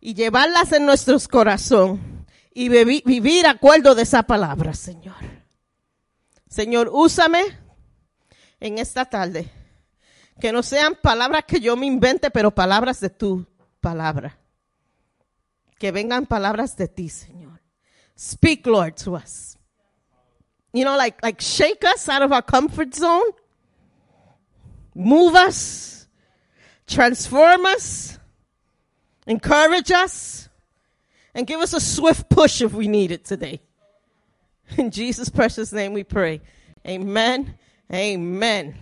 y 0.00 0.14
llevarlas 0.14 0.72
en 0.72 0.86
nuestros 0.86 1.28
corazones 1.28 2.11
y 2.54 2.68
vivir 2.68 3.46
acuerdo 3.46 3.94
de 3.94 4.02
esa 4.02 4.22
palabra, 4.22 4.74
Señor. 4.74 5.16
Señor, 6.48 6.90
úsame 6.92 7.42
en 8.60 8.78
esta 8.78 9.04
tarde. 9.04 9.50
Que 10.40 10.52
no 10.52 10.62
sean 10.62 10.96
palabras 11.00 11.44
que 11.46 11.60
yo 11.60 11.76
me 11.76 11.86
invente, 11.86 12.30
pero 12.30 12.50
palabras 12.50 13.00
de 13.00 13.10
tu 13.10 13.46
palabra. 13.80 14.38
Que 15.78 15.92
vengan 15.92 16.26
palabras 16.26 16.76
de 16.76 16.88
ti, 16.88 17.08
Señor. 17.08 17.60
Speak, 18.18 18.66
Lord, 18.66 18.94
to 19.02 19.14
us. 19.14 19.56
You 20.72 20.84
know, 20.84 20.96
like, 20.96 21.18
like 21.22 21.40
shake 21.40 21.84
us 21.84 22.08
out 22.08 22.22
of 22.22 22.32
our 22.32 22.42
comfort 22.42 22.94
zone. 22.94 23.32
Move 24.94 25.34
us. 25.34 26.08
Transform 26.86 27.66
us. 27.66 28.18
Encourage 29.26 29.90
us 29.92 30.41
and 31.34 31.46
give 31.46 31.60
us 31.60 31.72
a 31.72 31.80
swift 31.80 32.28
push 32.28 32.60
if 32.60 32.72
we 32.72 32.88
need 32.88 33.10
it 33.10 33.24
today. 33.24 33.60
In 34.78 34.90
Jesus' 34.90 35.28
precious 35.28 35.72
name 35.72 35.92
we 35.92 36.04
pray. 36.04 36.40
Amen. 36.86 37.54
Amen. 37.92 38.74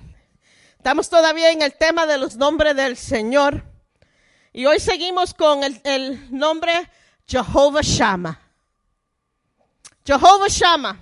Estamos 0.79 1.09
todavía 1.11 1.53
en 1.53 1.63
el 1.63 1.73
tema 1.73 2.07
de 2.07 2.17
los 2.17 2.37
nombres 2.37 2.75
del 2.75 2.97
Señor. 2.97 3.63
Y 4.53 4.67
hoy 4.67 4.81
seguimos 4.81 5.35
con 5.35 5.63
el, 5.63 6.29
nombre 6.31 6.73
Jehovah 7.27 7.83
Shammah. 7.83 8.41
Jehovah 10.05 10.49
Shammah 10.49 10.97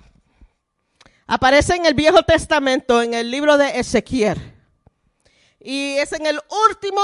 aparece 1.25 1.75
en 1.75 1.85
el 1.85 1.93
Viejo 1.93 2.21
Testamento, 2.23 3.01
en 3.01 3.13
el 3.13 3.31
libro 3.31 3.57
de 3.57 3.79
Ezequiel. 3.79 4.37
Y 5.59 5.97
es 5.97 6.11
en 6.13 6.25
el 6.25 6.39
último 6.67 7.01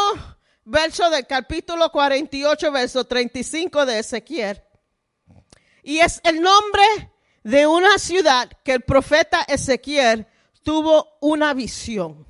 verso 0.66 1.10
del 1.10 1.26
capítulo 1.28 1.92
48, 1.92 2.72
verso 2.72 3.06
35 3.06 3.86
de 3.86 4.00
Ezequiel. 4.00 4.62
Y 5.84 6.00
es 6.00 6.20
el 6.24 6.42
nombre 6.42 6.84
de 7.44 7.68
una 7.68 7.98
ciudad 8.00 8.50
que 8.64 8.74
el 8.74 8.82
profeta 8.82 9.44
Ezequiel 9.48 10.26
tuvo 10.64 11.18
una 11.22 11.54
visión. 11.54 12.26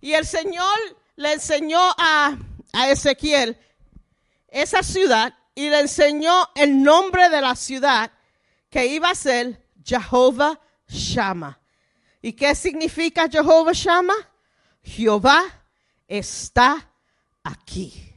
Y 0.00 0.14
el 0.14 0.26
Señor 0.26 0.76
le 1.16 1.34
enseñó 1.34 1.80
a, 1.98 2.36
a 2.72 2.90
Ezequiel 2.90 3.58
esa 4.48 4.82
ciudad 4.82 5.34
y 5.54 5.68
le 5.68 5.80
enseñó 5.80 6.48
el 6.54 6.82
nombre 6.82 7.28
de 7.28 7.40
la 7.42 7.54
ciudad 7.54 8.10
que 8.70 8.86
iba 8.86 9.10
a 9.10 9.14
ser 9.14 9.62
Jehová 9.84 10.58
Shammah. 10.88 11.60
¿Y 12.22 12.32
qué 12.32 12.54
significa 12.54 13.28
Jehová 13.28 13.72
Shammah? 13.72 14.32
Jehová 14.82 15.44
está 16.08 16.85
aquí. 17.46 18.12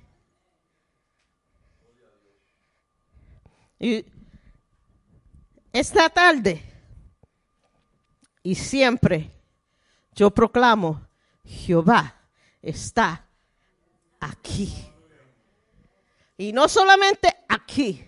Y 3.79 4.05
esta 5.71 6.09
tarde 6.09 6.61
y 8.43 8.55
siempre 8.55 9.29
yo 10.13 10.31
proclamo, 10.31 11.07
Jehová 11.45 12.15
está 12.61 13.25
aquí. 14.19 14.73
Y 16.37 16.51
no 16.51 16.67
solamente 16.67 17.33
aquí, 17.47 18.05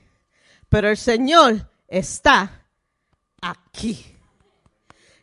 pero 0.68 0.90
el 0.90 0.98
Señor 0.98 1.70
está 1.88 2.66
aquí. 3.42 4.18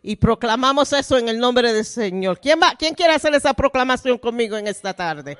Y 0.03 0.17
proclamamos 0.17 0.93
eso 0.93 1.19
en 1.19 1.29
el 1.29 1.39
nombre 1.39 1.73
del 1.73 1.85
Señor. 1.85 2.41
¿Quién, 2.41 2.61
va, 2.63 2.75
¿Quién 2.79 2.95
quiere 2.95 3.15
hacer 3.15 3.35
esa 3.35 3.53
proclamación 3.53 4.17
conmigo 4.17 4.57
en 4.57 4.69
esta 4.69 4.95
tarde? 4.95 5.37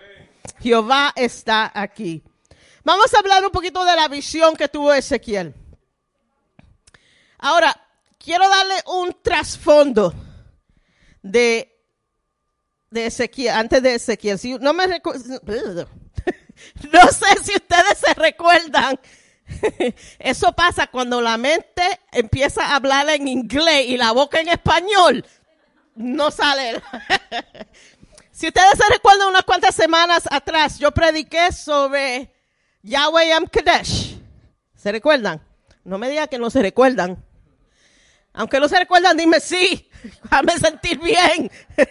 Jehová 0.61 1.13
está 1.17 1.71
aquí. 1.75 2.23
Vamos 2.85 3.13
a 3.13 3.19
hablar 3.19 3.45
un 3.45 3.51
poquito 3.51 3.85
de 3.85 3.97
la 3.97 4.09
visión 4.09 4.57
que 4.57 4.69
tuvo 4.69 4.93
Ezequiel. 4.93 5.55
Ahora, 7.39 7.79
quiero 8.19 8.49
darle 8.49 8.75
un 8.87 9.17
trasfondo 9.23 10.15
de, 11.23 11.77
de 12.91 13.07
Ezequiel, 13.07 13.55
antes 13.55 13.83
de 13.83 13.95
Ezequiel. 13.95 14.39
No 14.61 14.73
me 14.73 14.87
no 14.89 15.01
sé 17.09 17.27
si 17.45 17.55
ustedes 17.55 17.99
se 18.05 18.15
recuerdan. 18.15 18.99
Eso 20.19 20.53
pasa 20.53 20.87
cuando 20.89 21.21
la 21.21 21.37
mente 21.37 21.83
empieza 22.13 22.65
a 22.67 22.77
hablar 22.77 23.09
en 23.11 23.29
inglés 23.29 23.87
y 23.87 23.97
la 23.97 24.13
boca 24.13 24.41
en 24.41 24.49
español. 24.49 25.25
No 25.95 26.31
sale. 26.31 26.83
Si 28.39 28.47
ustedes 28.47 28.79
se 28.79 28.93
recuerdan 28.93 29.31
unas 29.31 29.43
cuantas 29.43 29.75
semanas 29.75 30.23
atrás, 30.31 30.79
yo 30.79 30.93
prediqué 30.93 31.51
sobre 31.51 32.33
Yahweh 32.83 33.33
Am 33.33 33.49
Kadesh. 33.49 34.17
¿Se 34.77 34.93
recuerdan? 34.93 35.43
No 35.83 35.99
me 35.99 36.09
digan 36.09 36.29
que 36.29 36.39
no 36.39 36.49
se 36.49 36.63
recuerdan. 36.63 37.21
Aunque 38.33 38.61
no 38.61 38.69
se 38.69 38.79
recuerdan, 38.79 39.17
dime 39.17 39.41
sí. 39.41 39.91
Déjame 40.23 40.57
sentir 40.57 41.01
bien. 41.01 41.51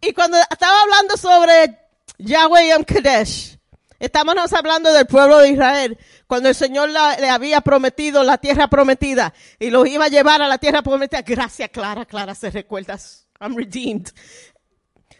y 0.00 0.14
cuando 0.14 0.38
estaba 0.50 0.80
hablando 0.80 1.14
sobre 1.18 1.78
Yahweh 2.16 2.70
Yom 2.70 2.82
Kadesh, 2.82 3.58
estábamos 4.00 4.50
hablando 4.54 4.90
del 4.90 5.04
pueblo 5.04 5.36
de 5.40 5.50
Israel. 5.50 5.98
Cuando 6.32 6.48
el 6.48 6.54
Señor 6.54 6.88
le 6.88 7.28
había 7.28 7.60
prometido 7.60 8.24
la 8.24 8.38
tierra 8.38 8.66
prometida 8.66 9.34
y 9.58 9.68
los 9.68 9.86
iba 9.86 10.06
a 10.06 10.08
llevar 10.08 10.40
a 10.40 10.48
la 10.48 10.56
tierra 10.56 10.80
prometida. 10.80 11.20
Gracias, 11.20 11.68
Clara, 11.68 12.06
Clara, 12.06 12.34
se 12.34 12.48
recuerdas. 12.48 13.26
I'm 13.38 13.54
redeemed. 13.54 14.08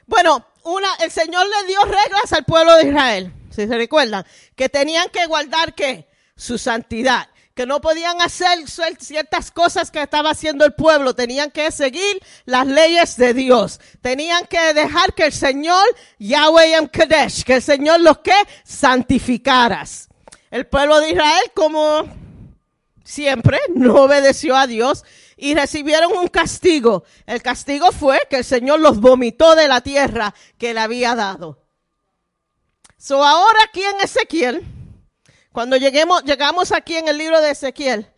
Bueno, 0.07 0.43
una, 0.65 0.89
el 1.05 1.11
Señor 1.11 1.45
le 1.47 1.67
dio 1.67 1.85
reglas 1.85 2.33
al 2.33 2.47
pueblo 2.47 2.75
de 2.77 2.89
Israel, 2.89 3.31
si 3.51 3.67
se 3.67 3.77
recuerdan, 3.77 4.25
que 4.57 4.71
tenían 4.71 5.11
que 5.11 5.27
guardar 5.27 5.75
qué? 5.75 6.09
Su 6.35 6.57
santidad, 6.57 7.29
que 7.55 7.67
no 7.67 7.83
podían 7.83 8.23
hacer 8.23 8.61
cier- 8.61 8.99
ciertas 8.99 9.51
cosas 9.51 9.91
que 9.91 10.01
estaba 10.01 10.31
haciendo 10.31 10.65
el 10.65 10.73
pueblo, 10.73 11.15
tenían 11.15 11.51
que 11.51 11.71
seguir 11.73 12.23
las 12.47 12.67
leyes 12.67 13.19
de 13.19 13.35
Dios, 13.35 13.81
tenían 14.01 14.47
que 14.47 14.73
dejar 14.73 15.13
que 15.13 15.27
el 15.27 15.33
Señor, 15.33 15.85
Yahweh 16.19 16.75
Em 16.75 16.87
Kadesh, 16.87 17.45
que 17.45 17.57
el 17.57 17.63
Señor 17.63 18.01
los 18.01 18.21
que 18.21 18.33
santificaras. 18.65 20.09
El 20.53 20.67
pueblo 20.67 21.01
de 21.01 21.13
Israel, 21.13 21.51
como 21.55 22.07
siempre 23.03 23.59
no 23.75 24.03
obedeció 24.03 24.55
a 24.55 24.67
Dios 24.67 25.03
y 25.39 25.55
recibieron 25.55 26.13
un 26.13 26.29
castigo. 26.29 27.05
El 27.25 27.41
castigo 27.41 27.91
fue 27.91 28.21
que 28.29 28.37
el 28.37 28.45
Señor 28.45 28.79
los 28.79 29.01
vomitó 29.01 29.57
de 29.57 29.67
la 29.67 29.81
tierra 29.81 30.35
que 30.59 30.75
le 30.75 30.81
había 30.81 31.15
dado. 31.15 31.59
So 32.99 33.25
ahora 33.25 33.61
aquí 33.65 33.83
en 33.83 33.99
Ezequiel, 34.03 34.63
cuando 35.53 35.79
lleguemos, 35.79 36.23
llegamos 36.23 36.71
aquí 36.71 36.97
en 36.97 37.09
el 37.09 37.17
libro 37.17 37.41
de 37.41 37.53
Ezequiel, 37.53 38.13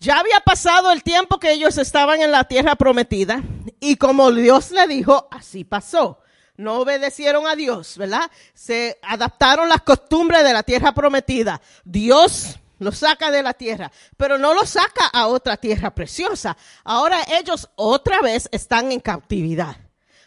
ya 0.00 0.20
había 0.20 0.40
pasado 0.40 0.90
el 0.92 1.02
tiempo 1.02 1.38
que 1.38 1.52
ellos 1.52 1.76
estaban 1.76 2.22
en 2.22 2.32
la 2.32 2.44
tierra 2.44 2.74
prometida 2.74 3.42
y 3.80 3.96
como 3.96 4.32
Dios 4.32 4.70
le 4.70 4.86
dijo, 4.86 5.28
así 5.30 5.62
pasó. 5.62 6.22
No 6.58 6.80
obedecieron 6.80 7.46
a 7.46 7.56
Dios, 7.56 7.96
¿verdad? 7.96 8.30
Se 8.52 8.98
adaptaron 9.02 9.68
las 9.68 9.80
costumbres 9.82 10.44
de 10.44 10.52
la 10.52 10.62
tierra 10.62 10.92
prometida. 10.92 11.60
Dios 11.84 12.56
los 12.80 12.98
saca 12.98 13.30
de 13.30 13.42
la 13.42 13.54
tierra, 13.54 13.90
pero 14.16 14.38
no 14.38 14.52
los 14.54 14.68
saca 14.70 15.06
a 15.12 15.28
otra 15.28 15.56
tierra 15.56 15.94
preciosa. 15.94 16.56
Ahora 16.84 17.18
ellos 17.40 17.68
otra 17.76 18.20
vez 18.20 18.48
están 18.52 18.92
en 18.92 19.00
cautividad. 19.00 19.76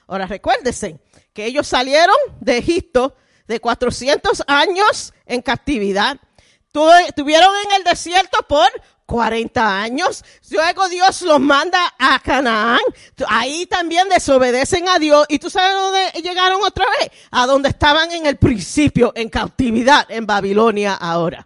Ahora 0.08 0.26
recuérdense 0.26 1.00
que 1.34 1.46
ellos 1.46 1.68
salieron 1.68 2.16
de 2.40 2.58
Egipto 2.58 3.16
de 3.48 3.60
400 3.60 4.44
años 4.48 5.14
en 5.26 5.42
captividad. 5.42 6.18
Tu- 6.72 6.90
Estuvieron 7.08 7.54
en 7.66 7.76
el 7.76 7.84
desierto 7.84 8.40
por 8.48 8.68
40 9.12 9.82
años. 9.82 10.24
Luego 10.50 10.88
Dios 10.88 11.22
los 11.24 11.42
manda 11.42 11.94
a 12.00 12.18
Canaán. 12.20 12.80
Ahí 13.28 13.66
también 13.66 14.08
desobedecen 14.08 14.88
a 14.88 15.00
Dios. 15.00 15.26
¿Y 15.28 15.38
tú 15.38 15.50
sabes 15.50 15.74
dónde 15.74 16.22
llegaron 16.22 16.64
otra 16.64 16.86
vez? 16.98 17.12
A 17.30 17.46
donde 17.46 17.68
estaban 17.68 18.10
en 18.12 18.26
el 18.26 18.38
principio, 18.38 19.12
en 19.14 19.28
cautividad, 19.28 20.10
en 20.10 20.26
Babilonia 20.26 20.94
ahora. 20.94 21.46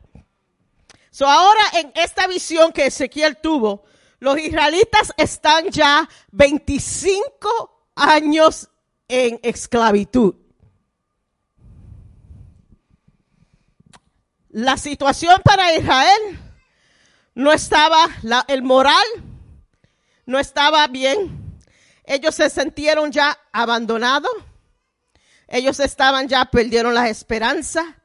So 1.09 1.27
ahora 1.27 1.61
en 1.73 1.91
esta 1.95 2.27
visión 2.27 2.71
que 2.71 2.85
Ezequiel 2.85 3.37
tuvo, 3.37 3.83
los 4.19 4.37
israelitas 4.37 5.11
están 5.17 5.71
ya 5.71 6.07
25 6.33 7.89
años 7.95 8.69
en 9.07 9.39
esclavitud. 9.41 10.35
La 14.49 14.77
situación 14.77 15.41
para 15.43 15.73
Israel 15.73 16.44
no 17.35 17.51
estaba, 17.51 18.07
el 18.47 18.63
moral 18.63 19.05
no 20.25 20.39
estaba 20.39 20.87
bien. 20.87 21.59
Ellos 22.05 22.35
se 22.35 22.49
sintieron 22.49 23.11
ya 23.11 23.37
abandonados. 23.51 24.31
Ellos 25.47 25.79
estaban 25.79 26.27
ya, 26.27 26.45
perdieron 26.45 26.93
la 26.93 27.09
esperanza. 27.09 27.95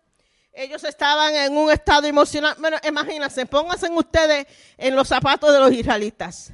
Ellos 0.53 0.83
estaban 0.85 1.35
en 1.35 1.57
un 1.57 1.71
estado 1.71 2.07
emocional. 2.07 2.57
Bueno, 2.59 2.77
imagínense, 2.87 3.47
pónganse 3.47 3.89
ustedes 3.91 4.47
en 4.77 4.95
los 4.97 5.09
zapatos 5.09 5.53
de 5.53 5.61
los 5.61 5.73
israelitas. 5.73 6.53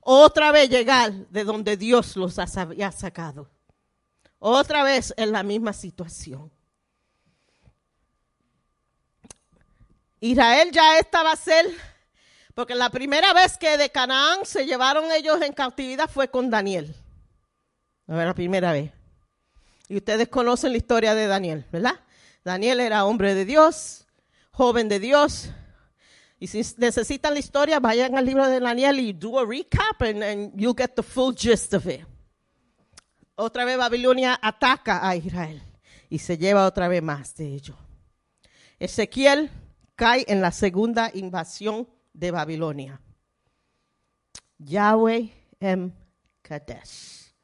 Otra 0.00 0.50
vez 0.50 0.68
llegar 0.70 1.12
de 1.12 1.44
donde 1.44 1.76
Dios 1.76 2.16
los 2.16 2.38
ha- 2.38 2.46
había 2.60 2.90
sacado. 2.90 3.48
Otra 4.38 4.82
vez 4.82 5.12
en 5.16 5.32
la 5.32 5.42
misma 5.42 5.72
situación. 5.74 6.50
Israel 10.20 10.70
ya 10.72 10.98
esta 10.98 11.22
va 11.22 11.32
a 11.32 11.36
ser, 11.36 11.66
porque 12.60 12.74
la 12.74 12.90
primera 12.90 13.32
vez 13.32 13.56
que 13.56 13.78
de 13.78 13.88
Canaán 13.88 14.40
se 14.44 14.66
llevaron 14.66 15.10
ellos 15.12 15.40
en 15.40 15.54
cautividad 15.54 16.10
fue 16.10 16.28
con 16.28 16.50
Daniel. 16.50 16.94
La 18.06 18.34
primera 18.34 18.72
vez. 18.72 18.92
Y 19.88 19.96
ustedes 19.96 20.28
conocen 20.28 20.72
la 20.72 20.76
historia 20.76 21.14
de 21.14 21.26
Daniel, 21.26 21.64
¿verdad? 21.72 21.98
Daniel 22.44 22.80
era 22.80 23.06
hombre 23.06 23.34
de 23.34 23.46
Dios, 23.46 24.06
joven 24.50 24.90
de 24.90 25.00
Dios. 25.00 25.48
Y 26.38 26.48
si 26.48 26.60
necesitan 26.76 27.32
la 27.32 27.40
historia, 27.40 27.80
vayan 27.80 28.18
al 28.18 28.26
libro 28.26 28.46
de 28.46 28.60
Daniel 28.60 29.00
y 29.00 29.14
do 29.14 29.38
a 29.38 29.46
recap 29.46 30.02
and, 30.02 30.22
and 30.22 30.52
you'll 30.54 30.76
get 30.76 30.90
the 30.94 31.02
full 31.02 31.34
gist 31.34 31.72
of 31.72 31.86
it. 31.86 32.02
Otra 33.36 33.64
vez 33.64 33.78
Babilonia 33.78 34.38
ataca 34.42 35.08
a 35.08 35.16
Israel 35.16 35.62
y 36.10 36.18
se 36.18 36.36
lleva 36.36 36.66
otra 36.66 36.88
vez 36.88 37.02
más 37.02 37.34
de 37.36 37.54
ello. 37.54 37.74
Ezequiel 38.78 39.48
cae 39.96 40.26
en 40.28 40.42
la 40.42 40.52
segunda 40.52 41.10
invasión 41.14 41.88
de 42.12 42.30
Babilonia. 42.30 43.00
Yahweh 44.58 45.30
em 45.60 45.92
Kadesh. 46.42 47.34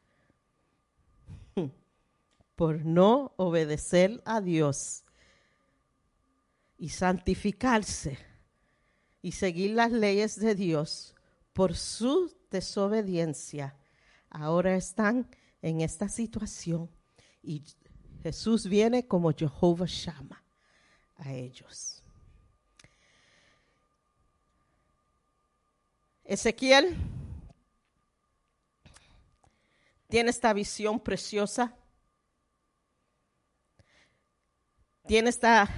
Por 2.55 2.85
no 2.85 3.33
obedecer 3.37 4.23
a 4.25 4.41
Dios 4.41 5.05
y 6.79 6.89
santificarse 6.89 8.19
y 9.21 9.33
seguir 9.33 9.73
las 9.73 9.93
leyes 9.93 10.39
de 10.39 10.55
Dios 10.55 11.15
por 11.53 11.75
su 11.75 12.35
desobediencia, 12.51 13.77
ahora 14.31 14.75
están 14.75 15.29
en 15.61 15.81
esta 15.81 16.09
situación 16.09 16.91
y 17.43 17.63
Jesús 18.23 18.67
viene 18.67 19.07
como 19.07 19.33
Jehová 19.33 19.87
Shama 19.87 20.43
a 21.17 21.33
ellos. 21.33 21.96
Ezequiel 26.27 26.97
tiene 30.09 30.31
esta 30.31 30.53
visión 30.53 30.99
preciosa. 30.99 31.73
Tiene 35.07 35.31
esta 35.31 35.69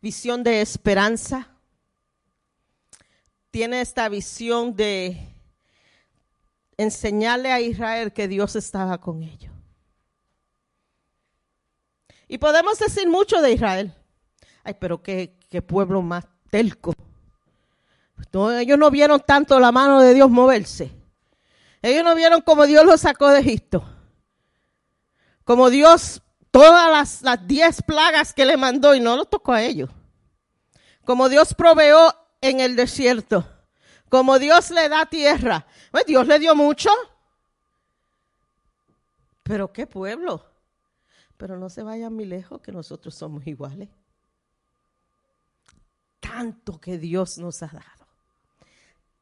visión 0.00 0.44
de 0.44 0.60
esperanza. 0.60 1.48
Tiene 3.50 3.80
esta 3.80 4.08
visión 4.08 4.76
de 4.76 5.34
enseñarle 6.76 7.50
a 7.50 7.60
Israel 7.60 8.12
que 8.12 8.28
Dios 8.28 8.54
estaba 8.54 9.00
con 9.00 9.24
ellos. 9.24 9.52
Y 12.28 12.38
podemos 12.38 12.78
decir 12.78 13.08
mucho 13.08 13.42
de 13.42 13.52
Israel. 13.52 13.94
Ay, 14.62 14.76
pero 14.80 15.02
qué, 15.02 15.36
qué 15.50 15.60
pueblo 15.60 16.00
más 16.00 16.26
telco. 16.48 16.94
Ellos 18.32 18.78
no 18.78 18.90
vieron 18.90 19.20
tanto 19.20 19.58
la 19.60 19.72
mano 19.72 20.00
de 20.00 20.14
Dios 20.14 20.30
moverse. 20.30 20.92
Ellos 21.82 22.04
no 22.04 22.14
vieron 22.14 22.40
como 22.42 22.66
Dios 22.66 22.84
los 22.84 23.00
sacó 23.00 23.28
de 23.28 23.40
Egipto. 23.40 23.84
Como 25.44 25.70
Dios, 25.70 26.22
todas 26.50 26.90
las, 26.90 27.22
las 27.22 27.46
diez 27.46 27.82
plagas 27.82 28.32
que 28.32 28.44
le 28.44 28.56
mandó 28.56 28.94
y 28.94 29.00
no 29.00 29.16
los 29.16 29.28
tocó 29.28 29.52
a 29.52 29.62
ellos. 29.62 29.90
Como 31.04 31.28
Dios 31.28 31.54
proveó 31.54 32.14
en 32.40 32.60
el 32.60 32.76
desierto. 32.76 33.44
Como 34.08 34.38
Dios 34.38 34.70
le 34.70 34.88
da 34.88 35.06
tierra. 35.06 35.66
Pues 35.90 36.06
Dios 36.06 36.26
le 36.26 36.38
dio 36.38 36.54
mucho. 36.54 36.90
Pero 39.42 39.72
qué 39.72 39.86
pueblo. 39.86 40.46
Pero 41.36 41.58
no 41.58 41.68
se 41.68 41.82
vayan 41.82 42.14
muy 42.14 42.26
lejos 42.26 42.60
que 42.60 42.70
nosotros 42.70 43.14
somos 43.14 43.46
iguales. 43.46 43.88
Tanto 46.20 46.80
que 46.80 46.98
Dios 46.98 47.38
nos 47.38 47.62
ha 47.62 47.66
dado. 47.66 48.01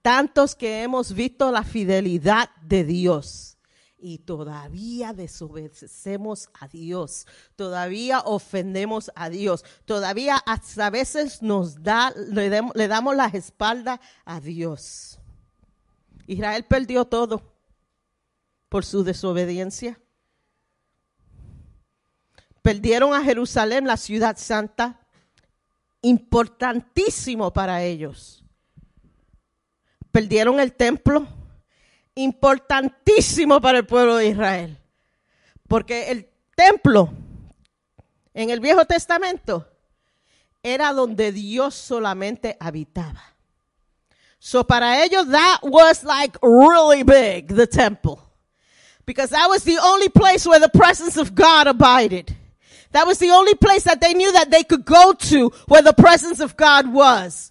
Tantos 0.03 0.55
que 0.55 0.83
hemos 0.83 1.13
visto 1.13 1.51
la 1.53 1.63
fidelidad 1.63 2.51
de 2.63 2.85
Dios 2.85 3.59
y 3.99 4.19
todavía 4.19 5.13
desobedecemos 5.13 6.49
a 6.59 6.69
Dios, 6.69 7.27
todavía 7.55 8.21
ofendemos 8.21 9.11
a 9.15 9.29
Dios, 9.29 9.65
todavía 9.85 10.37
hasta 10.47 10.87
a 10.87 10.91
veces 10.91 11.43
nos 11.43 11.83
da, 11.83 12.11
le, 12.17 12.63
le 12.75 12.89
damos 12.89 13.15
la 13.15 13.27
espalda 13.27 14.01
a 14.25 14.41
Dios. 14.41 15.19
Israel 16.27 16.65
perdió 16.65 17.05
todo 17.05 17.43
por 18.71 18.85
su 18.85 19.05
desobediencia. 19.05 20.01
Perdieron 22.63 23.13
a 23.15 23.23
Jerusalén, 23.23 23.87
la 23.87 23.97
ciudad 23.97 24.37
santa, 24.39 25.01
importantísimo 26.03 27.53
para 27.53 27.83
ellos. 27.83 28.45
Perdieron 30.13 30.61
el 30.61 30.73
templo, 30.73 31.27
importantísimo 32.15 33.61
para 33.61 33.79
el 33.79 33.87
pueblo 33.87 34.17
de 34.17 34.29
Israel. 34.29 34.79
Porque 35.69 36.11
el 36.11 36.29
templo 36.57 37.13
en 38.35 38.51
el 38.51 38.61
Viejo 38.61 38.85
Testamento 38.85 39.67
era 40.63 40.93
donde 40.93 41.33
Dios 41.33 41.75
solamente 41.75 42.57
habitaba. 42.61 43.23
So 44.39 44.65
para 44.65 45.05
ellos 45.05 45.29
that 45.29 45.59
was 45.63 46.03
like 46.03 46.37
really 46.43 47.03
big, 47.03 47.55
the 47.55 47.67
temple. 47.67 48.21
Because 49.07 49.31
that 49.31 49.49
was 49.49 49.65
the 49.65 49.79
only 49.79 50.09
place 50.09 50.47
where 50.47 50.61
the 50.61 50.69
presence 50.69 51.17
of 51.17 51.35
God 51.35 51.67
abided. 51.67 52.37
That 52.93 53.07
was 53.07 53.19
the 53.19 53.31
only 53.31 53.55
place 53.55 53.85
that 53.85 54.01
they 54.01 54.15
knew 54.15 54.33
that 54.33 54.51
they 54.51 54.65
could 54.65 54.85
go 54.85 55.13
to 55.13 55.51
where 55.69 55.83
the 55.83 55.93
presence 55.93 56.41
of 56.41 56.57
God 56.57 56.93
was. 56.93 57.50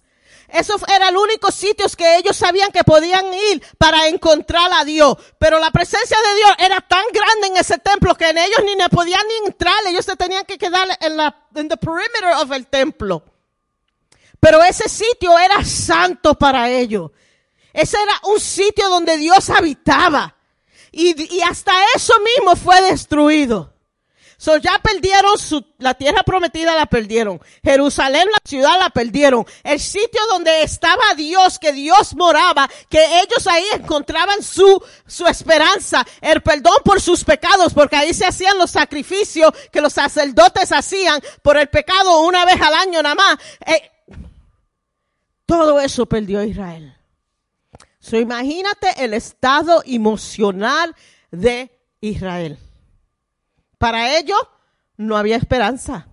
Eso 0.52 0.76
era 0.88 1.08
el 1.08 1.16
único 1.16 1.50
sitio 1.50 1.86
que 1.96 2.16
ellos 2.16 2.36
sabían 2.36 2.70
que 2.72 2.84
podían 2.84 3.32
ir 3.32 3.62
para 3.78 4.08
encontrar 4.08 4.70
a 4.72 4.84
Dios. 4.84 5.16
Pero 5.38 5.58
la 5.58 5.70
presencia 5.70 6.16
de 6.16 6.34
Dios 6.36 6.50
era 6.58 6.80
tan 6.80 7.04
grande 7.12 7.48
en 7.48 7.56
ese 7.56 7.78
templo 7.78 8.14
que 8.14 8.28
en 8.28 8.38
ellos 8.38 8.58
ni 8.64 8.76
podían 8.88 9.22
ni 9.26 9.48
entrar. 9.48 9.74
Ellos 9.86 10.04
se 10.04 10.16
tenían 10.16 10.44
que 10.44 10.58
quedar 10.58 10.88
en 11.00 11.16
la, 11.16 11.46
en 11.54 11.68
the 11.68 11.76
perimeter 11.76 12.34
of 12.42 12.50
el 12.52 12.66
templo. 12.66 13.22
Pero 14.38 14.62
ese 14.62 14.88
sitio 14.88 15.38
era 15.38 15.64
santo 15.64 16.34
para 16.34 16.70
ellos. 16.70 17.10
Ese 17.72 17.98
era 18.02 18.14
un 18.24 18.40
sitio 18.40 18.88
donde 18.88 19.16
Dios 19.16 19.50
habitaba. 19.50 20.34
Y, 20.92 21.36
y 21.36 21.42
hasta 21.42 21.72
eso 21.94 22.14
mismo 22.20 22.56
fue 22.56 22.80
destruido. 22.82 23.72
So 24.40 24.56
ya 24.56 24.78
perdieron 24.82 25.36
su, 25.36 25.62
la 25.76 25.92
tierra 25.92 26.22
prometida 26.22 26.74
la 26.74 26.86
perdieron. 26.86 27.42
Jerusalén, 27.62 28.26
la 28.32 28.38
ciudad 28.42 28.78
la 28.78 28.88
perdieron. 28.88 29.44
El 29.62 29.78
sitio 29.78 30.18
donde 30.30 30.62
estaba 30.62 31.12
Dios, 31.14 31.58
que 31.58 31.74
Dios 31.74 32.16
moraba, 32.16 32.66
que 32.88 33.04
ellos 33.20 33.46
ahí 33.46 33.66
encontraban 33.74 34.42
su, 34.42 34.82
su 35.06 35.26
esperanza, 35.26 36.06
el 36.22 36.40
perdón 36.40 36.78
por 36.86 37.02
sus 37.02 37.22
pecados, 37.22 37.74
porque 37.74 37.96
ahí 37.96 38.14
se 38.14 38.24
hacían 38.24 38.56
los 38.56 38.70
sacrificios 38.70 39.52
que 39.70 39.82
los 39.82 39.92
sacerdotes 39.92 40.72
hacían 40.72 41.20
por 41.42 41.58
el 41.58 41.68
pecado 41.68 42.22
una 42.22 42.46
vez 42.46 42.58
al 42.62 42.72
año 42.72 43.02
nada 43.02 43.14
más. 43.14 43.36
Eh, 43.66 43.90
todo 45.44 45.78
eso 45.80 46.06
perdió 46.06 46.42
Israel. 46.42 46.96
So 47.98 48.16
imagínate 48.16 49.04
el 49.04 49.12
estado 49.12 49.82
emocional 49.84 50.96
de 51.30 51.70
Israel. 52.00 52.58
Para 53.80 54.18
ellos 54.18 54.38
no 54.98 55.16
había 55.16 55.36
esperanza. 55.36 56.06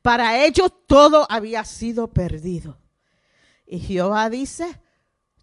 Para 0.00 0.42
ellos 0.42 0.72
todo 0.86 1.26
había 1.28 1.66
sido 1.66 2.08
perdido. 2.08 2.78
Y 3.66 3.78
Jehová 3.78 4.30
dice, 4.30 4.80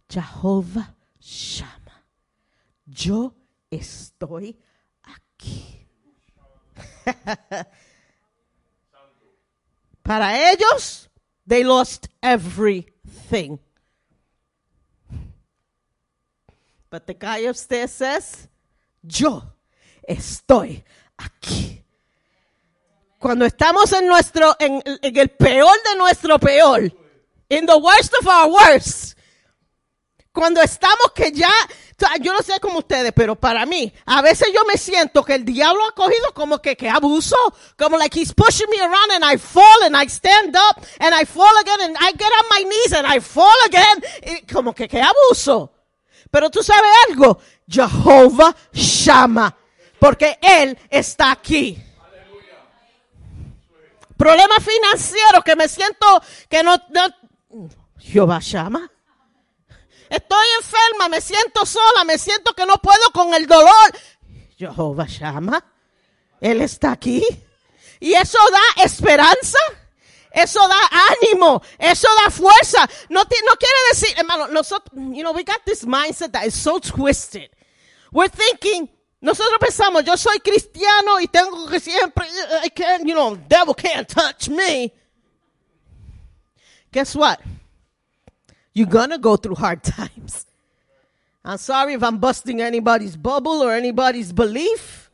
Jehová 0.10 0.96
llama. 1.20 2.04
Yo 2.84 3.36
estoy 3.70 4.60
aquí. 5.04 5.88
Para 10.02 10.52
ellos, 10.52 11.12
they 11.48 11.64
lost 11.64 12.08
everything. 12.24 13.60
But 16.90 17.06
the 17.06 17.14
guy 17.14 17.46
upstairs 17.48 17.92
says, 17.92 18.50
yo 19.04 19.44
estoy 20.08 20.84
aquí. 21.18 21.84
Cuando 23.20 23.46
estamos 23.46 23.92
en 23.94 24.08
nuestro, 24.08 24.56
en, 24.60 24.82
el 25.02 25.30
peor 25.30 25.76
de 25.84 25.96
nuestro 25.98 26.40
peor, 26.40 26.82
in 27.50 27.66
the 27.66 27.76
worst 27.76 28.14
of 28.20 28.28
our 28.28 28.50
worst, 28.50 29.18
cuando 30.32 30.62
estamos 30.62 31.12
que 31.16 31.32
ya, 31.32 31.52
yo 32.22 32.32
no 32.32 32.44
sé 32.44 32.60
como 32.60 32.78
ustedes, 32.78 33.12
pero 33.16 33.36
para 33.36 33.66
mí, 33.66 33.92
a 34.06 34.22
veces 34.22 34.50
yo 34.54 34.64
me 34.66 34.78
siento 34.78 35.26
que 35.26 35.34
el 35.34 35.44
diablo 35.44 35.84
ha 35.88 35.96
cogido 35.96 36.32
como 36.36 36.62
que, 36.62 36.78
que 36.78 36.88
abuso, 36.88 37.36
como 37.76 37.98
like 37.98 38.20
he's 38.20 38.32
pushing 38.34 38.70
me 38.70 38.80
around 38.80 39.12
and 39.14 39.26
I 39.26 39.40
fall 39.40 39.84
and 39.84 39.98
I 39.98 40.08
stand 40.08 40.56
up 40.56 40.86
and 41.00 41.16
I 41.16 41.26
fall 41.26 41.58
again 41.60 41.90
and 41.90 41.98
I 42.00 42.12
get 42.12 42.32
on 42.32 42.46
my 42.52 42.64
knees 42.64 42.94
and 42.94 43.08
I 43.08 43.20
fall 43.20 43.66
again, 43.66 44.46
como 44.54 44.74
que 44.74 44.88
que 44.88 45.02
abuso. 45.02 45.72
Pero 46.30 46.52
tú 46.52 46.62
sabes 46.62 46.92
algo, 47.10 47.40
Jehová 47.68 48.56
llama, 48.74 49.58
porque 50.00 50.38
Él 50.42 50.78
está 50.90 51.32
aquí. 51.32 51.82
Problema 54.18 54.56
financiero 54.60 55.42
que 55.44 55.56
me 55.56 55.68
siento 55.68 56.06
que 56.50 56.64
no, 56.64 56.76
no 56.90 57.72
Jehová 58.00 58.40
llama. 58.40 58.92
Estoy 60.10 60.46
enferma, 60.60 61.10
me 61.10 61.22
siento 61.22 61.66
sola, 61.66 62.04
me 62.06 62.18
siento 62.18 62.54
que 62.54 62.66
no 62.66 62.78
puedo 62.78 63.12
con 63.14 63.34
el 63.34 63.46
dolor. 63.46 63.92
Jehová 64.58 65.06
llama. 65.06 65.64
Él 66.42 66.62
está 66.62 66.94
aquí. 66.94 67.24
Y 68.00 68.14
eso 68.14 68.40
da 68.52 68.84
esperanza. 68.84 69.60
Eso 70.32 70.60
da 70.68 70.80
ánimo, 71.20 71.62
eso 71.80 72.08
da 72.24 72.30
fuerza. 72.30 72.88
No, 73.10 73.26
ti- 73.26 73.38
no 73.46 73.56
quiere 73.56 73.76
decir, 73.92 74.10
hermano, 74.18 74.48
nosotros, 74.48 74.92
you 74.96 75.22
know, 75.24 75.32
we 75.34 75.44
got 75.44 75.64
this 75.66 75.84
mindset 75.84 76.32
that 76.32 76.46
is 76.46 76.54
so 76.54 76.80
twisted. 76.80 77.50
We're 78.12 78.30
thinking, 78.30 78.88
nosotros 79.20 79.58
pensamos, 79.60 80.04
yo 80.04 80.16
soy 80.16 80.40
cristiano 80.40 81.20
y 81.20 81.28
tengo 81.28 81.68
que 81.68 81.80
siempre, 81.80 82.26
I 82.64 82.70
can't, 82.70 83.06
you 83.06 83.16
know, 83.16 83.36
devil 83.48 83.74
can't 83.74 84.08
touch 84.08 84.50
me. 84.50 84.94
Guess 86.92 87.16
what? 87.16 87.40
You're 88.74 88.90
gonna 88.90 89.18
go 89.18 89.38
through 89.38 89.56
hard 89.56 89.84
times. 89.84 90.46
I'm 91.44 91.58
sorry 91.58 91.94
if 91.94 92.04
I'm 92.04 92.20
busting 92.20 92.62
anybody's 92.62 93.16
bubble 93.16 93.64
or 93.64 93.74
anybody's 93.74 94.32
belief. 94.34 95.10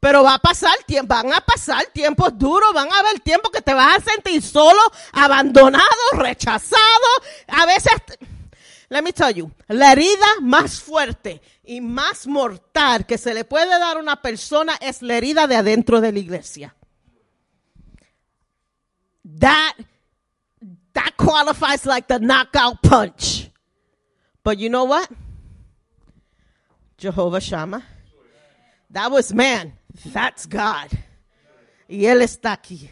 Pero 0.00 0.24
va 0.24 0.34
a 0.34 0.38
pasar 0.38 0.74
tiempo, 0.84 1.14
van 1.14 1.32
a 1.32 1.40
pasar 1.40 1.84
tiempos 1.92 2.36
duros, 2.36 2.72
van 2.74 2.90
a 2.90 2.98
haber 2.98 3.20
tiempos 3.20 3.52
que 3.52 3.60
te 3.60 3.72
vas 3.72 3.98
a 3.98 4.00
sentir 4.00 4.42
solo, 4.42 4.80
abandonado, 5.12 5.84
rechazado. 6.14 7.06
A 7.46 7.66
veces, 7.66 7.92
let 8.92 9.02
me 9.02 9.12
tell 9.12 9.30
you, 9.30 9.50
la 9.68 9.92
herida 9.92 10.40
más 10.42 10.78
fuerte 10.78 11.40
y 11.64 11.80
más 11.80 12.26
mortal 12.26 13.06
que 13.06 13.16
se 13.16 13.32
le 13.32 13.44
puede 13.44 13.70
dar 13.78 13.96
a 13.96 14.00
una 14.00 14.20
persona 14.20 14.74
es 14.82 15.00
la 15.00 15.16
herida 15.16 15.46
de 15.46 15.56
adentro 15.56 16.02
de 16.02 16.12
la 16.12 16.18
iglesia. 16.18 16.74
That, 19.38 19.72
that 20.92 21.16
qualifies 21.16 21.86
like 21.86 22.06
the 22.06 22.20
knockout 22.20 22.82
punch. 22.82 23.50
But 24.44 24.58
you 24.58 24.68
know 24.68 24.84
what? 24.84 25.08
Jehovah 26.98 27.40
Shammah. 27.40 27.82
That 28.90 29.10
was 29.10 29.32
man. 29.32 29.72
That's 30.12 30.44
God. 30.44 30.90
Y 31.88 32.04
Él 32.04 32.20
está 32.20 32.52
aquí. 32.52 32.90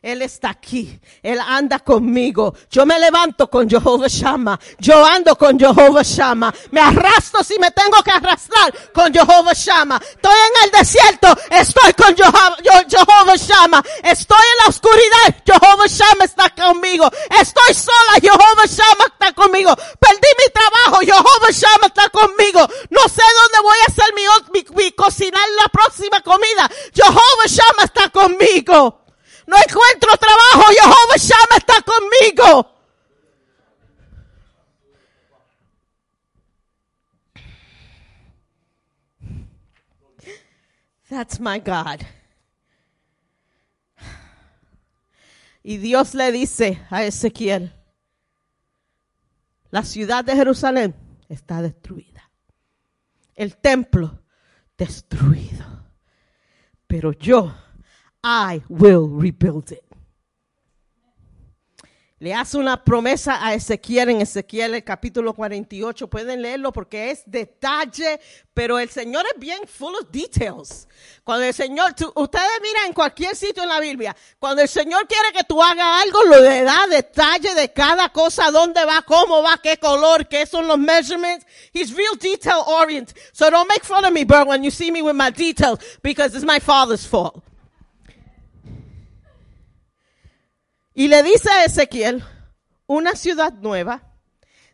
Él 0.00 0.22
está 0.22 0.50
aquí. 0.50 1.00
Él 1.22 1.40
anda 1.40 1.80
conmigo. 1.80 2.54
Yo 2.70 2.86
me 2.86 2.98
levanto 2.98 3.50
con 3.50 3.68
Jehová 3.68 4.06
Shammah. 4.08 4.58
Yo 4.78 5.04
ando 5.04 5.36
con 5.36 5.58
Jehová 5.58 6.02
Shammah. 6.02 6.54
Me 6.70 6.80
arrastro 6.80 7.42
si 7.42 7.58
me 7.58 7.70
tengo 7.72 8.00
que 8.04 8.12
arrastrar 8.12 8.72
con 8.92 9.12
Jehová 9.12 9.52
Shammah. 9.54 10.00
Estoy 10.00 10.32
en 10.32 10.64
el 10.64 10.70
desierto. 10.70 11.28
Estoy 11.50 11.92
con 11.94 12.14
Jehová, 12.14 12.56
Jehová 12.62 13.34
Shammah. 13.36 13.82
Estoy 14.04 14.38
en 14.38 14.64
la 14.64 14.68
oscuridad. 14.68 15.42
Jehová 15.44 15.86
Shammah 15.86 16.24
está 16.24 16.50
conmigo. 16.50 17.10
Estoy 17.40 17.74
sola. 17.74 18.20
Jehová 18.20 18.66
Shammah 18.66 19.06
está 19.12 19.32
conmigo. 19.32 19.74
Perdí 19.98 20.28
mi 20.38 20.52
trabajo. 20.52 21.00
Jehová 21.00 21.50
Shammah 21.50 21.86
está 21.88 22.08
conmigo. 22.10 22.60
No 22.90 23.00
sé 23.08 23.22
dónde 23.22 23.58
voy 23.62 23.76
a 23.82 23.90
hacer 23.90 24.14
mi, 24.14 24.22
mi, 24.52 24.84
mi 24.84 24.92
cocinar 24.92 25.48
la 25.60 25.68
próxima 25.68 26.20
comida. 26.20 26.70
Jehová 26.94 27.46
Shammah 27.46 27.84
está 27.84 28.10
conmigo. 28.10 29.07
No 29.48 29.56
encuentro 29.56 30.14
trabajo. 30.18 30.70
Jehová 30.78 31.16
Shammah 31.16 31.56
está 31.56 31.80
conmigo. 31.80 32.74
That's 41.08 41.40
my 41.40 41.60
God. 41.60 42.04
Y 45.62 45.78
Dios 45.78 46.12
le 46.12 46.30
dice 46.30 46.86
a 46.90 47.04
Ezequiel, 47.04 47.72
la 49.70 49.82
ciudad 49.82 50.26
de 50.26 50.36
Jerusalén 50.36 50.94
está 51.30 51.62
destruida. 51.62 52.30
El 53.34 53.56
templo 53.56 54.22
destruido. 54.76 55.64
Pero 56.86 57.12
yo, 57.12 57.54
I 58.28 58.62
will 58.68 59.08
rebuild 59.08 59.72
it. 59.72 59.88
le 62.20 62.34
hace 62.34 62.58
una 62.58 62.82
promesa 62.82 63.38
a 63.46 63.54
Ezequiel 63.54 64.10
en 64.10 64.20
Ezequiel 64.20 64.74
el 64.74 64.84
capítulo 64.84 65.32
48. 65.34 66.08
Pueden 66.08 66.42
leerlo 66.42 66.72
porque 66.72 67.10
es 67.10 67.22
detalle, 67.26 68.20
pero 68.52 68.78
el 68.78 68.90
Señor 68.90 69.24
es 69.32 69.38
bien 69.38 69.60
full 69.68 69.94
of 69.94 70.10
details. 70.10 70.88
Cuando 71.22 71.44
el 71.46 71.54
Señor, 71.54 71.94
ustedes 72.16 72.60
miran 72.60 72.86
en 72.88 72.92
cualquier 72.92 73.36
sitio 73.36 73.62
en 73.62 73.68
la 73.68 73.78
Biblia, 73.78 74.16
cuando 74.38 74.62
el 74.62 74.68
Señor 74.68 75.06
quiere 75.06 75.32
que 75.32 75.44
tú 75.44 75.62
hagas 75.62 76.02
algo, 76.02 76.24
lo 76.24 76.40
le 76.40 76.64
da 76.64 76.86
detalle 76.88 77.54
de 77.54 77.72
cada 77.72 78.08
cosa, 78.08 78.50
dónde 78.50 78.84
va, 78.84 79.02
cómo 79.02 79.42
va, 79.42 79.58
qué 79.62 79.76
color, 79.76 80.26
qué 80.26 80.44
son 80.44 80.66
los 80.66 80.78
measurements. 80.78 81.46
He's 81.72 81.94
real 81.94 82.16
detail 82.20 82.64
oriented. 82.66 83.16
So 83.32 83.48
don't 83.48 83.68
make 83.68 83.84
fun 83.84 84.04
of 84.04 84.12
me, 84.12 84.24
bro, 84.24 84.44
when 84.44 84.64
you 84.64 84.70
see 84.70 84.90
me 84.90 85.02
with 85.02 85.14
my 85.14 85.30
details, 85.30 85.78
because 86.02 86.34
it's 86.34 86.44
my 86.44 86.58
father's 86.58 87.06
fault. 87.06 87.44
Y 90.98 91.06
le 91.06 91.22
dice 91.22 91.48
a 91.48 91.62
Ezequiel, 91.62 92.24
una 92.88 93.14
ciudad 93.14 93.52
nueva, 93.52 94.02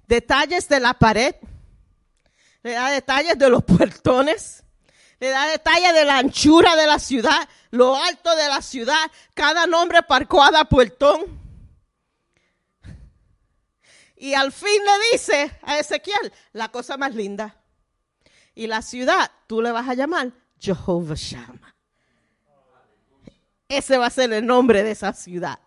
detalles 0.07 0.71
de 0.71 0.81
la 0.81 0.95
pared, 0.95 1.35
le 2.63 2.73
da 2.73 2.89
detalles 2.89 3.37
de 3.37 3.51
los 3.51 3.63
puertones, 3.63 4.65
le 5.21 5.29
da 5.29 5.47
detalles 5.49 5.93
de 5.93 6.07
la 6.07 6.17
anchura 6.17 6.77
de 6.77 6.87
la 6.87 6.99
ciudad, 6.99 7.47
lo 7.73 7.95
alto 7.95 8.35
de 8.37 8.49
la 8.49 8.63
ciudad, 8.63 8.97
cada 9.35 9.67
nombre 9.67 10.03
para 10.03 10.25
cada 10.25 10.65
puertón. 10.65 11.27
Y 14.17 14.33
al 14.33 14.51
fin 14.51 14.81
le 14.83 15.13
dice 15.13 15.59
a 15.61 15.79
Ezequiel, 15.79 16.33
la 16.55 16.71
cosa 16.71 16.97
más 16.97 17.15
linda. 17.15 17.55
Y 18.55 18.67
la 18.67 18.81
ciudad, 18.81 19.31
tú 19.47 19.61
le 19.61 19.73
vas 19.73 19.87
a 19.91 19.93
llamar 19.93 20.33
Jehovah 20.59 21.17
Shammah. 21.17 21.77
Ese 23.69 23.99
va 23.99 24.07
a 24.07 24.11
ser 24.11 24.33
el 24.33 24.47
nombre 24.47 24.83
de 24.83 24.93
esa 24.93 25.13
ciudad. 25.13 25.59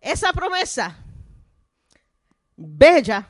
Esa 0.00 0.32
promesa, 0.32 0.96
bella, 2.56 3.28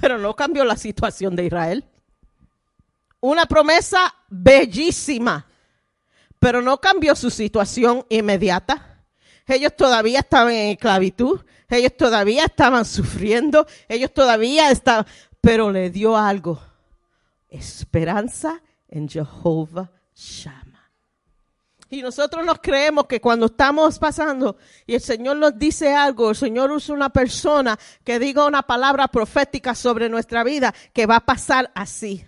pero 0.00 0.18
no 0.18 0.34
cambió 0.34 0.64
la 0.64 0.76
situación 0.76 1.34
de 1.34 1.46
Israel. 1.46 1.84
Una 3.20 3.46
promesa 3.46 4.14
bellísima, 4.28 5.46
pero 6.38 6.60
no 6.60 6.78
cambió 6.78 7.16
su 7.16 7.30
situación 7.30 8.04
inmediata. 8.08 9.04
Ellos 9.46 9.74
todavía 9.74 10.20
estaban 10.20 10.52
en 10.52 10.70
esclavitud, 10.72 11.40
ellos 11.68 11.96
todavía 11.96 12.44
estaban 12.44 12.84
sufriendo, 12.84 13.66
ellos 13.88 14.12
todavía 14.12 14.70
estaban, 14.70 15.06
pero 15.40 15.70
le 15.70 15.90
dio 15.90 16.16
algo, 16.16 16.60
esperanza 17.48 18.60
en 18.88 19.08
Jehová 19.08 19.90
Shammah. 20.14 20.65
Y 21.88 22.02
nosotros 22.02 22.44
nos 22.44 22.58
creemos 22.60 23.06
que 23.06 23.20
cuando 23.20 23.46
estamos 23.46 23.98
pasando 23.98 24.56
y 24.86 24.94
el 24.94 25.00
Señor 25.00 25.36
nos 25.36 25.56
dice 25.56 25.94
algo, 25.94 26.30
el 26.30 26.36
Señor 26.36 26.72
usa 26.72 26.94
una 26.94 27.10
persona 27.10 27.78
que 28.02 28.18
diga 28.18 28.44
una 28.44 28.62
palabra 28.62 29.06
profética 29.06 29.74
sobre 29.74 30.08
nuestra 30.08 30.42
vida, 30.42 30.74
que 30.92 31.06
va 31.06 31.16
a 31.16 31.26
pasar 31.26 31.70
así. 31.74 32.26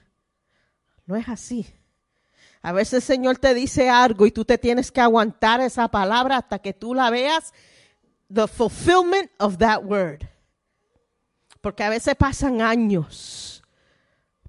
No 1.06 1.16
es 1.16 1.28
así. 1.28 1.66
A 2.62 2.70
veces 2.72 2.94
el 2.94 3.02
Señor 3.02 3.38
te 3.38 3.52
dice 3.54 3.88
algo 3.90 4.26
y 4.26 4.30
tú 4.30 4.44
te 4.44 4.58
tienes 4.58 4.92
que 4.92 5.00
aguantar 5.00 5.60
esa 5.60 5.88
palabra 5.88 6.36
hasta 6.36 6.60
que 6.60 6.72
tú 6.72 6.94
la 6.94 7.10
veas, 7.10 7.52
the 8.32 8.46
fulfillment 8.46 9.30
of 9.38 9.58
that 9.58 9.82
word. 9.82 10.20
Porque 11.60 11.82
a 11.82 11.90
veces 11.90 12.14
pasan 12.14 12.62
años 12.62 13.64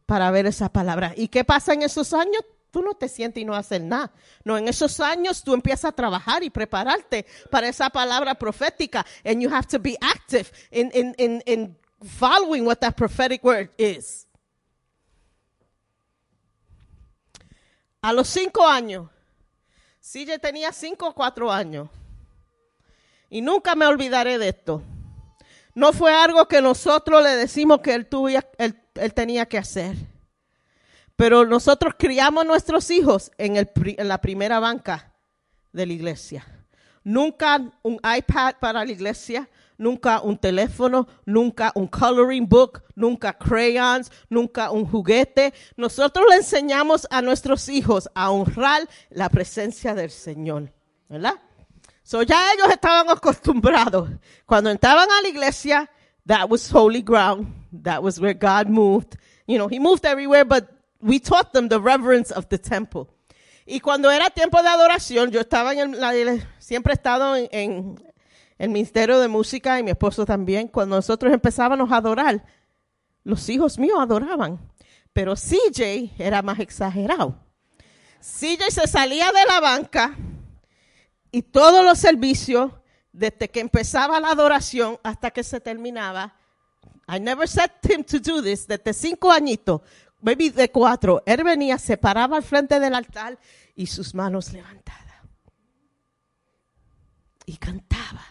para 0.05 0.29
ver 0.29 0.45
esa 0.45 0.69
palabra. 0.69 1.13
¿Y 1.15 1.29
qué 1.29 1.43
pasa 1.43 1.73
en 1.73 1.81
esos 1.81 2.13
años? 2.13 2.43
Tú 2.71 2.81
no 2.83 2.93
te 2.93 3.09
sientes 3.09 3.41
y 3.41 3.45
no 3.45 3.55
haces 3.55 3.81
nada. 3.81 4.11
No, 4.43 4.57
en 4.57 4.67
esos 4.67 4.99
años 4.99 5.43
tú 5.43 5.53
empiezas 5.53 5.85
a 5.85 5.91
trabajar 5.91 6.43
y 6.43 6.49
prepararte 6.49 7.25
para 7.49 7.67
esa 7.67 7.89
palabra 7.89 8.35
profética. 8.35 9.05
And 9.25 9.41
you 9.41 9.49
have 9.49 9.67
to 9.69 9.79
be 9.79 9.97
active 10.01 10.51
in, 10.71 10.91
in, 10.93 11.15
in, 11.17 11.41
in 11.47 11.77
following 12.17 12.65
what 12.65 12.77
that 12.79 12.95
prophetic 12.95 13.43
word 13.43 13.69
is. 13.77 14.27
A 18.01 18.13
los 18.13 18.29
cinco 18.29 18.65
años, 18.67 19.09
CJ 20.01 20.39
tenía 20.39 20.71
cinco 20.71 21.07
o 21.09 21.13
cuatro 21.13 21.51
años. 21.51 21.89
Y 23.29 23.41
nunca 23.41 23.75
me 23.75 23.85
olvidaré 23.85 24.37
de 24.37 24.49
esto. 24.49 24.81
No 25.75 25.91
fue 25.93 26.13
algo 26.13 26.47
que 26.47 26.61
nosotros 26.61 27.21
le 27.21 27.31
decimos 27.35 27.79
que 27.81 27.93
él, 27.93 28.07
tuviera- 28.07 28.47
él- 28.57 28.79
él 28.95 29.13
tenía 29.13 29.45
que 29.47 29.57
hacer. 29.57 29.95
Pero 31.19 31.43
nosotros 31.43 31.95
criamos 31.99 32.45
nuestros 32.45 32.89
hijos 32.89 33.29
en, 33.37 33.57
el 33.57 33.69
en 33.75 34.07
la 34.07 34.21
primera 34.21 34.61
banca 34.61 35.11
de 35.73 35.85
la 35.85 35.91
iglesia. 35.91 36.45
Nunca 37.03 37.59
un 37.83 37.95
iPad 37.95 38.55
para 38.61 38.85
la 38.85 38.91
iglesia, 38.93 39.49
nunca 39.77 40.21
un 40.21 40.37
teléfono, 40.37 41.09
nunca 41.25 41.73
un 41.75 41.87
coloring 41.87 42.47
book, 42.47 42.83
nunca 42.95 43.33
crayons, 43.33 44.09
nunca 44.29 44.71
un 44.71 44.85
juguete. 44.85 45.53
Nosotros 45.75 46.25
le 46.29 46.37
enseñamos 46.37 47.05
a 47.11 47.21
nuestros 47.21 47.67
hijos 47.67 48.09
a 48.15 48.31
honrar 48.31 48.87
la 49.09 49.27
presencia 49.27 49.93
del 49.93 50.11
Señor, 50.11 50.71
¿verdad? 51.09 51.35
So 52.01 52.23
ya 52.23 52.53
ellos 52.53 52.69
estaban 52.69 53.09
acostumbrados. 53.09 54.09
Cuando 54.45 54.69
entraban 54.69 55.09
a 55.11 55.21
la 55.21 55.27
iglesia, 55.27 55.91
that 56.25 56.49
was 56.49 56.71
holy 56.71 57.01
ground. 57.01 57.53
That 57.73 58.01
was 58.01 58.21
where 58.21 58.33
God 58.33 58.69
moved. 58.69 59.17
You 59.47 59.57
know, 59.57 59.67
He 59.67 59.79
moved 59.79 60.05
everywhere, 60.05 60.45
but 60.45 60.78
we 61.01 61.19
taught 61.19 61.51
them 61.53 61.69
the 61.69 61.79
reverence 61.79 62.31
of 62.31 62.47
the 62.49 62.57
temple. 62.57 63.07
Y 63.65 63.79
cuando 63.79 64.09
era 64.09 64.29
tiempo 64.29 64.61
de 64.61 64.67
adoración, 64.67 65.31
yo 65.31 65.41
estaba 65.41 65.73
en 65.73 65.93
el, 65.93 66.47
siempre 66.57 66.93
he 66.93 66.95
estado 66.95 67.35
en, 67.35 67.47
en 67.51 68.13
el 68.57 68.69
ministerio 68.69 69.19
de 69.19 69.27
música 69.27 69.79
y 69.79 69.83
mi 69.83 69.91
esposo 69.91 70.25
también. 70.25 70.67
Cuando 70.67 70.95
nosotros 70.95 71.31
empezábamos 71.31 71.91
a 71.91 71.97
adorar, 71.97 72.43
los 73.23 73.47
hijos 73.49 73.77
míos 73.77 73.99
adoraban. 73.99 74.59
Pero 75.13 75.35
CJ 75.35 76.13
era 76.17 76.41
más 76.41 76.59
exagerado. 76.59 77.35
CJ 78.21 78.69
se 78.69 78.87
salía 78.87 79.31
de 79.31 79.45
la 79.47 79.59
banca 79.59 80.17
y 81.31 81.41
todos 81.41 81.85
los 81.85 81.99
servicios, 81.99 82.71
desde 83.11 83.49
que 83.49 83.59
empezaba 83.59 84.19
la 84.19 84.31
adoración 84.31 84.99
hasta 85.03 85.31
que 85.31 85.43
se 85.43 85.59
terminaba, 85.59 86.35
I 87.07 87.19
never 87.19 87.47
set 87.47 87.71
him 87.89 88.03
to 88.03 88.19
do 88.19 88.41
this, 88.41 88.67
desde 88.67 88.93
cinco 88.93 89.31
añitos, 89.31 89.81
maybe 90.21 90.49
de 90.51 90.71
cuatro, 90.71 91.23
él 91.25 91.43
venía, 91.43 91.77
se 91.77 91.97
paraba 91.97 92.37
al 92.37 92.43
frente 92.43 92.79
del 92.79 92.95
altar 92.95 93.37
y 93.75 93.87
sus 93.87 94.13
manos 94.13 94.51
levantadas. 94.53 94.99
Y 97.45 97.57
cantaba. 97.57 98.25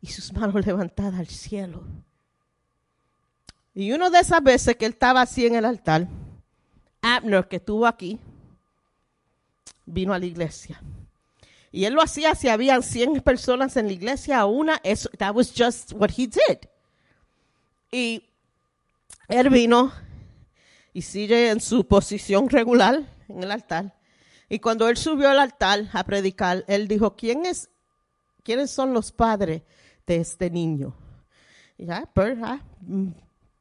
Y 0.00 0.08
sus 0.08 0.32
manos 0.32 0.64
levantadas 0.66 1.18
al 1.18 1.28
cielo. 1.28 1.82
Y 3.74 3.92
una 3.92 4.10
de 4.10 4.18
esas 4.18 4.42
veces 4.42 4.76
que 4.76 4.86
él 4.86 4.92
estaba 4.92 5.22
así 5.22 5.46
en 5.46 5.54
el 5.54 5.64
altar, 5.64 6.08
Abner, 7.00 7.46
que 7.46 7.56
estuvo 7.56 7.86
aquí, 7.86 8.18
vino 9.86 10.12
a 10.12 10.18
la 10.18 10.26
iglesia. 10.26 10.80
Y 11.70 11.84
él 11.84 11.94
lo 11.94 12.02
hacía 12.02 12.34
si 12.34 12.48
habían 12.48 12.82
100 12.82 13.20
personas 13.20 13.76
en 13.76 13.86
la 13.86 13.92
iglesia, 13.92 14.40
a 14.40 14.46
una, 14.46 14.80
eso, 14.82 15.08
that 15.18 15.34
was 15.34 15.52
just 15.56 15.92
what 15.92 16.10
he 16.10 16.26
did. 16.26 16.58
Y 17.90 18.24
él 19.28 19.48
vino 19.50 19.92
y 20.98 21.02
sigue 21.02 21.50
en 21.50 21.60
su 21.60 21.86
posición 21.86 22.48
regular 22.48 23.06
en 23.28 23.44
el 23.44 23.52
altar. 23.52 23.94
Y 24.48 24.58
cuando 24.58 24.88
él 24.88 24.96
subió 24.96 25.30
al 25.30 25.38
altar 25.38 25.88
a 25.92 26.02
predicar, 26.02 26.64
él 26.66 26.88
dijo, 26.88 27.14
¿quién 27.14 27.46
es, 27.46 27.70
¿quiénes 28.42 28.72
son 28.72 28.92
los 28.92 29.12
padres 29.12 29.62
de 30.08 30.16
este 30.16 30.50
niño? 30.50 30.96
Y 31.76 31.86
ya, 31.86 32.10
pues, 32.12 32.36
ah, 32.42 32.60
mm, 32.80 33.10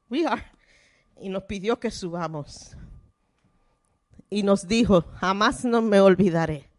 we 0.09 0.25
are. 0.25 0.43
Y 1.21 1.29
nos 1.29 1.43
pidió 1.43 1.79
que 1.79 1.91
subamos. 1.91 2.75
Y 4.31 4.41
nos 4.41 4.67
dijo, 4.67 5.03
jamás 5.19 5.63
no 5.63 5.83
me 5.83 5.99
olvidaré. 5.99 6.71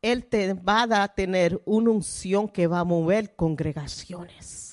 Él 0.00 0.24
te 0.24 0.54
va 0.54 0.84
a 0.84 1.08
tener 1.08 1.60
una 1.66 1.90
unción 1.90 2.48
que 2.48 2.66
va 2.66 2.80
a 2.80 2.84
mover 2.84 3.36
congregaciones. 3.36 4.69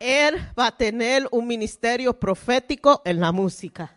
Él 0.00 0.36
va 0.58 0.68
a 0.68 0.76
tener 0.76 1.28
un 1.30 1.46
ministerio 1.46 2.18
profético 2.18 3.02
en 3.04 3.20
la 3.20 3.32
música. 3.32 3.94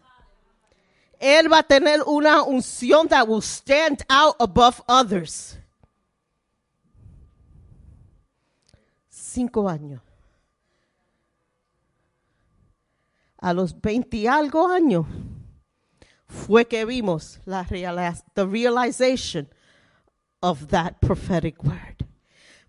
Él 1.18 1.49
va 1.51 1.60
a 1.60 1.64
tener 1.64 2.01
una 2.06 2.43
unción 2.43 3.08
that 3.08 3.26
will 3.26 3.41
stand 3.41 4.04
out 4.10 4.36
above 4.39 4.84
others. 4.88 5.58
Cinco 9.08 9.70
años. 9.70 10.01
A 13.38 13.54
los 13.54 13.80
20 13.80 14.18
y 14.18 14.28
algo 14.28 14.68
años 14.68 15.06
fue 16.28 16.66
que 16.68 16.84
vimos 16.84 17.39
la 17.45 17.64
realiz- 17.66 18.24
the 18.34 18.45
realization 18.45 19.47
of 20.41 20.68
that 20.68 20.95
prophetic 20.99 21.64
word. 21.64 22.06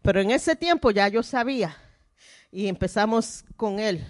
Pero 0.02 0.20
en 0.20 0.30
ese 0.30 0.54
tiempo 0.54 0.92
ya 0.92 1.08
yo 1.08 1.24
sabía 1.24 1.76
y 2.54 2.68
empezamos 2.68 3.44
con 3.56 3.80
él 3.80 4.00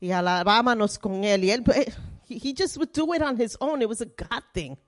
y 0.00 0.10
alabábamos 0.10 0.98
con 0.98 1.22
él 1.24 1.44
y 1.44 1.50
él 1.50 1.62
eh, 1.74 1.92
he 2.26 2.54
just 2.54 2.78
would 2.78 2.92
do 2.92 3.12
it 3.12 3.20
on 3.20 3.36
his 3.36 3.56
own. 3.60 3.82
It 3.82 3.88
was 3.88 4.00
a 4.00 4.06
God 4.06 4.42
thing. 4.54 4.78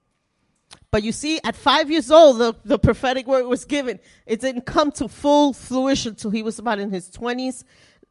But 0.91 1.03
you 1.03 1.13
see, 1.13 1.39
at 1.45 1.55
five 1.55 1.91
years 1.91 2.11
old, 2.11 2.39
the, 2.39 2.55
the 2.65 2.79
prophetic 2.79 3.27
word 3.27 3.45
was 3.47 3.67
given. 3.67 4.01
It 4.27 4.41
didn't 4.41 4.65
come 4.65 4.91
to 4.93 5.09
full 5.09 5.53
fruition 5.53 6.13
until 6.13 6.31
he 6.31 6.43
was 6.43 6.59
about 6.59 6.79
in 6.79 6.91
his 6.91 7.11
20s, 7.11 7.65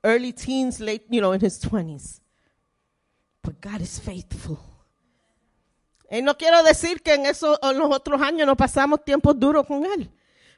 early 0.03 0.31
teens, 0.31 0.79
late, 0.79 1.05
you 1.09 1.19
know, 1.19 1.31
in 1.31 1.41
his 1.41 1.59
20s. 1.59 2.19
But 3.41 3.59
God 3.59 3.81
is 3.81 3.97
faithful. 3.99 4.59
Y 6.11 6.21
no 6.21 6.35
quiero 6.35 6.61
decir 6.63 7.01
que 7.01 7.15
en, 7.15 7.25
eso, 7.25 7.57
en 7.63 7.79
los 7.79 7.89
otros 7.89 8.21
años 8.21 8.45
no 8.45 8.55
pasamos 8.55 9.03
tiempos 9.03 9.39
duros 9.39 9.65
con 9.65 9.83
él, 9.83 10.11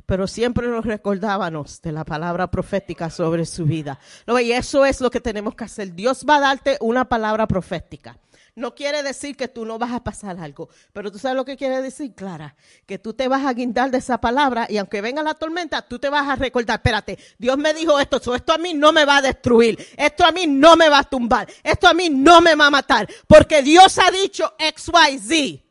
pero 0.05 0.27
siempre 0.27 0.67
nos 0.67 0.85
recordábamos 0.85 1.81
de 1.81 1.91
la 1.91 2.05
palabra 2.05 2.49
profética 2.49 3.09
sobre 3.09 3.45
su 3.45 3.65
vida. 3.65 3.99
No, 4.27 4.39
y 4.39 4.51
eso 4.51 4.85
es 4.85 5.01
lo 5.01 5.09
que 5.09 5.21
tenemos 5.21 5.55
que 5.55 5.63
hacer. 5.63 5.93
Dios 5.93 6.25
va 6.27 6.37
a 6.37 6.41
darte 6.41 6.77
una 6.81 7.05
palabra 7.05 7.47
profética. 7.47 8.17
No 8.57 8.73
quiere 8.73 9.03
decir 9.03 9.35
que 9.35 9.49
tú 9.49 9.65
no 9.65 9.77
vas 9.77 9.91
a 9.91 10.01
pasar 10.01 10.39
algo, 10.39 10.69
pero 10.93 11.11
tú 11.11 11.19
sabes 11.19 11.35
lo 11.35 11.43
que 11.43 11.57
quiere 11.57 11.81
decir, 11.81 12.13
Clara, 12.15 12.55
que 12.85 12.97
tú 12.97 13.13
te 13.13 13.27
vas 13.27 13.45
a 13.45 13.51
guindar 13.51 13.91
de 13.91 13.97
esa 13.97 14.21
palabra 14.21 14.65
y 14.69 14.77
aunque 14.77 15.01
venga 15.01 15.21
la 15.21 15.33
tormenta, 15.33 15.81
tú 15.81 15.99
te 15.99 16.07
vas 16.07 16.29
a 16.29 16.37
recordar, 16.37 16.77
espérate, 16.77 17.19
Dios 17.37 17.57
me 17.57 17.73
dijo 17.73 17.99
esto, 17.99 18.33
esto 18.33 18.53
a 18.53 18.57
mí 18.57 18.73
no 18.73 18.93
me 18.93 19.03
va 19.03 19.17
a 19.17 19.21
destruir, 19.21 19.85
esto 19.97 20.23
a 20.23 20.31
mí 20.31 20.47
no 20.47 20.77
me 20.77 20.87
va 20.87 20.99
a 20.99 21.03
tumbar, 21.03 21.49
esto 21.61 21.85
a 21.85 21.93
mí 21.93 22.09
no 22.09 22.39
me 22.39 22.55
va 22.55 22.67
a 22.67 22.71
matar, 22.71 23.09
porque 23.27 23.61
Dios 23.61 23.99
ha 23.99 24.09
dicho 24.09 24.53
X, 24.57 24.89
Y, 25.11 25.19
Z. 25.19 25.64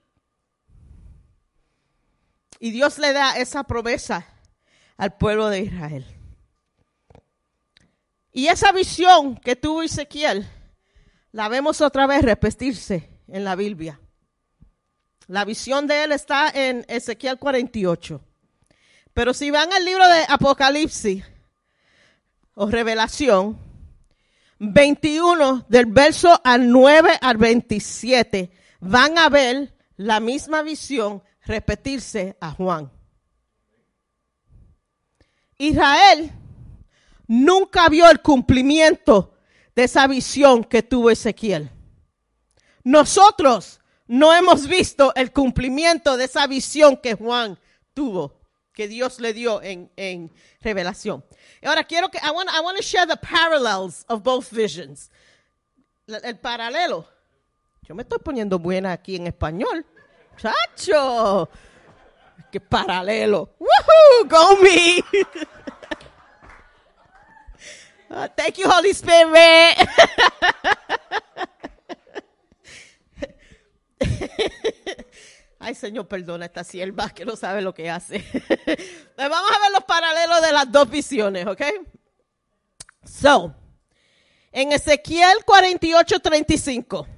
Y 2.64 2.70
Dios 2.70 2.98
le 2.98 3.12
da 3.12 3.36
esa 3.36 3.64
promesa 3.64 4.26
al 4.96 5.18
pueblo 5.18 5.50
de 5.50 5.60
Israel. 5.60 6.06
Y 8.32 8.46
esa 8.46 8.72
visión 8.72 9.36
que 9.36 9.54
tuvo 9.54 9.82
Ezequiel, 9.82 10.48
la 11.30 11.48
vemos 11.48 11.82
otra 11.82 12.06
vez 12.06 12.22
repetirse 12.22 13.20
en 13.28 13.44
la 13.44 13.54
Biblia. 13.54 14.00
La 15.26 15.44
visión 15.44 15.86
de 15.86 16.04
él 16.04 16.12
está 16.12 16.48
en 16.48 16.86
Ezequiel 16.88 17.38
48. 17.38 18.22
Pero 19.12 19.34
si 19.34 19.50
van 19.50 19.70
al 19.70 19.84
libro 19.84 20.08
de 20.08 20.24
Apocalipsis 20.26 21.22
o 22.54 22.70
Revelación, 22.70 23.58
21 24.58 25.66
del 25.68 25.84
verso 25.84 26.40
al 26.42 26.70
9 26.70 27.18
al 27.20 27.36
27, 27.36 28.50
van 28.80 29.18
a 29.18 29.28
ver 29.28 29.74
la 29.98 30.18
misma 30.20 30.62
visión 30.62 31.22
repetirse 31.44 32.36
a 32.40 32.50
Juan. 32.50 32.90
Israel 35.58 36.30
nunca 37.26 37.88
vio 37.88 38.08
el 38.10 38.20
cumplimiento 38.20 39.34
de 39.74 39.84
esa 39.84 40.06
visión 40.06 40.64
que 40.64 40.82
tuvo 40.82 41.10
Ezequiel. 41.10 41.70
Nosotros 42.82 43.80
no 44.06 44.34
hemos 44.34 44.66
visto 44.66 45.14
el 45.14 45.32
cumplimiento 45.32 46.16
de 46.16 46.24
esa 46.24 46.46
visión 46.46 46.96
que 46.96 47.14
Juan 47.14 47.58
tuvo, 47.94 48.40
que 48.72 48.88
Dios 48.88 49.20
le 49.20 49.32
dio 49.32 49.62
en, 49.62 49.90
en 49.96 50.30
revelación. 50.60 51.24
Ahora 51.62 51.84
quiero 51.84 52.10
que, 52.10 52.18
I 52.18 52.30
want, 52.30 52.50
I 52.50 52.60
want 52.60 52.76
to 52.76 52.82
share 52.82 53.06
the 53.06 53.16
parallels 53.16 54.04
of 54.08 54.22
both 54.22 54.50
visions. 54.50 55.10
El, 56.06 56.20
el 56.24 56.38
paralelo. 56.38 57.08
Yo 57.82 57.94
me 57.94 58.02
estoy 58.02 58.18
poniendo 58.18 58.58
buena 58.58 58.92
aquí 58.92 59.16
en 59.16 59.26
español. 59.26 59.86
Chacho. 60.36 61.48
Qué 62.50 62.60
paralelo. 62.60 63.54
Woohoo, 63.58 64.28
go 64.28 64.56
me. 64.62 65.02
Uh, 68.10 68.28
thank 68.36 68.58
you, 68.58 68.68
Holy 68.68 68.90
Spirit. 68.90 69.88
Ay, 75.58 75.74
Señor, 75.74 76.06
perdona 76.06 76.44
a 76.44 76.46
esta 76.46 76.62
sierva 76.62 77.08
que 77.08 77.24
no 77.24 77.36
sabe 77.36 77.62
lo 77.62 77.72
que 77.72 77.90
hace. 77.90 78.18
Vamos 79.16 79.50
a 79.50 79.60
ver 79.60 79.72
los 79.72 79.84
paralelos 79.84 80.42
de 80.42 80.52
las 80.52 80.70
dos 80.70 80.90
visiones, 80.90 81.46
¿ok? 81.46 81.62
So, 83.02 83.54
en 84.52 84.72
Ezequiel 84.72 85.44
48, 85.46 86.20
35, 86.20 87.08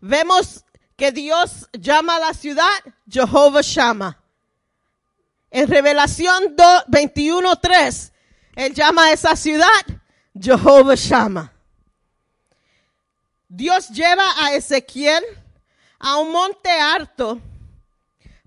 vemos 0.00 0.64
que 0.96 1.12
Dios 1.12 1.68
llama 1.72 2.16
a 2.16 2.20
la 2.20 2.34
ciudad 2.34 2.70
Jehová 3.08 3.60
Shama. 3.62 4.18
En 5.50 5.68
Revelación 5.68 6.56
21, 6.88 7.56
3, 7.56 8.12
Él 8.56 8.74
llama 8.74 9.06
a 9.06 9.12
esa 9.12 9.36
ciudad 9.36 9.68
Jehová 10.38 10.94
Shama. 10.96 11.52
Dios 13.48 13.90
lleva 13.90 14.24
a 14.44 14.54
Ezequiel 14.54 15.22
a 15.98 16.16
un 16.16 16.32
monte 16.32 16.70
alto 16.70 17.40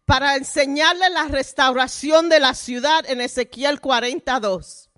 para 0.05 0.35
enseñarle 0.35 1.09
la 1.11 1.25
restauración 1.25 2.29
de 2.29 2.39
la 2.39 2.53
ciudad 2.53 3.05
en 3.07 3.21
Ezequiel 3.21 3.79
42. 3.79 4.89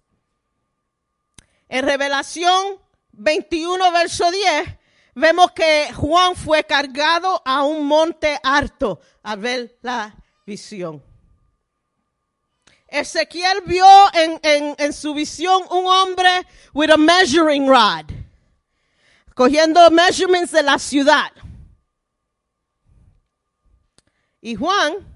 En 1.69 1.85
Revelación 1.85 2.77
21, 3.11 3.91
verso 3.91 4.31
10, 4.31 4.80
vemos 5.15 5.51
que 5.51 5.91
Juan 5.93 6.35
fue 6.35 6.63
cargado 6.63 7.41
a 7.45 7.63
un 7.63 7.85
monte 7.85 8.39
alto 8.43 8.99
a 9.23 9.35
ver 9.35 9.77
la 9.81 10.15
visión. 10.45 11.03
Ezequiel 12.87 13.61
vio 13.65 13.87
en, 14.13 14.39
en, 14.43 14.75
en, 14.77 14.93
su 14.93 15.13
visión 15.13 15.63
un 15.71 15.87
hombre 15.87 16.29
with 16.73 16.89
a 16.89 16.97
measuring 16.97 17.67
rod, 17.67 18.11
cogiendo 19.33 19.89
measurements 19.91 20.51
de 20.51 20.63
la 20.63 20.77
ciudad. 20.77 21.31
Y 24.41 24.55
Juan, 24.55 25.07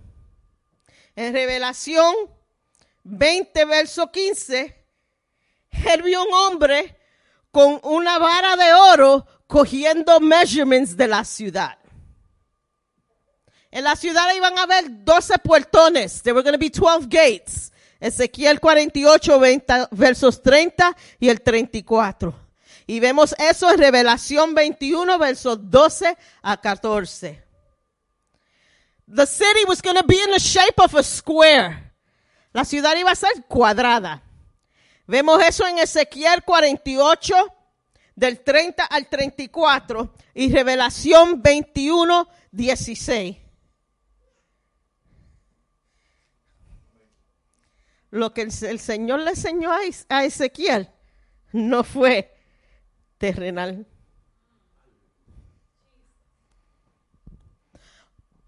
en 1.16 1.34
Revelación 1.34 2.16
20, 3.04 3.66
verso 3.66 4.12
15, 4.12 4.86
él 5.86 6.02
vio 6.02 6.24
un 6.24 6.34
hombre 6.34 6.98
con 7.52 7.80
una 7.84 8.20
vara 8.20 8.56
de 8.56 8.74
oro 8.74 9.28
cogiendo 9.48 10.20
measurements 10.20 10.96
de 10.96 11.08
la 11.08 11.24
ciudad. 11.24 11.78
En 13.72 13.84
la 13.84 13.96
ciudad 13.96 14.34
iban 14.36 14.58
a 14.58 14.64
haber 14.64 14.86
12 15.04 15.40
puertones. 15.40 16.22
There 16.22 16.34
were 16.34 16.44
going 16.44 16.54
to 16.54 16.60
be 16.60 16.70
12 16.70 17.08
gates. 17.10 17.72
Ezequiel 18.00 18.60
48, 18.60 19.40
20, 19.40 19.74
versos 19.92 20.42
30 20.42 20.96
y 21.20 21.30
el 21.30 21.42
34. 21.42 22.34
Y 22.88 23.00
vemos 23.00 23.36
eso 23.38 23.72
en 23.72 23.80
Revelación 23.80 24.54
21, 24.54 25.18
versos 25.18 25.58
12 25.70 26.18
a 26.42 26.58
14. 26.58 27.44
The 29.08 29.26
city 29.26 29.66
was 29.68 29.82
going 29.82 29.98
to 29.98 30.06
be 30.06 30.22
in 30.22 30.32
the 30.32 30.40
shape 30.40 30.80
of 30.82 30.96
a 30.96 31.04
square. 31.04 31.94
La 32.54 32.64
ciudad 32.64 32.96
iba 32.96 33.12
a 33.12 33.16
ser 33.16 33.44
cuadrada. 33.48 34.24
Vemos 35.08 35.44
eso 35.44 35.68
en 35.68 35.80
Ezequiel 35.80 36.44
48, 36.44 37.36
del 38.16 38.40
30 38.40 38.86
al 38.86 39.08
34 39.08 40.14
y 40.34 40.52
Revelación 40.52 41.42
21, 41.42 42.28
16. 42.52 43.38
Lo 48.12 48.34
que 48.34 48.44
el, 48.44 48.80
Señor 48.80 49.20
le 49.20 49.32
enseñó 49.32 49.72
a, 49.72 49.80
a 50.10 50.24
Ezequiel 50.24 50.90
no 51.52 51.84
fue 51.84 52.34
terrenal. 53.18 53.86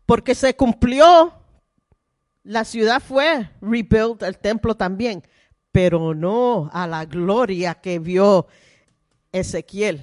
Porque 0.06 0.36
se 0.36 0.56
cumplió, 0.56 1.34
la 2.44 2.64
ciudad 2.64 3.02
fue 3.02 3.50
rebuilt, 3.60 4.24
el 4.24 4.38
templo 4.38 4.76
también, 4.76 5.22
pero 5.74 6.14
no 6.14 6.70
a 6.72 6.88
la 6.88 7.04
gloria 7.04 7.76
que 7.76 8.00
vio 8.00 8.48
Ezequiel. 9.34 10.00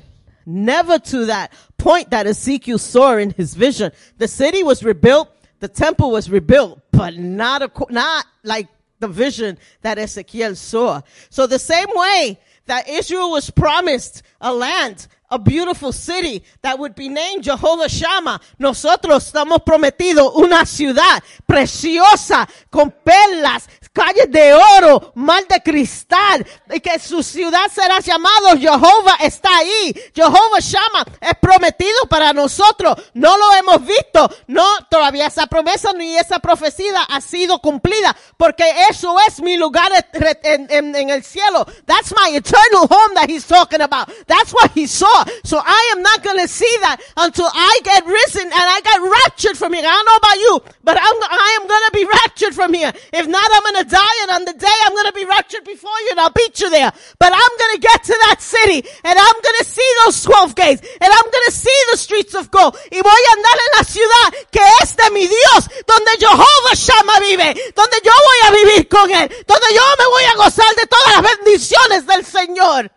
Never 0.46 0.98
to 0.98 1.26
that 1.26 1.52
point 1.78 2.10
that 2.10 2.26
Ezekiel 2.26 2.78
saw 2.78 3.16
in 3.16 3.30
his 3.30 3.54
vision. 3.54 3.92
The 4.18 4.28
city 4.28 4.62
was 4.62 4.84
rebuilt, 4.84 5.28
the 5.60 5.68
temple 5.68 6.10
was 6.10 6.28
rebuilt, 6.30 6.80
but 6.90 7.16
not, 7.16 7.62
a, 7.62 7.70
not 7.90 8.26
like 8.42 8.68
the 9.00 9.08
vision 9.08 9.58
that 9.82 9.98
Ezekiel 9.98 10.54
saw. 10.54 11.00
So 11.30 11.46
the 11.46 11.58
same 11.58 11.88
way 11.94 12.38
that 12.66 12.88
Israel 12.88 13.30
was 13.30 13.50
promised 13.50 14.22
a 14.40 14.52
land, 14.52 15.06
a 15.30 15.38
beautiful 15.38 15.92
city 15.92 16.44
that 16.62 16.78
would 16.78 16.94
be 16.94 17.08
named 17.08 17.44
Jehovah 17.44 17.88
Shammah. 17.88 18.40
Nosotros 18.58 19.30
estamos 19.32 19.62
prometidos 19.64 20.34
una 20.36 20.64
ciudad 20.64 21.22
preciosa 21.46 22.48
con 22.70 22.94
perlas, 23.04 23.68
calles 23.94 24.30
de 24.30 24.52
oro, 24.52 25.12
mar 25.14 25.46
de 25.48 25.62
cristal, 25.62 26.44
y 26.70 26.80
que 26.80 26.98
su 26.98 27.22
ciudad 27.22 27.70
será 27.72 28.00
llamado 28.00 28.58
Jehová 28.58 29.16
está 29.20 29.56
ahí. 29.56 29.94
Jehová 30.14 30.58
Shammah 30.60 31.04
es 31.20 31.34
prometido 31.40 32.06
para 32.10 32.32
nosotros. 32.32 32.96
No 33.14 33.36
lo 33.38 33.52
hemos 33.54 33.86
visto. 33.86 34.28
No, 34.48 34.66
todavía 34.90 35.28
esa 35.28 35.46
promesa 35.46 35.92
ni 35.92 36.16
esa 36.16 36.40
profecía 36.40 37.02
ha 37.08 37.20
sido 37.20 37.60
cumplida, 37.60 38.14
porque 38.36 38.64
eso 38.90 39.16
es 39.28 39.40
mi 39.40 39.56
lugar 39.56 39.90
en 40.12 41.10
el 41.10 41.22
cielo. 41.22 41.64
That's 41.86 42.12
my 42.12 42.36
eternal 42.36 42.88
home 42.90 43.14
that 43.14 43.30
he's 43.30 43.46
talking 43.46 43.80
about. 43.80 44.10
That's 44.26 44.52
what 44.52 44.72
he 44.74 44.86
saw. 44.86 45.24
So 45.44 45.58
I 45.58 45.92
am 45.94 46.02
not 46.02 46.22
going 46.22 46.40
to 46.40 46.48
see 46.48 46.76
that 46.80 47.00
until 47.16 47.48
I 47.52 47.80
get 47.84 48.04
risen 48.04 48.42
and 48.42 48.52
I 48.52 48.80
get 48.82 49.00
raptured 49.00 49.56
from 49.56 49.72
here. 49.72 49.86
I 49.86 49.92
don't 49.92 50.06
know 50.06 50.16
about 50.16 50.36
you, 50.36 50.74
but 50.82 50.96
I'm, 50.98 51.16
I 51.30 51.58
am 51.60 51.68
going 51.68 51.82
to 51.86 51.92
be 51.92 52.04
raptured 52.04 52.54
from 52.54 52.74
here. 52.74 52.92
If 53.12 53.26
not, 53.28 53.48
I'm 53.52 53.62
going 53.62 53.83
to 53.83 53.83
die 53.84 54.16
and 54.22 54.30
on 54.30 54.44
the 54.44 54.52
day 54.52 54.76
I'm 54.84 54.92
going 54.92 55.12
be 55.14 55.24
raptured 55.24 55.64
before 55.64 55.94
you 56.04 56.10
and 56.12 56.20
I'll 56.20 56.34
beat 56.34 56.60
you 56.60 56.70
there. 56.70 56.92
But 57.18 57.32
I'm 57.32 57.54
going 57.58 57.80
get 57.80 58.02
to 58.04 58.16
that 58.28 58.40
city 58.40 58.82
and 59.04 59.18
I'm 59.18 59.38
going 59.42 59.58
see 59.64 59.90
those 60.04 60.22
12 60.22 60.54
gates 60.54 60.82
and 61.00 61.10
I'm 61.10 61.28
going 61.30 61.50
see 61.50 61.80
the 61.92 61.98
streets 61.98 62.34
of 62.34 62.50
gold. 62.50 62.76
Y 62.90 63.00
voy 63.00 63.22
a 63.28 63.32
andar 63.36 63.58
en 63.58 63.72
la 63.78 63.84
ciudad 63.84 64.28
que 64.50 64.60
es 64.82 64.96
de 64.96 65.10
mi 65.10 65.26
Dios, 65.26 65.68
donde 65.86 66.10
Jehová 66.18 66.74
Shama 66.74 67.20
vive, 67.20 67.54
donde 67.74 67.96
yo 68.04 68.12
voy 68.12 68.40
a 68.46 68.50
vivir 68.50 68.88
con 68.88 69.10
él, 69.10 69.28
donde 69.46 69.66
yo 69.74 69.82
me 69.98 70.06
voy 70.06 70.24
a 70.24 70.36
gozar 70.36 70.74
de 70.76 70.86
todas 70.86 71.22
las 71.22 71.36
bendiciones 71.36 72.06
del 72.06 72.24
Señor. 72.24 72.92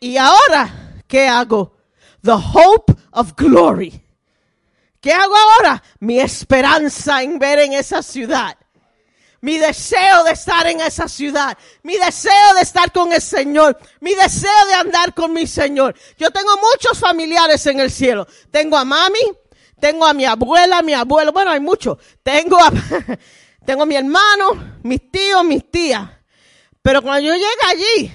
Y 0.00 0.16
ahora, 0.16 1.02
¿qué 1.06 1.28
hago? 1.28 1.76
The 2.22 2.32
hope 2.32 2.94
of 3.12 3.34
glory. 3.36 4.02
¿Qué 5.00 5.12
hago 5.12 5.34
ahora? 5.34 5.82
Mi 6.00 6.20
esperanza 6.20 7.22
en 7.22 7.38
ver 7.38 7.58
en 7.60 7.72
esa 7.72 8.02
ciudad. 8.02 8.56
Mi 9.42 9.56
deseo 9.56 10.24
de 10.24 10.32
estar 10.32 10.66
en 10.66 10.80
esa 10.80 11.08
ciudad. 11.08 11.56
Mi 11.82 11.96
deseo 11.96 12.54
de 12.54 12.60
estar 12.60 12.92
con 12.92 13.12
el 13.12 13.22
Señor. 13.22 13.78
Mi 14.00 14.14
deseo 14.14 14.66
de 14.68 14.74
andar 14.74 15.14
con 15.14 15.32
mi 15.32 15.46
Señor. 15.46 15.94
Yo 16.18 16.30
tengo 16.30 16.50
muchos 16.56 16.98
familiares 16.98 17.64
en 17.66 17.80
el 17.80 17.90
cielo. 17.90 18.26
Tengo 18.50 18.76
a 18.76 18.84
mami. 18.84 19.18
Tengo 19.80 20.04
a 20.04 20.12
mi 20.12 20.26
abuela, 20.26 20.82
mi 20.82 20.92
abuelo. 20.92 21.32
Bueno, 21.32 21.50
hay 21.50 21.60
muchos. 21.60 21.98
Tengo 22.22 22.58
a, 22.58 22.70
tengo 23.64 23.84
a 23.84 23.86
mi 23.86 23.96
hermano, 23.96 24.78
mis 24.82 25.10
tíos, 25.10 25.42
mis 25.42 25.70
tías. 25.70 26.06
Pero 26.82 27.02
cuando 27.02 27.26
yo 27.26 27.32
llegue 27.32 27.46
allí, 27.66 28.12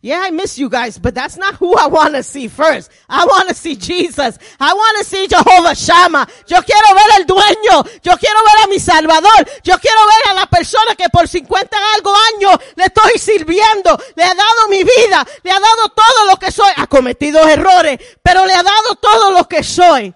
yeah, 0.00 0.20
I 0.22 0.30
miss 0.30 0.58
you 0.58 0.68
guys, 0.68 0.98
but 0.98 1.14
that's 1.14 1.36
not 1.36 1.54
who 1.56 1.74
I 1.74 1.86
want 1.86 2.14
to 2.14 2.22
see 2.22 2.48
first. 2.48 2.90
I 3.08 3.24
want 3.24 3.48
to 3.48 3.54
see 3.54 3.76
Jesus. 3.76 4.38
I 4.60 4.72
want 4.72 4.98
to 4.98 5.04
see 5.04 5.26
Jehovah 5.26 5.74
Shammah. 5.74 6.28
Yo 6.46 6.60
quiero 6.62 6.94
ver 6.94 7.20
el 7.20 7.26
dueño. 7.26 8.02
Yo 8.02 8.16
quiero 8.16 8.38
ver 8.44 8.64
a 8.64 8.66
mi 8.68 8.78
Salvador. 8.78 9.48
Yo 9.64 9.78
quiero 9.78 10.00
ver 10.06 10.30
a 10.30 10.34
la 10.34 10.46
persona 10.46 10.94
que 10.96 11.08
por 11.08 11.26
50 11.26 11.76
y 11.76 11.96
algo 11.96 12.14
años 12.34 12.60
le 12.76 12.84
estoy 12.84 13.18
sirviendo. 13.18 13.98
Le 14.14 14.24
ha 14.24 14.34
dado 14.34 14.68
mi 14.68 14.84
vida. 14.84 15.26
Le 15.42 15.50
ha 15.50 15.58
dado 15.58 15.88
todo 15.88 16.26
lo 16.30 16.36
que 16.36 16.52
soy. 16.52 16.70
Ha 16.76 16.86
cometido 16.86 17.46
errores, 17.48 17.98
pero 18.22 18.44
le 18.44 18.52
ha 18.52 18.62
dado 18.62 18.96
todo 18.96 19.32
lo 19.32 19.48
que 19.48 19.62
soy. 19.62 20.14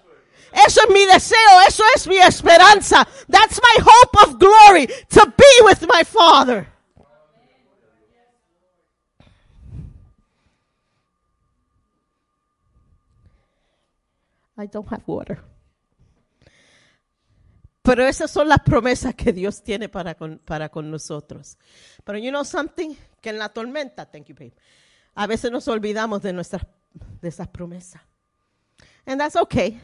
Eso 0.53 0.81
es 0.83 0.89
mi 0.89 1.05
deseo. 1.05 1.61
Eso 1.67 1.83
es 1.95 2.07
mi 2.07 2.17
esperanza. 2.17 3.07
That's 3.27 3.59
my 3.61 3.83
hope 3.83 4.23
of 4.23 4.39
glory 4.39 4.87
to 4.87 5.25
be 5.25 5.65
with 5.65 5.81
my 5.93 6.03
Father. 6.03 6.67
I 14.61 14.67
don't 14.67 14.87
have 14.91 15.03
water. 15.05 15.41
Pero 17.81 18.05
esas 18.05 18.29
son 18.29 18.47
las 18.47 18.59
promesas 18.59 19.15
que 19.15 19.33
Dios 19.33 19.63
tiene 19.63 19.89
para 19.89 20.15
con, 20.15 20.37
para 20.39 20.69
con 20.69 20.91
nosotros. 20.91 21.57
Pero 22.03 22.19
you 22.19 22.29
know 22.29 22.45
something? 22.45 22.95
Que 23.19 23.29
en 23.29 23.39
la 23.39 23.49
tormenta, 23.49 24.05
thank 24.05 24.25
you, 24.25 24.35
babe, 24.35 24.53
a 25.15 25.25
veces 25.27 25.51
nos 25.51 25.67
olvidamos 25.67 26.21
de 26.21 26.31
nuestras, 26.31 26.63
de 27.21 27.27
esas 27.27 27.47
promesas. 27.47 28.01
And 29.05 29.19
that's 29.19 29.35
okay. 29.35 29.81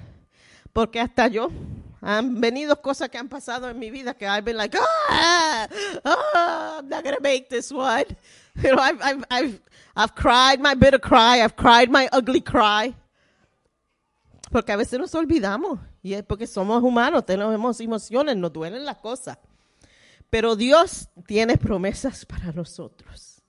Porque 0.73 0.99
hasta 0.99 1.27
yo, 1.27 1.49
han 2.01 2.39
venido 2.39 2.79
cosas 2.81 3.09
que 3.09 3.17
han 3.17 3.29
pasado 3.29 3.69
en 3.69 3.79
mi 3.79 3.89
vida 3.89 4.13
que 4.13 4.27
I've 4.27 4.43
been 4.43 4.57
like, 4.57 4.77
ah, 4.79 5.67
ah, 6.05 6.77
I'm 6.77 6.87
not 6.87 7.03
to 7.03 7.19
make 7.21 7.49
this 7.49 7.71
one. 7.71 8.05
You 8.61 8.75
know, 8.75 8.81
I've, 8.81 9.01
I've, 9.01 9.23
I've, 9.31 9.61
I've 9.95 10.15
cried 10.15 10.59
my 10.59 10.75
bitter 10.75 10.99
cry. 10.99 11.41
I've 11.43 11.55
cried 11.55 11.89
my 11.89 12.07
ugly 12.11 12.41
cry. 12.41 12.93
Porque 14.51 14.71
a 14.71 14.77
veces 14.77 14.99
nos 14.99 15.13
olvidamos. 15.15 15.79
Y 16.01 16.13
es 16.13 16.23
porque 16.23 16.47
somos 16.47 16.81
humanos, 16.83 17.25
tenemos 17.25 17.79
emociones, 17.79 18.37
nos 18.37 18.53
duelen 18.53 18.85
las 18.85 18.97
cosas. 18.97 19.37
Pero 20.29 20.55
Dios 20.55 21.09
tiene 21.25 21.57
promesas 21.57 22.25
para 22.25 22.51
nosotros. 22.51 23.41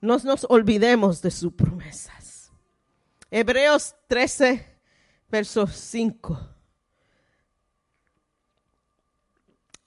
No 0.00 0.18
nos 0.18 0.46
olvidemos 0.48 1.22
de 1.22 1.30
sus 1.30 1.52
promesas. 1.52 2.50
Hebreos 3.30 3.94
13, 4.08 4.64
verso 5.30 5.66
5. 5.66 6.50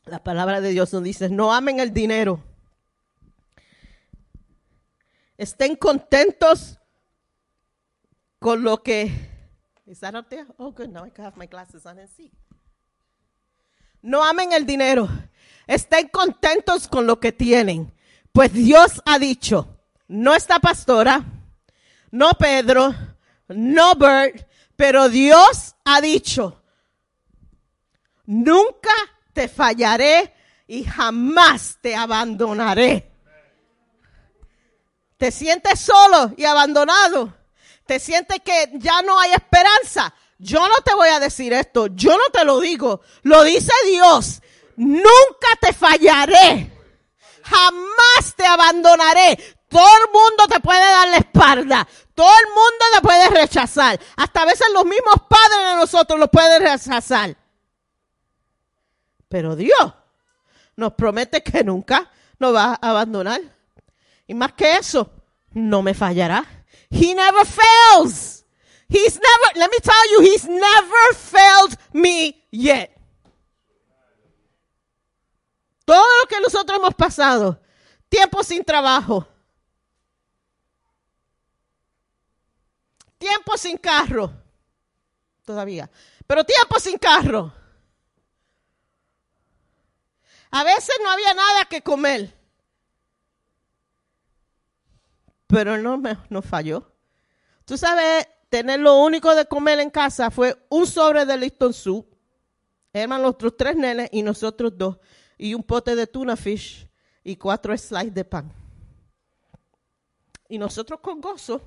La 0.05 0.23
palabra 0.23 0.59
de 0.59 0.69
Dios 0.69 0.91
nos 0.91 1.03
dice, 1.03 1.29
no 1.29 1.53
amen 1.53 1.79
el 1.79 1.93
dinero. 1.93 2.43
Estén 5.37 5.75
contentos 5.75 6.79
con 8.39 8.63
lo 8.63 8.81
que 8.81 9.28
Is 9.89 10.01
that 10.01 10.13
up 10.13 10.29
there? 10.29 10.45
Oh, 10.59 10.69
good. 10.69 10.93
Now 10.93 11.03
I 11.03 11.09
can 11.09 11.25
have 11.25 11.35
my 11.35 11.47
glasses 11.47 11.83
on 11.87 11.97
and 11.97 12.07
see. 12.15 12.29
No 14.03 14.21
amen 14.21 14.53
el 14.53 14.63
dinero. 14.63 15.09
Estén 15.67 16.09
contentos 16.09 16.87
con 16.87 17.07
lo 17.07 17.19
que 17.19 17.31
tienen. 17.31 17.91
Pues 18.31 18.53
Dios 18.53 19.01
ha 19.03 19.17
dicho, 19.17 19.67
no 20.07 20.35
esta 20.35 20.59
pastora, 20.59 21.25
no 22.11 22.29
Pedro, 22.33 22.93
no 23.47 23.95
Bert, 23.95 24.47
pero 24.75 25.09
Dios 25.09 25.75
ha 25.83 25.99
dicho, 25.99 26.61
nunca 28.27 28.93
te 29.33 29.47
fallaré 29.47 30.31
y 30.67 30.83
jamás 30.83 31.79
te 31.81 31.95
abandonaré. 31.95 33.11
¿Te 35.17 35.31
sientes 35.31 35.79
solo 35.79 36.31
y 36.37 36.45
abandonado? 36.45 37.38
Te 37.89 37.99
sientes 37.99 38.39
que 38.45 38.69
ya 38.75 39.01
no 39.01 39.19
hay 39.19 39.31
esperanza, 39.31 40.13
yo 40.37 40.59
no 40.69 40.75
te 40.85 40.93
voy 40.93 41.09
a 41.09 41.19
decir 41.19 41.51
esto, 41.53 41.87
yo 41.87 42.15
no 42.15 42.29
te 42.31 42.45
lo 42.45 42.59
digo, 42.59 43.01
lo 43.23 43.43
dice 43.43 43.73
Dios, 43.87 44.43
nunca 44.75 45.47
te 45.59 45.73
fallaré, 45.73 46.71
jamás 47.41 48.35
te 48.35 48.45
abandonaré. 48.45 49.55
Todo 49.67 49.89
el 50.05 50.13
mundo 50.13 50.47
te 50.47 50.59
puede 50.59 50.79
dar 50.79 51.07
la 51.07 51.17
espalda, 51.17 51.87
todo 52.13 52.29
el 52.29 52.47
mundo 52.49 52.85
te 52.93 53.01
puede 53.01 53.29
rechazar, 53.41 53.99
hasta 54.17 54.43
a 54.43 54.45
veces 54.45 54.67
los 54.71 54.85
mismos 54.85 55.15
padres 55.27 55.69
de 55.71 55.75
nosotros 55.77 56.19
los 56.19 56.29
pueden 56.29 56.61
rechazar. 56.61 57.35
Pero 59.27 59.55
Dios 59.55 59.93
nos 60.75 60.93
promete 60.93 61.41
que 61.41 61.63
nunca 61.63 62.11
nos 62.37 62.53
va 62.53 62.77
a 62.79 62.89
abandonar. 62.91 63.41
Y 64.27 64.35
más 64.35 64.53
que 64.53 64.73
eso, 64.73 65.09
no 65.53 65.81
me 65.81 65.95
fallará. 65.95 66.58
He 66.89 67.13
never 67.13 67.45
fails. 67.45 68.43
He's 68.87 69.15
never, 69.15 69.59
let 69.59 69.69
me 69.69 69.77
tell 69.81 70.11
you, 70.11 70.21
he's 70.21 70.47
never 70.47 71.13
failed 71.13 71.77
me 71.93 72.43
yet. 72.51 72.95
Todo 75.85 76.05
lo 76.21 76.27
que 76.27 76.39
nosotros 76.41 76.77
hemos 76.77 76.95
pasado, 76.95 77.59
tiempo 78.09 78.43
sin 78.43 78.63
trabajo, 78.63 79.27
tiempo 83.17 83.57
sin 83.57 83.77
carro, 83.77 84.31
todavía, 85.45 85.89
pero 86.25 86.43
tiempo 86.43 86.79
sin 86.79 86.97
carro. 86.97 87.53
A 90.51 90.63
veces 90.63 90.95
no 91.03 91.11
había 91.11 91.33
nada 91.35 91.65
que 91.65 91.81
comer. 91.81 92.38
Pero 95.49 95.79
no 95.79 95.97
me 95.97 96.15
no 96.29 96.43
falló. 96.43 96.93
Tú 97.65 97.75
sabes, 97.75 98.27
tener 98.49 98.79
lo 98.79 99.01
único 99.01 99.33
de 99.33 99.47
comer 99.47 99.79
en 99.79 99.89
casa 99.89 100.29
fue 100.29 100.55
un 100.69 100.85
sobre 100.85 101.25
de 101.25 101.37
Liston 101.37 101.73
Soup, 101.73 102.05
eran 102.93 103.21
los 103.23 103.31
otros 103.31 103.57
tres 103.57 103.75
nenes 103.75 104.09
y 104.11 104.21
nosotros 104.21 104.77
dos, 104.77 104.97
y 105.39 105.55
un 105.55 105.63
pote 105.63 105.95
de 105.95 106.05
tuna 106.05 106.35
fish 106.35 106.87
y 107.23 107.35
cuatro 107.35 107.75
slices 107.75 108.13
de 108.13 108.25
pan. 108.25 108.53
Y 110.47 110.59
nosotros 110.59 110.99
con 110.99 111.19
gozo 111.19 111.61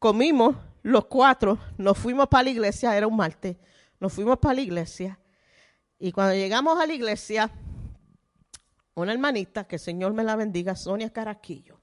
comimos 0.00 0.56
los 0.82 1.04
cuatro, 1.06 1.58
nos 1.76 1.96
fuimos 1.96 2.26
para 2.26 2.44
la 2.44 2.50
iglesia, 2.50 2.96
era 2.96 3.06
un 3.06 3.16
martes, 3.16 3.56
nos 4.00 4.12
fuimos 4.12 4.36
para 4.38 4.54
la 4.54 4.60
iglesia. 4.62 5.18
Y 5.96 6.10
cuando 6.10 6.34
llegamos 6.34 6.76
a 6.78 6.86
la 6.86 6.92
iglesia, 6.92 7.50
una 8.94 9.12
hermanita, 9.12 9.64
que 9.64 9.76
el 9.76 9.80
Señor 9.80 10.12
me 10.12 10.24
la 10.24 10.34
bendiga, 10.34 10.74
Sonia 10.74 11.12
Caraquillo, 11.12 11.77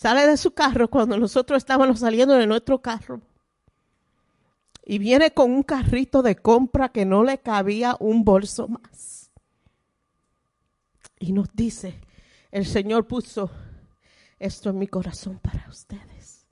sale 0.00 0.26
de 0.26 0.38
su 0.38 0.52
carro 0.52 0.88
cuando 0.88 1.18
nosotros 1.18 1.58
estábamos 1.58 2.00
saliendo 2.00 2.32
de 2.32 2.46
nuestro 2.46 2.80
carro 2.80 3.20
y 4.86 4.96
viene 4.98 5.32
con 5.32 5.50
un 5.50 5.62
carrito 5.62 6.22
de 6.22 6.36
compra 6.36 6.88
que 6.88 7.04
no 7.04 7.22
le 7.22 7.36
cabía 7.36 7.98
un 8.00 8.24
bolso 8.24 8.66
más. 8.66 9.30
Y 11.18 11.32
nos 11.32 11.48
dice, 11.52 12.00
el 12.50 12.64
Señor 12.64 13.06
puso 13.06 13.50
esto 14.38 14.70
en 14.70 14.78
mi 14.78 14.86
corazón 14.86 15.38
para 15.38 15.68
ustedes. 15.68 16.46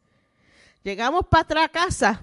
Llegamos 0.83 1.27
para 1.31 1.45
atrás 1.45 1.71
casa 1.73 2.21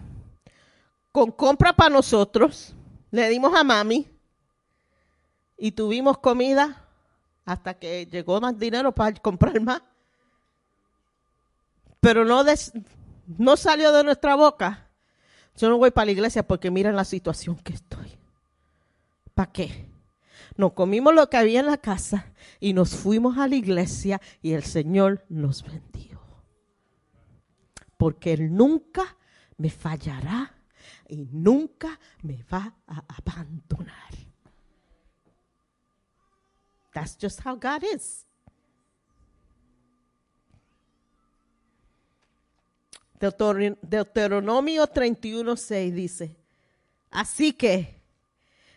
con 1.11 1.31
compra 1.31 1.73
para 1.73 1.89
nosotros, 1.89 2.75
le 3.09 3.27
dimos 3.29 3.51
a 3.55 3.63
mami 3.63 4.07
y 5.57 5.71
tuvimos 5.71 6.19
comida 6.19 6.87
hasta 7.45 7.73
que 7.73 8.05
llegó 8.05 8.39
más 8.39 8.59
dinero 8.59 8.91
para 8.91 9.15
comprar 9.15 9.59
más 9.59 9.81
pero 12.05 12.23
no, 12.23 12.43
no 13.39 13.57
salió 13.57 13.91
de 13.91 14.03
nuestra 14.03 14.35
boca, 14.35 14.91
yo 15.57 15.69
no 15.69 15.79
voy 15.79 15.89
para 15.89 16.05
la 16.05 16.11
iglesia 16.11 16.45
porque 16.45 16.69
miren 16.69 16.95
la 16.95 17.03
situación 17.03 17.55
que 17.55 17.73
estoy. 17.73 18.15
¿Para 19.33 19.51
qué? 19.51 19.89
Nos 20.55 20.73
comimos 20.73 21.15
lo 21.15 21.27
que 21.31 21.37
había 21.37 21.61
en 21.61 21.65
la 21.65 21.79
casa 21.79 22.31
y 22.59 22.73
nos 22.73 22.95
fuimos 22.95 23.39
a 23.39 23.47
la 23.47 23.55
iglesia 23.55 24.21
y 24.43 24.51
el 24.51 24.63
Señor 24.63 25.25
nos 25.29 25.63
bendijo. 25.63 26.21
Porque 27.97 28.33
Él 28.33 28.53
nunca 28.53 29.17
me 29.57 29.71
fallará 29.71 30.53
y 31.09 31.27
nunca 31.31 31.99
me 32.21 32.43
va 32.53 32.75
a 32.85 33.03
abandonar. 33.17 34.13
That's 36.93 37.17
just 37.19 37.43
how 37.43 37.55
God 37.55 37.83
is. 37.95 38.24
Deuteronomio 43.19 44.87
31:6 44.87 45.91
dice, 45.91 46.35
así 47.11 47.53
que 47.53 48.01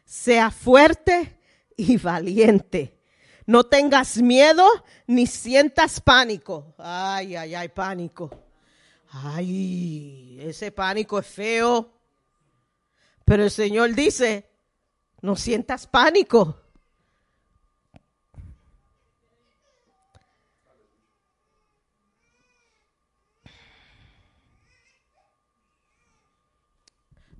sea 0.05 0.51
fuerte 0.51 1.39
y 1.77 1.97
valiente. 1.99 2.99
No 3.47 3.65
tengas 3.65 4.19
miedo 4.19 4.67
ni 5.07 5.27
sientas 5.27 6.01
pánico. 6.01 6.75
Ay, 6.77 7.35
ay, 7.35 7.55
ay, 7.55 7.69
pánico. 7.69 8.31
Ay, 9.11 10.39
ese 10.43 10.71
pánico 10.71 11.19
es 11.19 11.27
feo. 11.27 11.91
Pero 13.25 13.45
el 13.45 13.51
Señor 13.51 13.95
dice, 13.95 14.51
no 15.23 15.35
sientas 15.35 15.87
pánico. 15.87 16.61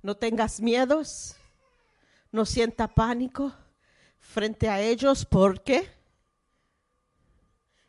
No 0.01 0.15
tengas 0.15 0.61
miedos, 0.61 1.35
no 2.31 2.45
sienta 2.45 2.87
pánico 2.87 3.53
frente 4.19 4.69
a 4.69 4.79
ellos 4.79 5.25
porque 5.25 5.89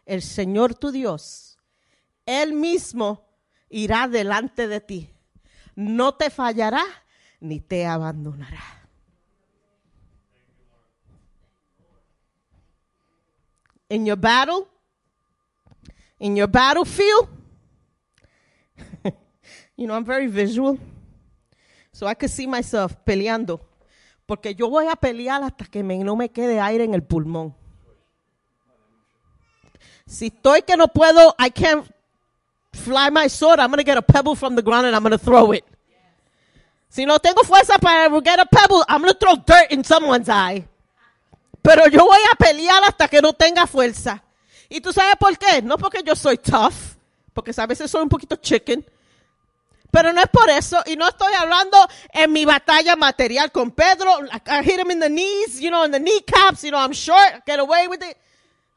el 0.07 0.23
Señor 0.23 0.75
tu 0.75 0.91
Dios, 0.91 1.59
Él 2.27 2.53
mismo 2.53 3.29
irá 3.69 4.09
delante 4.09 4.67
de 4.67 4.81
ti. 4.81 5.11
No 5.77 6.15
te 6.15 6.31
fallará 6.31 6.83
ni 7.39 7.61
te 7.61 7.87
abandonará. 7.87 8.63
In 13.89 14.07
your 14.07 14.19
battle, 14.19 14.69
in 16.19 16.37
your 16.37 16.49
battlefield, 16.49 17.29
you 19.77 19.87
know, 19.87 19.95
I'm 19.95 20.05
very 20.05 20.29
visual. 20.29 20.79
So 22.01 22.07
I 22.07 22.15
could 22.15 22.31
see 22.31 22.47
myself 22.47 22.97
peleando. 23.05 23.61
Porque 24.25 24.55
yo 24.55 24.71
voy 24.71 24.87
a 24.87 24.97
pelear 24.97 25.43
hasta 25.43 25.67
que 25.67 25.83
me- 25.83 26.03
no 26.03 26.17
me 26.17 26.31
quede 26.31 26.59
aire 26.59 26.85
en 26.85 26.95
el 26.95 27.03
pulmón. 27.03 27.55
Si 30.07 30.29
estoy 30.29 30.63
que 30.63 30.79
no 30.79 30.89
puedo, 30.89 31.35
I 31.39 31.51
can't 31.51 31.85
fly 32.73 33.11
my 33.11 33.29
sword, 33.29 33.61
I'm 33.61 33.69
going 33.71 33.85
to 33.85 33.85
get 33.85 33.99
a 33.99 34.03
pebble 34.03 34.35
from 34.35 34.57
the 34.57 34.63
ground 34.63 34.87
and 34.87 34.97
I'm 34.97 35.03
going 35.03 35.13
to 35.13 35.19
throw 35.19 35.53
it. 35.53 35.63
Si 36.89 37.05
no 37.05 37.19
tengo 37.19 37.43
fuerza 37.43 37.79
para 37.79 38.09
get 38.23 38.41
a 38.41 38.47
pebble, 38.47 38.83
I'm 38.89 39.03
going 39.03 39.13
to 39.13 39.19
throw 39.19 39.37
dirt 39.37 39.71
in 39.71 39.85
someone's 39.85 40.31
eye. 40.31 40.67
Pero 41.63 41.87
yo 41.89 42.07
voy 42.07 42.21
a 42.33 42.37
pelear 42.43 42.83
hasta 42.83 43.09
que 43.09 43.21
no 43.21 43.35
tenga 43.35 43.67
fuerza. 43.67 44.23
¿Y 44.71 44.81
tú 44.81 44.91
sabes 44.91 45.17
por 45.17 45.37
qué? 45.37 45.61
No 45.61 45.77
porque 45.77 46.03
yo 46.03 46.17
soy 46.17 46.39
tough, 46.39 46.97
porque 47.35 47.53
a 47.55 47.67
veces 47.67 47.91
soy 47.91 48.01
un 48.01 48.09
poquito 48.09 48.37
chicken. 48.37 48.87
Pero 49.91 50.13
no 50.13 50.21
es 50.21 50.29
por 50.29 50.49
eso, 50.51 50.81
y 50.87 50.97
no 50.97 51.09
estoy 51.09 51.33
hablando 51.35 51.77
en 52.13 52.33
mi 52.33 52.45
batalla 52.45 52.95
material 52.97 53.51
con 53.51 53.73
Pedro. 53.73 54.11
I, 54.27 54.63
hit 54.63 54.79
him 54.79 54.91
in 54.91 55.01
the 55.01 55.09
knees, 55.09 55.61
you 55.61 55.71
know, 55.71 55.85
in 55.85 55.91
the 55.91 55.99
kneecaps, 55.99 56.63
you 56.63 56.71
know, 56.71 56.79
I'm 56.79 56.93
short, 56.93 57.45
get 57.47 57.59
away 57.59 57.89
with 57.89 58.03
it. 58.03 58.17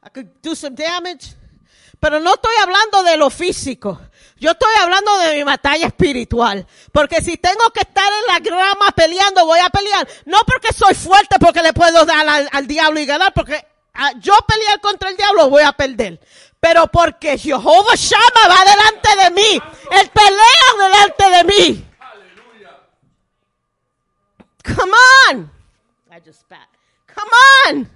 I 0.02 0.08
could 0.08 0.28
do 0.42 0.54
some 0.54 0.74
damage. 0.74 1.34
Pero 2.00 2.20
no 2.20 2.34
estoy 2.34 2.54
hablando 2.60 3.02
de 3.02 3.16
lo 3.16 3.30
físico. 3.30 3.98
Yo 4.36 4.50
estoy 4.50 4.74
hablando 4.82 5.16
de 5.20 5.36
mi 5.36 5.42
batalla 5.42 5.86
espiritual. 5.86 6.66
Porque 6.92 7.22
si 7.22 7.38
tengo 7.38 7.70
que 7.72 7.80
estar 7.80 8.04
en 8.04 8.34
la 8.34 8.40
grama 8.40 8.92
peleando, 8.94 9.46
voy 9.46 9.60
a 9.60 9.70
pelear. 9.70 10.06
No 10.26 10.42
porque 10.44 10.72
soy 10.74 10.94
fuerte, 10.94 11.36
porque 11.38 11.62
le 11.62 11.72
puedo 11.72 12.04
dar 12.04 12.26
al, 12.52 12.66
diablo 12.66 13.00
y 13.00 13.06
ganar, 13.06 13.32
porque 13.32 13.64
ah, 13.94 14.12
yo 14.20 14.34
pelear 14.46 14.80
contra 14.80 15.08
el 15.08 15.16
diablo 15.16 15.48
voy 15.48 15.62
a 15.62 15.72
perder. 15.72 16.20
Pero 16.64 16.86
porque 16.86 17.36
Jehová 17.36 17.94
Shama 17.94 18.48
va 18.48 18.64
delante 18.64 19.22
de 19.22 19.30
mí. 19.32 19.62
Él 19.90 20.10
pelea 20.10 20.88
delante 20.88 21.30
de 21.36 21.44
mí. 21.44 21.86
Come 24.64 24.92
on. 25.28 25.50
I 26.10 26.20
just 26.24 26.40
spat. 26.40 26.66
Come 27.06 27.30
on. 27.66 27.90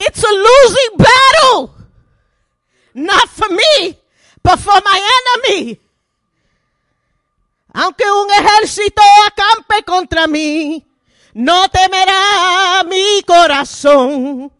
It's 0.00 0.22
a 0.22 0.32
losing 0.32 0.98
battle. 0.98 1.74
Not 2.92 3.26
for 3.30 3.48
me, 3.48 3.96
but 4.42 4.58
for 4.58 4.82
my 4.84 5.00
enemy. 5.16 5.80
Aunque 7.72 8.04
un 8.04 8.30
ejército 8.32 9.00
acampe 9.26 9.82
contra 9.82 10.26
mí, 10.26 10.84
no 11.32 11.70
temerá 11.70 12.84
mi 12.84 13.22
corazón. 13.26 14.59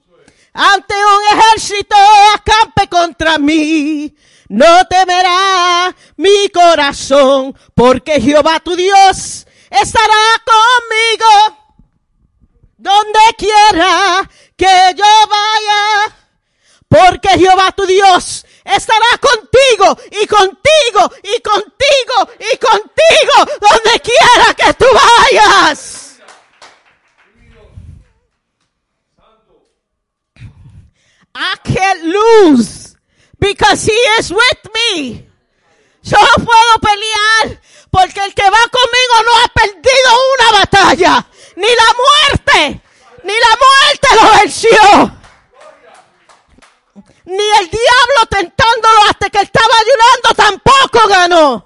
Ante 0.52 0.94
un 0.94 1.38
ejército 1.38 1.96
acampe 2.34 2.88
contra 2.88 3.38
mí, 3.38 4.14
no 4.48 4.84
temerá 4.86 5.94
mi 6.16 6.48
corazón, 6.48 7.56
porque 7.74 8.20
Jehová 8.20 8.58
tu 8.60 8.74
Dios 8.74 9.46
estará 9.70 10.42
conmigo 10.44 11.58
donde 12.76 13.20
quiera 13.38 14.28
que 14.56 14.94
yo 14.96 15.04
vaya, 15.28 16.16
porque 16.88 17.28
Jehová 17.38 17.70
tu 17.72 17.86
Dios 17.86 18.44
estará 18.64 19.18
contigo 19.20 19.96
y 20.10 20.26
contigo 20.26 21.12
y 21.22 21.40
contigo 21.40 22.30
y 22.38 22.56
contigo 22.56 23.58
donde 23.60 24.00
quiera 24.00 24.54
que 24.54 24.74
tú 24.74 24.86
vayas. 24.92 25.99
I 31.42 31.56
can't 31.64 32.04
lose 32.04 32.94
because 33.38 33.86
he 33.86 33.96
is 34.20 34.30
with 34.30 34.68
me. 34.74 35.26
Yo 36.02 36.18
puedo 36.36 36.78
pelear 36.82 37.58
porque 37.90 38.20
el 38.20 38.34
que 38.34 38.42
va 38.42 38.58
conmigo 38.70 39.22
no 39.24 39.32
ha 39.42 39.48
perdido 39.48 40.10
una 40.34 40.52
batalla. 40.58 41.26
Ni 41.56 41.66
la 41.66 41.94
muerte, 41.96 42.82
ni 43.24 43.32
la 43.32 43.56
muerte 43.64 44.08
lo 44.20 44.24
venció. 44.38 44.84
Ni 47.24 47.48
el 47.60 47.70
diablo 47.70 48.26
tentándolo 48.28 49.00
hasta 49.08 49.30
que 49.30 49.40
estaba 49.40 49.74
ayunando 49.80 50.34
tampoco 50.36 51.08
ganó. 51.08 51.64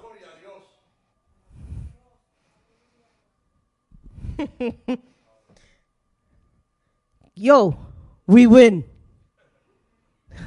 Yo, 7.35 7.77
we 8.25 8.47
win. 8.47 8.94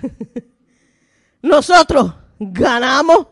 Nosotros 1.43 2.15
ganamos. 2.39 3.27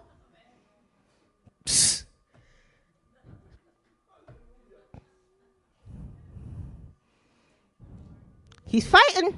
He's 8.66 8.86
fighting. 8.86 9.34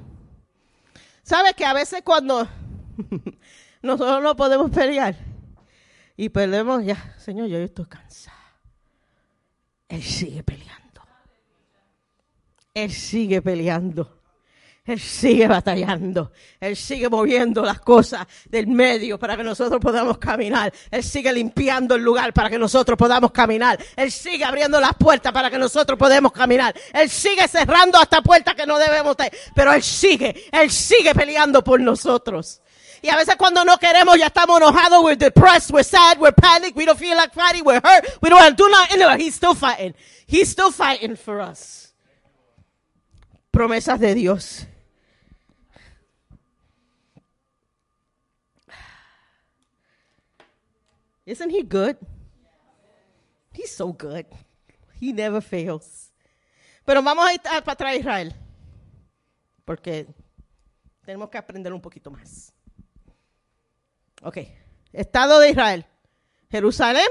¿Sabe 1.23 1.53
que 1.53 1.63
a 1.63 1.73
veces 1.73 2.01
cuando 2.03 2.47
nosotros 3.81 4.23
no 4.23 4.35
podemos 4.35 4.71
pelear 4.71 5.15
y 6.17 6.29
perdemos 6.29 6.83
ya, 6.83 7.15
Señor, 7.17 7.47
yo 7.47 7.57
estoy 7.59 7.85
cansada. 7.85 8.37
Él 9.87 10.03
sigue 10.03 10.43
peleando. 10.43 11.01
Él 12.73 12.91
sigue 12.91 13.41
peleando. 13.41 14.18
Él 14.89 14.99
sigue 14.99 15.47
batallando. 15.47 16.31
Él 16.59 16.75
sigue 16.75 17.07
moviendo 17.09 17.61
las 17.61 17.79
cosas 17.79 18.25
del 18.49 18.65
medio 18.65 19.19
para 19.19 19.37
que 19.37 19.43
nosotros 19.43 19.79
podamos 19.79 20.17
caminar. 20.17 20.73
Él 20.89 21.03
sigue 21.03 21.31
limpiando 21.31 21.93
el 21.93 22.01
lugar 22.01 22.33
para 22.33 22.49
que 22.49 22.57
nosotros 22.57 22.97
podamos 22.97 23.31
caminar. 23.31 23.79
Él 23.95 24.11
sigue 24.11 24.43
abriendo 24.43 24.81
las 24.81 24.95
puertas 24.95 25.31
para 25.31 25.51
que 25.51 25.59
nosotros 25.59 25.99
podamos 25.99 26.31
caminar. 26.31 26.73
Él 26.91 27.07
sigue 27.07 27.47
cerrando 27.47 27.99
hasta 27.99 28.23
puertas 28.23 28.55
que 28.55 28.65
no 28.65 28.79
debemos 28.79 29.15
tener. 29.15 29.31
Pero 29.53 29.73
Él 29.73 29.83
sigue, 29.83 30.45
Él 30.51 30.71
sigue 30.71 31.13
peleando 31.13 31.63
por 31.63 31.79
nosotros. 31.79 32.59
Y 33.03 33.09
a 33.09 33.15
veces 33.15 33.35
cuando 33.35 33.63
no 33.63 33.77
queremos 33.77 34.17
ya 34.17 34.25
estamos 34.25 34.59
enojados, 34.59 35.03
we're 35.03 35.15
depressed, 35.15 35.69
we're 35.69 35.83
sad, 35.83 36.17
we're 36.17 36.33
panicked, 36.33 36.75
we 36.75 36.85
don't 36.85 36.97
feel 36.97 37.15
like 37.15 37.31
fighting, 37.31 37.63
we're 37.63 37.79
hurt, 37.79 38.05
we 38.23 38.29
don't 38.29 38.41
want 38.41 38.57
to 38.57 38.63
do 38.63 38.67
nothing. 38.67 38.99
No, 38.99 39.15
He's 39.15 39.35
still 39.35 39.53
fighting. 39.53 39.93
He's 40.25 40.49
still 40.49 40.71
fighting 40.71 41.15
for 41.15 41.41
us. 41.41 41.93
Promesas 43.51 43.99
de 43.99 44.15
Dios. 44.15 44.65
Isn't 51.29 51.51
he 51.51 51.61
good? 51.61 51.95
He's 53.53 53.69
so 53.69 53.93
good. 53.93 54.25
He 54.99 55.13
never 55.13 55.41
fails. 55.41 56.11
Pero 56.83 57.03
vamos 57.03 57.23
a 57.29 57.33
ir 57.33 57.41
para 57.41 57.71
atrás 57.71 57.91
a 57.91 57.95
Israel. 57.95 58.33
Porque 59.63 60.07
tenemos 61.05 61.29
que 61.29 61.37
aprender 61.37 61.71
un 61.71 61.81
poquito 61.81 62.09
más. 62.09 62.51
Ok. 64.23 64.39
Estado 64.91 65.39
de 65.39 65.51
Israel. 65.51 65.85
Jerusalén, 66.49 67.07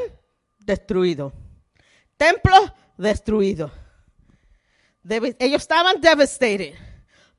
destruido. 0.58 1.32
Templo, 2.16 2.74
destruido. 2.96 3.70
Ellos 5.38 5.62
estaban 5.62 6.00
devastated. 6.00 6.74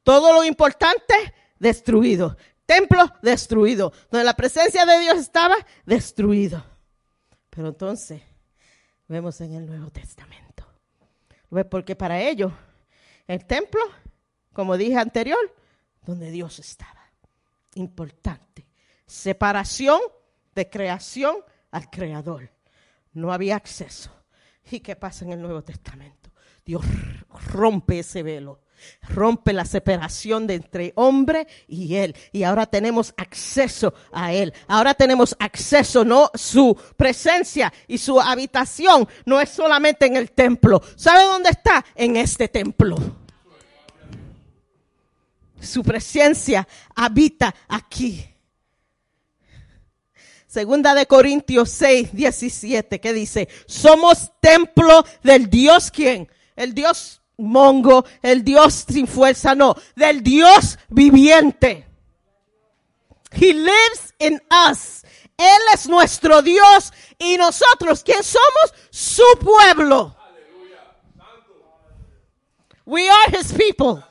Todo 0.02 0.32
lo 0.32 0.46
importante, 0.46 1.14
destruido. 1.60 2.38
Templo, 2.70 3.04
destruido. 3.24 3.92
Donde 4.12 4.24
la 4.24 4.36
presencia 4.36 4.86
de 4.86 5.00
Dios 5.00 5.18
estaba, 5.18 5.56
destruido. 5.88 6.64
Pero 7.50 7.70
entonces, 7.70 8.22
vemos 9.08 9.42
en 9.42 9.56
el 9.56 9.66
Nuevo 9.66 9.90
Testamento. 9.90 10.68
Porque 11.72 11.96
para 11.96 12.22
ellos, 12.22 12.54
el 13.26 13.44
templo, 13.48 13.82
como 14.54 14.78
dije 14.78 15.00
anterior, 15.00 15.40
donde 16.06 16.30
Dios 16.30 16.60
estaba. 16.60 17.12
Importante. 17.74 18.68
Separación 19.08 20.00
de 20.54 20.70
creación 20.70 21.38
al 21.72 21.90
creador. 21.90 22.52
No 23.14 23.34
había 23.34 23.56
acceso. 23.56 24.12
¿Y 24.70 24.82
qué 24.82 24.96
pasa 24.96 25.26
en 25.26 25.34
el 25.34 25.42
Nuevo 25.42 25.64
Testamento? 25.64 26.30
Dios 26.64 26.86
rompe 27.52 27.98
ese 27.98 28.22
velo. 28.22 28.62
Rompe 29.10 29.54
la 29.54 29.66
separación 29.66 30.48
de 30.48 30.56
entre 30.56 30.94
hombre 30.96 31.48
y 31.68 31.96
él. 31.96 32.16
Y 32.32 32.44
ahora 32.44 32.66
tenemos 32.66 33.14
acceso 33.18 33.94
a 34.12 34.34
él. 34.34 34.54
Ahora 34.68 34.94
tenemos 34.94 35.36
acceso, 35.40 36.06
no 36.06 36.32
su 36.36 36.78
presencia 36.98 37.72
y 37.88 37.98
su 37.98 38.20
habitación. 38.20 39.08
No 39.26 39.40
es 39.40 39.50
solamente 39.50 40.06
en 40.06 40.16
el 40.16 40.32
templo. 40.32 40.82
¿Sabe 40.96 41.24
dónde 41.26 41.50
está? 41.50 41.86
En 41.96 42.16
este 42.16 42.48
templo. 42.48 42.98
Su 45.62 45.84
presencia 45.84 46.68
habita 46.96 47.54
aquí. 47.68 48.26
Segunda 50.50 50.96
de 50.96 51.06
Corintios 51.06 51.70
6, 51.70 52.10
17, 52.12 53.00
que 53.00 53.14
dice, 53.14 53.48
somos 53.68 54.32
templo 54.42 55.06
del 55.22 55.48
Dios 55.48 55.92
quién? 55.92 56.28
El 56.56 56.74
Dios 56.74 57.22
mongo, 57.40 58.06
el 58.22 58.44
Dios 58.44 58.86
sin 58.88 59.08
fuerza, 59.08 59.56
no, 59.56 59.76
del 59.96 60.22
Dios 60.22 60.78
viviente. 60.90 61.88
He 63.32 63.54
lives 63.54 64.14
in 64.20 64.42
us. 64.52 65.04
Él 65.38 65.62
es 65.74 65.88
nuestro 65.88 66.42
Dios 66.42 66.92
y 67.18 67.38
nosotros, 67.38 68.04
¿quién 68.04 68.24
somos? 68.24 68.74
Su 68.90 69.24
pueblo. 69.40 70.16
We 72.86 73.08
are 73.08 73.38
his 73.38 73.54
people. 73.54 74.04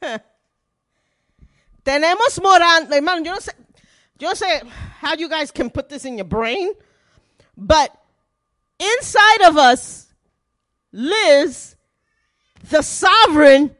Tenemos 1.84 2.40
morando, 2.40 2.94
hermano, 2.94 3.22
yo 3.22 3.34
no 3.34 3.40
sé, 3.40 3.52
yo 4.16 4.34
sé 4.34 4.62
how 5.02 5.14
you 5.14 5.28
guys 5.28 5.50
can 5.50 5.68
put 5.68 5.88
this 5.88 6.04
in 6.04 6.16
your 6.16 6.26
brain, 6.26 6.72
but 7.56 7.90
inside 8.78 9.48
of 9.48 9.58
us 9.58 10.06
lives 10.92 11.76
the 12.70 12.82
sovereign, 12.82 13.76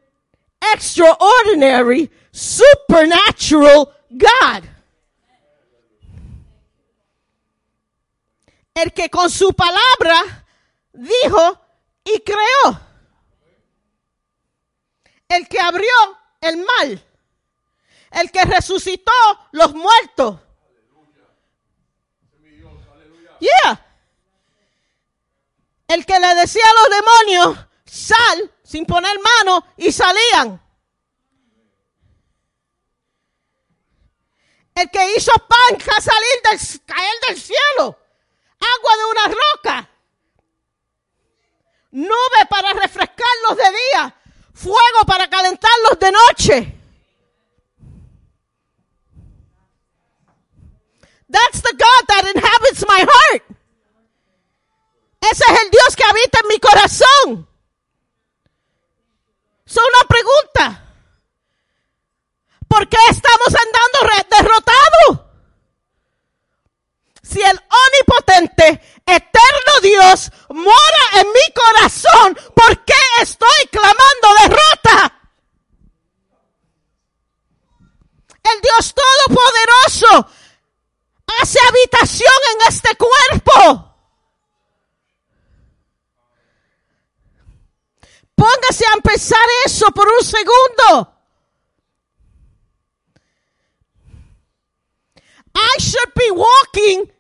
extraordinary, 0.73 2.11
supernatural 2.33 3.93
God. 4.11 4.65
El 8.75 8.93
que 8.93 9.09
con 9.09 9.31
su 9.31 9.53
palabra 9.53 10.45
dijo 10.93 11.61
y 12.05 12.21
creó. 12.21 12.81
El 15.29 15.49
que 15.49 15.61
abrió 15.61 15.93
el 16.41 16.59
mal. 16.59 17.05
El 18.11 18.31
que 18.31 18.45
resucitó 18.45 19.13
los 19.53 19.75
muertos. 19.75 20.41
Yeah. 23.41 23.81
El 25.89 26.05
que 26.07 26.19
le 26.19 26.35
decía 26.35 26.63
a 26.65 26.83
los 26.83 26.97
demonios, 26.97 27.67
sal 27.85 28.54
sin 28.65 28.85
poner 28.87 29.17
mano 29.21 29.65
y 29.77 29.93
salían. 29.93 30.61
El 34.75 34.91
que 34.91 35.15
hizo 35.17 35.31
pan 35.33 35.77
ca- 35.79 36.01
salir 36.01 36.41
del, 36.51 36.85
caer 36.87 37.15
del 37.29 37.41
cielo. 37.41 37.99
Agua 38.59 38.97
de 38.97 39.05
una 39.05 39.29
roca. 39.29 39.91
Nube 41.93 42.47
para 42.51 42.73
refrescarlos 42.73 43.57
de 43.57 43.71
día. 43.71 44.17
Fuego 44.55 45.05
para 45.07 45.29
calentarlos 45.31 45.99
de 46.01 46.11
noche. 46.13 46.81
That's 51.29 51.61
the 51.63 51.73
God 51.77 52.07
that 52.09 52.33
inhabits 52.35 52.85
my 52.87 52.99
heart. 53.01 53.43
Ese 55.21 55.45
es 55.53 55.61
el 55.63 55.71
Dios 55.71 55.97
que 55.97 56.05
habita 56.05 56.41
en 56.41 56.49
mi 56.49 56.59
corazón. 56.59 57.49
Es 59.67 59.77
una 59.77 60.09
pregunta. 60.09 60.85
¿Por 62.69 62.89
qué 62.89 62.97
estamos 63.11 63.49
andando 63.49 64.15
derrotados? 64.31 65.25
Si 67.23 67.41
el 67.41 67.59
omnipotente, 67.59 69.01
eterno 69.07 69.81
Dios 69.83 70.31
mora 70.51 71.21
en 71.21 71.27
mi 71.29 71.53
corazón, 71.55 72.39
¿por 72.55 72.85
qué 72.85 72.95
estoy 73.23 73.69
clamando 73.71 74.29
derrota? 74.43 75.21
El 78.43 78.61
Dios 78.61 78.95
Todopoderoso 78.95 80.29
hace 81.41 81.59
habitación 81.67 82.33
en 82.53 82.69
este 82.69 82.91
cuerpo. 82.97 83.94
Póngase 88.37 88.85
a 88.85 89.39
eso 89.67 89.91
por 89.93 90.09
un 90.09 90.25
segundo. 90.25 91.09
I 95.55 95.77
should 95.79 96.13
be 96.15 96.31
walking 96.31 97.11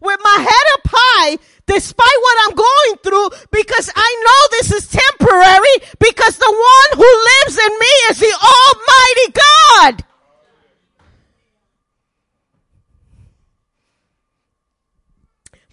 with 0.00 0.20
my 0.22 0.36
head 0.40 0.66
up 0.74 0.88
high 0.90 1.38
despite 1.66 2.18
what 2.22 2.36
I'm 2.42 2.54
going 2.56 2.96
through 3.02 3.28
because 3.50 3.90
I 3.94 4.10
know 4.24 4.48
this 4.52 4.72
is 4.72 4.88
temporary 4.88 5.76
because 6.00 6.38
the 6.38 6.50
one 6.50 6.90
who 6.96 7.04
lives 7.04 7.58
in 7.58 7.78
me 7.78 7.94
is 8.10 8.18
the 8.20 8.32
Almighty 8.56 9.28
God. 9.44 10.04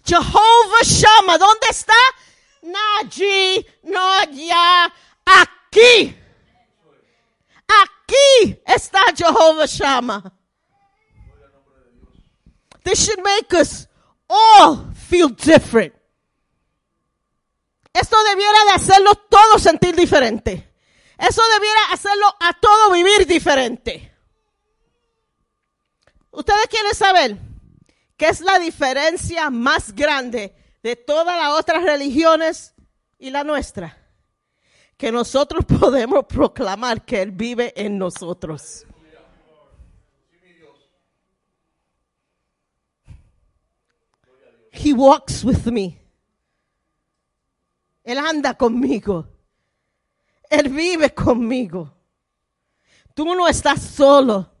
Jehovah 0.04 0.84
Shammah, 0.84 1.38
¿dónde 1.38 1.68
está? 1.70 1.98
No 2.62 2.78
allí, 3.00 3.66
no 3.84 4.00
allá, 4.12 4.92
aquí. 5.24 6.16
Aquí 7.68 8.60
está 8.66 9.00
Jehovah 9.16 9.66
Shammah. 9.66 10.32
This 12.84 13.04
should 13.04 13.22
make 13.22 13.52
us 13.54 13.88
all 14.28 14.92
feel 14.94 15.28
different. 15.28 15.92
Esto 17.92 18.16
debiera 18.24 18.64
de 18.66 18.70
hacerlo 18.72 19.14
todo 19.28 19.58
sentir 19.58 19.96
diferente. 19.96 20.72
Eso 21.18 21.42
debiera 21.54 21.92
hacerlo 21.92 22.26
a 22.38 22.52
todo 22.52 22.92
vivir 22.92 23.26
diferente. 23.26 24.12
Ustedes 26.30 26.66
quieren 26.68 26.94
saber 26.94 27.36
qué 28.16 28.28
es 28.28 28.40
la 28.40 28.58
diferencia 28.58 29.48
más 29.48 29.92
grande 29.94 30.54
de 30.86 30.94
todas 30.94 31.36
las 31.36 31.58
otras 31.58 31.82
religiones 31.82 32.72
y 33.18 33.30
la 33.30 33.42
nuestra. 33.42 33.98
Que 34.96 35.10
nosotros 35.10 35.64
podemos 35.80 36.24
proclamar 36.26 37.04
que 37.04 37.22
Él 37.22 37.32
vive 37.32 37.72
en 37.74 37.98
nosotros. 37.98 38.86
He 44.70 44.92
walks 44.92 45.42
with 45.42 45.66
me. 45.66 46.00
Él 48.04 48.18
anda 48.18 48.54
conmigo. 48.54 49.26
Él 50.48 50.68
vive 50.68 51.12
conmigo. 51.12 51.92
Tú 53.12 53.34
no 53.34 53.48
estás 53.48 53.82
solo. 53.82 54.52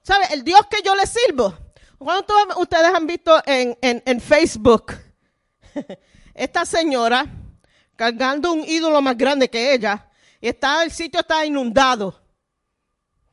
¿Sabe? 0.00 0.24
El 0.32 0.42
Dios 0.42 0.62
que 0.70 0.80
yo 0.82 0.94
le 0.94 1.06
sirvo. 1.06 1.69
¿Cuántos 2.00 2.34
ustedes 2.56 2.94
han 2.94 3.06
visto 3.06 3.42
en, 3.44 3.76
en, 3.82 4.02
en 4.06 4.20
Facebook? 4.22 4.94
Esta 6.34 6.64
señora 6.64 7.26
cargando 7.94 8.54
un 8.54 8.64
ídolo 8.64 9.02
más 9.02 9.18
grande 9.18 9.50
que 9.50 9.74
ella. 9.74 10.08
Y 10.40 10.48
está, 10.48 10.82
el 10.82 10.90
sitio 10.92 11.20
está 11.20 11.44
inundado. 11.44 12.18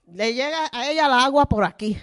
Le 0.07 0.34
llega 0.34 0.69
a 0.69 0.89
ella 0.89 1.06
el 1.06 1.14
agua 1.14 1.45
por 1.45 1.64
aquí. 1.64 1.98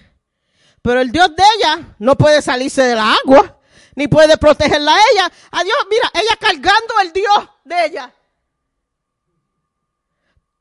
Pero 0.80 1.02
el 1.02 1.12
Dios 1.12 1.36
de 1.36 1.42
ella 1.58 1.96
no 1.98 2.16
puede 2.16 2.40
salirse 2.40 2.80
del 2.82 2.98
agua, 2.98 3.60
ni 3.94 4.08
puede 4.08 4.38
protegerla 4.38 4.94
a 4.94 4.98
ella. 5.12 5.32
A 5.50 5.64
Dios, 5.64 5.76
mira, 5.90 6.10
ella 6.14 6.36
cargando 6.40 6.94
el 7.02 7.12
Dios 7.12 7.48
de 7.64 7.84
ella. 7.84 8.14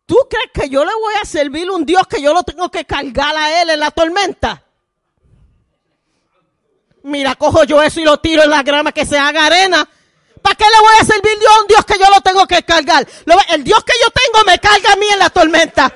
¿Tú 0.06 0.18
crees 0.30 0.52
que 0.54 0.70
yo 0.70 0.84
le 0.84 0.94
voy 0.96 1.14
a 1.22 1.26
servir 1.26 1.72
un 1.72 1.86
Dios 1.86 2.06
que 2.10 2.22
yo 2.22 2.34
lo 2.34 2.44
tengo 2.44 2.70
que 2.70 2.84
cargar 2.84 3.38
a 3.38 3.62
él 3.62 3.70
en 3.70 3.80
la 3.80 3.92
tormenta? 3.92 4.63
Mira, 7.04 7.36
cojo 7.36 7.64
yo 7.66 7.82
eso 7.82 8.00
y 8.00 8.06
lo 8.06 8.20
tiro 8.20 8.44
en 8.44 8.50
la 8.50 8.64
grama 8.64 8.92
que 8.92 9.06
se 9.06 9.18
haga 9.18 9.46
arena. 9.46 9.88
¿Para 10.42 10.56
qué 10.56 10.66
le 10.66 10.80
voy 10.80 10.94
a 11.00 11.06
servir 11.06 11.38
yo 11.42 11.50
a 11.50 11.62
un 11.62 11.68
Dios 11.68 11.86
que 11.86 12.00
yo 12.00 12.10
lo 12.10 12.22
tengo 12.22 12.48
que 12.48 12.64
cargar? 12.64 13.08
El 13.50 13.64
Dios 13.64 13.84
que 13.84 13.94
yo 14.02 14.10
tengo 14.12 14.46
me 14.46 14.60
carga 14.60 14.94
a 14.94 14.96
mí 14.96 15.06
en 15.12 15.20
la 15.20 15.30
tormenta. 15.30 15.94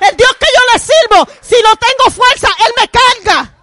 El 0.00 0.16
Dios 0.16 0.36
que 0.38 0.46
yo 0.46 0.72
le 0.72 0.78
sirvo, 0.78 1.28
si 1.40 1.56
no 1.62 1.74
tengo 1.76 2.10
fuerza, 2.10 2.48
Él 2.66 2.72
me 2.80 2.88
carga. 2.88 3.54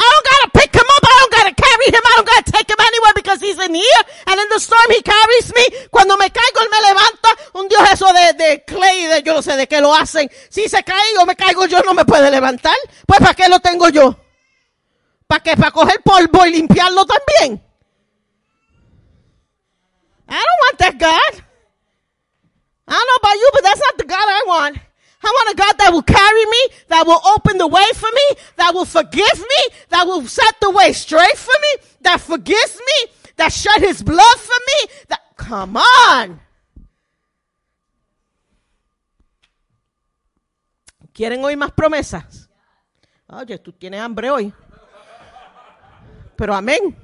I 0.00 0.02
don't 0.02 0.24
gotta 0.24 0.48
pick 0.58 0.74
him 0.74 0.88
up. 0.88 1.04
I 1.04 1.16
don't 1.20 1.32
gotta 1.32 1.54
carry 1.54 1.88
him. 1.92 2.00
I 2.00 2.12
don't 2.16 2.26
gotta 2.26 2.52
take 2.52 2.70
him 2.70 2.80
anywhere 2.80 3.12
because 3.14 3.40
he's 3.40 3.58
in 3.60 3.74
here. 3.74 4.02
And 4.28 4.40
in 4.40 4.48
the 4.48 4.58
storm 4.58 4.88
he 4.88 5.02
carries 5.02 5.52
me. 5.54 5.64
Cuando 5.90 6.16
me 6.16 6.30
caigo, 6.30 6.60
él 6.62 6.70
me 6.70 6.80
levanta. 6.80 7.28
Un 7.52 7.68
Dios 7.68 7.82
eso 7.92 8.06
de, 8.12 8.32
de 8.32 8.64
clay, 8.64 9.06
de 9.06 9.22
yo 9.22 9.34
no 9.34 9.42
sé 9.42 9.56
de 9.56 9.68
qué 9.68 9.80
lo 9.82 9.94
hacen. 9.94 10.30
Si 10.48 10.68
se 10.70 10.82
cae 10.82 11.18
o 11.18 11.26
me 11.26 11.36
caigo 11.36 11.66
yo, 11.66 11.80
no 11.82 11.92
me 11.92 12.06
puede 12.06 12.30
levantar. 12.30 12.76
Pues 13.04 13.20
¿para 13.20 13.34
qué 13.34 13.48
lo 13.50 13.60
tengo 13.60 13.90
yo? 13.90 14.16
¿Para 15.30 15.44
qué? 15.44 15.56
¿Para 15.56 15.70
coger 15.70 16.02
polvo 16.02 16.44
y 16.44 16.50
limpiarlo 16.50 17.06
también? 17.06 17.62
I 20.28 20.34
don't 20.34 20.60
want 20.64 20.78
that 20.78 20.98
God. 20.98 21.44
I 22.88 22.92
don't 22.92 23.06
know 23.06 23.16
about 23.20 23.36
you, 23.36 23.50
but 23.52 23.62
that's 23.62 23.78
not 23.78 23.96
the 23.96 24.06
God 24.06 24.26
I 24.26 24.42
want. 24.48 24.76
I 25.22 25.30
want 25.30 25.54
a 25.54 25.56
God 25.56 25.78
that 25.78 25.92
will 25.92 26.02
carry 26.02 26.46
me, 26.46 26.74
that 26.88 27.06
will 27.06 27.20
open 27.36 27.58
the 27.58 27.68
way 27.68 27.86
for 27.94 28.10
me, 28.12 28.40
that 28.56 28.74
will 28.74 28.84
forgive 28.84 29.38
me, 29.38 29.74
that 29.90 30.04
will 30.04 30.26
set 30.26 30.58
the 30.60 30.70
way 30.72 30.92
straight 30.92 31.36
for 31.36 31.54
me, 31.62 31.84
that 32.00 32.20
forgives 32.20 32.80
me, 32.80 33.12
that 33.36 33.52
shed 33.52 33.82
his 33.82 34.02
blood 34.02 34.36
for 34.36 34.58
me. 34.66 34.90
That 35.10 35.20
come 35.36 35.76
on. 35.76 36.40
¿Quieren 41.14 41.44
oír 41.44 41.56
más 41.56 41.70
promesas? 41.70 42.48
Oye, 43.28 43.60
tú 43.60 43.72
tienes 43.72 44.00
hambre 44.00 44.28
hoy. 44.28 44.52
Pero 46.40 46.54
amén. 46.54 46.96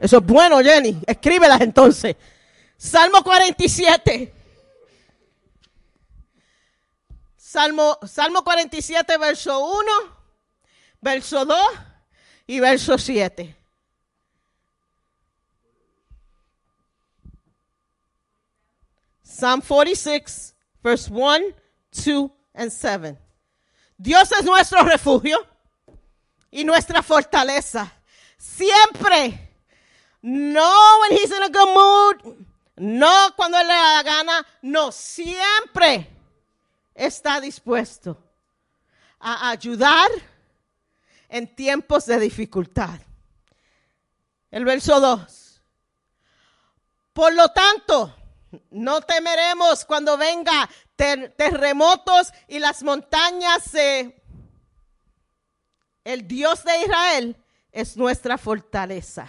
Eso 0.00 0.18
es 0.18 0.26
bueno, 0.26 0.58
Jenny. 0.58 1.00
Escríbelas 1.06 1.60
entonces. 1.60 2.16
Salmo 2.76 3.22
47. 3.22 4.34
Salmo, 7.36 7.96
Salmo 8.04 8.42
47, 8.42 9.18
verso 9.18 9.56
1, 9.66 9.84
verso 11.00 11.44
2 11.44 11.56
y 12.48 12.58
verso 12.58 12.98
7. 12.98 13.56
Psalm 19.22 19.60
46, 19.60 20.56
verse 20.82 21.08
1, 21.08 21.38
2 22.04 22.30
and 22.54 22.72
7. 22.72 23.18
Dios 23.96 24.32
es 24.32 24.44
nuestro 24.44 24.82
refugio 24.82 25.38
y 26.50 26.64
nuestra 26.64 27.00
fortaleza. 27.00 28.01
Siempre. 28.42 29.50
No 30.22 30.98
when 31.00 31.12
he's 31.16 31.30
in 31.30 31.42
a 31.42 31.48
good 31.48 31.74
mood. 31.74 32.46
No 32.76 33.30
cuando 33.36 33.58
le 33.58 33.66
da 33.68 33.94
la 33.94 34.02
gana. 34.02 34.46
No, 34.62 34.90
siempre 34.90 36.08
está 36.94 37.40
dispuesto 37.40 38.16
a 39.20 39.50
ayudar 39.50 40.10
en 41.28 41.54
tiempos 41.54 42.06
de 42.06 42.18
dificultad. 42.18 42.98
El 44.50 44.64
verso 44.64 44.98
2. 45.00 45.62
Por 47.12 47.32
lo 47.34 47.48
tanto, 47.50 48.14
no 48.70 49.00
temeremos 49.02 49.84
cuando 49.84 50.16
venga 50.16 50.68
ter- 50.96 51.32
terremotos 51.36 52.32
y 52.48 52.58
las 52.58 52.82
montañas 52.82 53.62
se... 53.70 54.18
El 56.04 56.26
Dios 56.26 56.64
de 56.64 56.80
Israel 56.82 57.36
es 57.72 57.96
nuestra 57.96 58.36
fortaleza. 58.38 59.28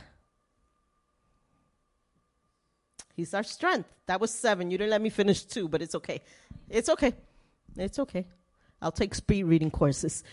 He's 3.16 3.34
our 3.34 3.44
strength. 3.44 3.88
That 4.08 4.20
was 4.20 4.32
seven. 4.32 4.72
You 4.72 4.78
didn't 4.78 4.92
let 4.92 5.02
me 5.02 5.10
finish 5.10 5.44
two, 5.46 5.68
but 5.68 5.82
it's 5.82 5.96
okay. 5.96 6.22
It's 6.70 6.90
okay. 6.90 7.14
It's 7.78 8.00
okay. 8.00 8.26
I'll 8.82 8.92
take 8.92 9.14
speed 9.16 9.46
reading 9.46 9.70
courses. 9.72 10.24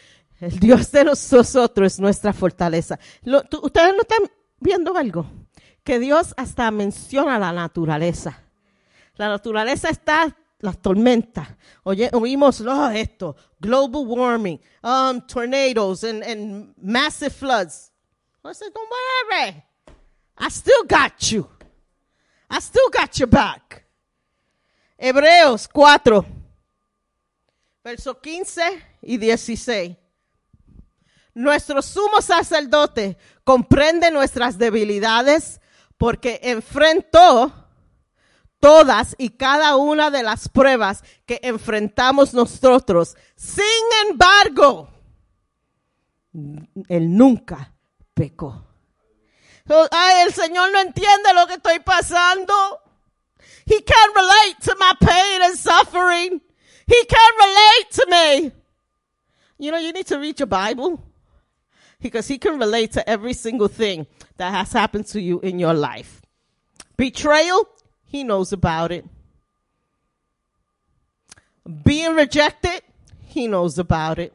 El 0.41 0.51
Dios 0.59 0.91
de 0.91 1.05
nosotros 1.05 1.93
es 1.93 2.01
nuestra 2.01 2.33
fortaleza. 2.33 2.99
Lo- 3.25 3.43
Ustedes 3.63 3.95
no 3.95 4.01
están 4.03 4.31
viendo 4.59 4.97
algo. 4.97 5.27
Que 5.85 5.99
Dios 5.99 6.33
hasta 6.37 6.71
menciona 6.71 7.39
la 7.39 7.53
naturaleza. 7.53 8.39
La 9.17 9.29
naturaleza 9.29 9.91
está 9.91 10.35
las 10.61 10.81
tormentas. 10.81 11.49
Oye, 11.83 12.09
oímos 12.13 12.63
oh, 12.63 12.91
esto, 12.91 13.37
global 13.59 14.07
warming, 14.07 14.59
um, 14.83 15.21
tornadoes 15.27 16.05
and 16.05 16.75
massive 16.81 17.31
floods. 17.31 17.90
I 18.43 18.53
said, 18.53 18.73
don't 18.73 18.89
worry. 18.89 19.63
I 20.39 20.49
still 20.49 20.85
got 20.89 21.31
you. 21.31 21.47
I 22.49 22.59
still 22.61 22.89
got 22.91 23.19
your 23.19 23.29
back. 23.29 23.85
Hebreos 24.99 25.69
4, 25.69 26.25
versos 27.85 28.17
15 28.23 28.63
y 29.03 29.17
16. 29.19 29.97
Nuestro 31.35 31.81
sumo 31.81 32.21
sacerdote 32.21 33.17
comprende 33.45 34.11
nuestras 34.11 34.59
debilidades 34.59 35.61
porque 35.97 36.41
enfrentó 36.43 37.53
todas 38.59 39.15
y 39.19 39.31
cada 39.31 39.77
una 39.77 40.11
de 40.11 40.23
las 40.23 40.49
pruebas 40.49 41.03
que 41.25 41.41
enfrentamos 41.43 42.35
nosotros. 42.35 43.17
Sin 43.37 43.65
embargo, 44.09 44.89
él 46.89 47.17
nunca 47.17 47.73
pecó. 48.21 48.63
So, 49.67 49.89
Ay, 49.91 50.25
el 50.27 50.33
Señor 50.33 50.73
no 50.73 50.81
entiende 50.81 51.33
lo 51.33 51.47
que 51.47 51.55
estoy 51.55 51.79
pasando. 51.79 52.53
He 53.65 53.81
can't 53.81 54.15
relate 54.15 54.57
to 54.63 54.77
my 54.79 54.93
pain 55.01 55.43
and 55.43 55.57
suffering. 55.57 56.41
He 56.87 57.05
can't 57.05 57.37
relate 57.39 57.91
to 57.93 58.07
me. 58.11 58.53
You 59.59 59.71
know, 59.71 59.79
you 59.79 59.93
need 59.93 60.07
to 60.07 60.19
read 60.19 60.39
your 60.41 60.49
Bible 60.49 61.03
because 62.01 62.27
he 62.27 62.39
can 62.39 62.59
relate 62.59 62.93
to 62.93 63.09
every 63.09 63.33
single 63.33 63.69
thing 63.69 64.07
that 64.39 64.53
has 64.53 64.73
happened 64.73 65.07
to 65.07 65.21
you 65.21 65.39
in 65.41 65.59
your 65.59 65.75
life. 65.75 66.21
Betrayal, 66.97 67.69
he 68.05 68.25
knows 68.25 68.53
about 68.53 68.91
it. 68.91 69.05
Being 71.85 72.17
rejected, 72.17 72.83
he 73.27 73.47
knows 73.47 73.79
about 73.79 74.19
it. 74.19 74.35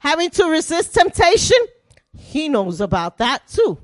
Having 0.00 0.30
to 0.30 0.50
resist 0.50 0.94
temptation, 0.94 1.58
he 2.12 2.48
knows 2.48 2.80
about 2.80 3.16
that 3.18 3.42
too. 3.46 3.78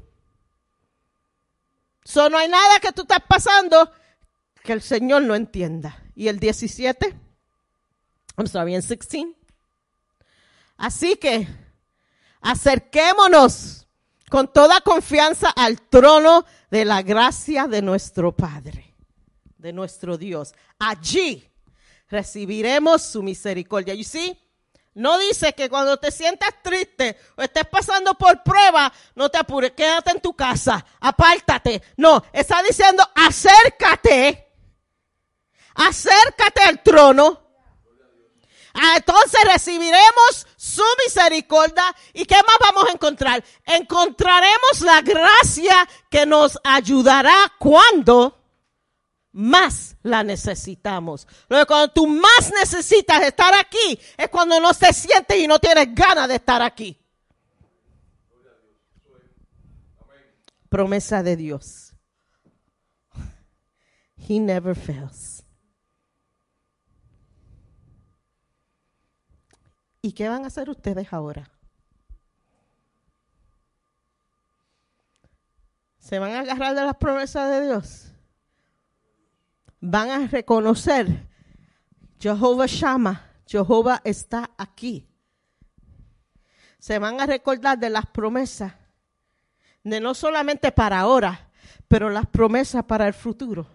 So 2.04 2.28
no 2.28 2.38
hay 2.38 2.48
nada 2.48 2.80
que 2.80 2.92
tú 2.92 3.02
estás 3.02 3.22
pasando 3.28 3.90
que 4.62 4.72
el 4.72 4.82
Señor 4.82 5.22
no 5.22 5.34
entienda. 5.34 6.02
Y 6.14 6.28
el 6.28 6.38
17, 6.38 7.14
I'm 8.36 8.46
sorry, 8.46 8.74
en 8.74 8.80
16. 8.80 9.26
Así 10.78 11.16
que 11.16 11.46
acerquémonos 12.40 13.86
con 14.30 14.52
toda 14.52 14.80
confianza 14.80 15.50
al 15.50 15.80
trono 15.82 16.44
de 16.70 16.84
la 16.84 17.02
gracia 17.02 17.66
de 17.66 17.82
nuestro 17.82 18.34
Padre, 18.34 18.94
de 19.56 19.72
nuestro 19.72 20.16
Dios. 20.16 20.54
Allí 20.78 21.48
recibiremos 22.08 23.02
su 23.02 23.22
misericordia. 23.22 23.94
You 23.94 24.04
see? 24.04 24.38
No 24.94 25.18
dice 25.18 25.52
que 25.52 25.68
cuando 25.68 25.96
te 25.96 26.10
sientas 26.10 26.50
triste 26.62 27.16
o 27.36 27.42
estés 27.42 27.66
pasando 27.66 28.14
por 28.14 28.42
prueba, 28.42 28.92
no 29.14 29.28
te 29.28 29.38
apures, 29.38 29.72
quédate 29.72 30.10
en 30.10 30.20
tu 30.20 30.34
casa, 30.34 30.84
apártate. 31.00 31.82
No, 31.96 32.24
está 32.32 32.62
diciendo 32.62 33.08
acércate, 33.14 34.48
acércate 35.74 36.62
al 36.62 36.82
trono. 36.82 37.48
Ah, 38.74 38.94
Entonces 38.96 39.40
recibiremos 39.44 40.46
su 40.56 40.84
misericordia. 41.04 41.84
¿Y 42.12 42.24
qué 42.24 42.36
más 42.36 42.56
vamos 42.60 42.88
a 42.88 42.92
encontrar? 42.92 43.44
Encontraremos 43.64 44.80
la 44.82 45.00
gracia 45.00 45.88
que 46.10 46.26
nos 46.26 46.58
ayudará 46.62 47.52
cuando 47.58 48.37
más 49.38 49.96
la 50.02 50.24
necesitamos. 50.24 51.28
Luego, 51.48 51.66
cuando 51.66 51.92
tú 51.92 52.08
más 52.08 52.52
necesitas 52.60 53.22
estar 53.22 53.54
aquí, 53.54 53.98
es 54.16 54.28
cuando 54.30 54.58
no 54.58 54.74
te 54.74 54.92
sientes 54.92 55.38
y 55.38 55.46
no 55.46 55.60
tienes 55.60 55.94
ganas 55.94 56.26
de 56.26 56.34
estar 56.34 56.60
aquí. 56.60 56.98
Promesa 60.68 61.22
de 61.22 61.36
Dios. 61.36 61.94
He 64.28 64.40
never 64.40 64.74
fails. 64.74 65.44
¿Y 70.02 70.12
qué 70.12 70.28
van 70.28 70.42
a 70.42 70.48
hacer 70.48 70.68
ustedes 70.68 71.12
ahora? 71.12 71.48
¿Se 76.00 76.18
van 76.18 76.32
a 76.32 76.40
agarrar 76.40 76.74
de 76.74 76.84
las 76.84 76.96
promesas 76.96 77.48
de 77.50 77.66
Dios? 77.66 78.07
Van 79.80 80.10
a 80.10 80.26
reconocer, 80.26 81.26
Jehová 82.18 82.66
llama, 82.66 83.32
Jehová 83.46 84.00
está 84.04 84.50
aquí. 84.58 85.06
Se 86.78 86.98
van 86.98 87.20
a 87.20 87.26
recordar 87.26 87.78
de 87.78 87.90
las 87.90 88.06
promesas, 88.06 88.72
de 89.84 90.00
no 90.00 90.14
solamente 90.14 90.72
para 90.72 91.00
ahora, 91.00 91.50
pero 91.86 92.10
las 92.10 92.26
promesas 92.26 92.84
para 92.84 93.06
el 93.06 93.14
futuro. 93.14 93.66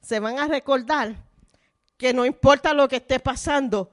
Se 0.00 0.20
van 0.20 0.38
a 0.38 0.46
recordar 0.46 1.14
que 1.96 2.12
no 2.12 2.24
importa 2.24 2.72
lo 2.72 2.88
que 2.88 2.96
esté 2.96 3.20
pasando, 3.20 3.92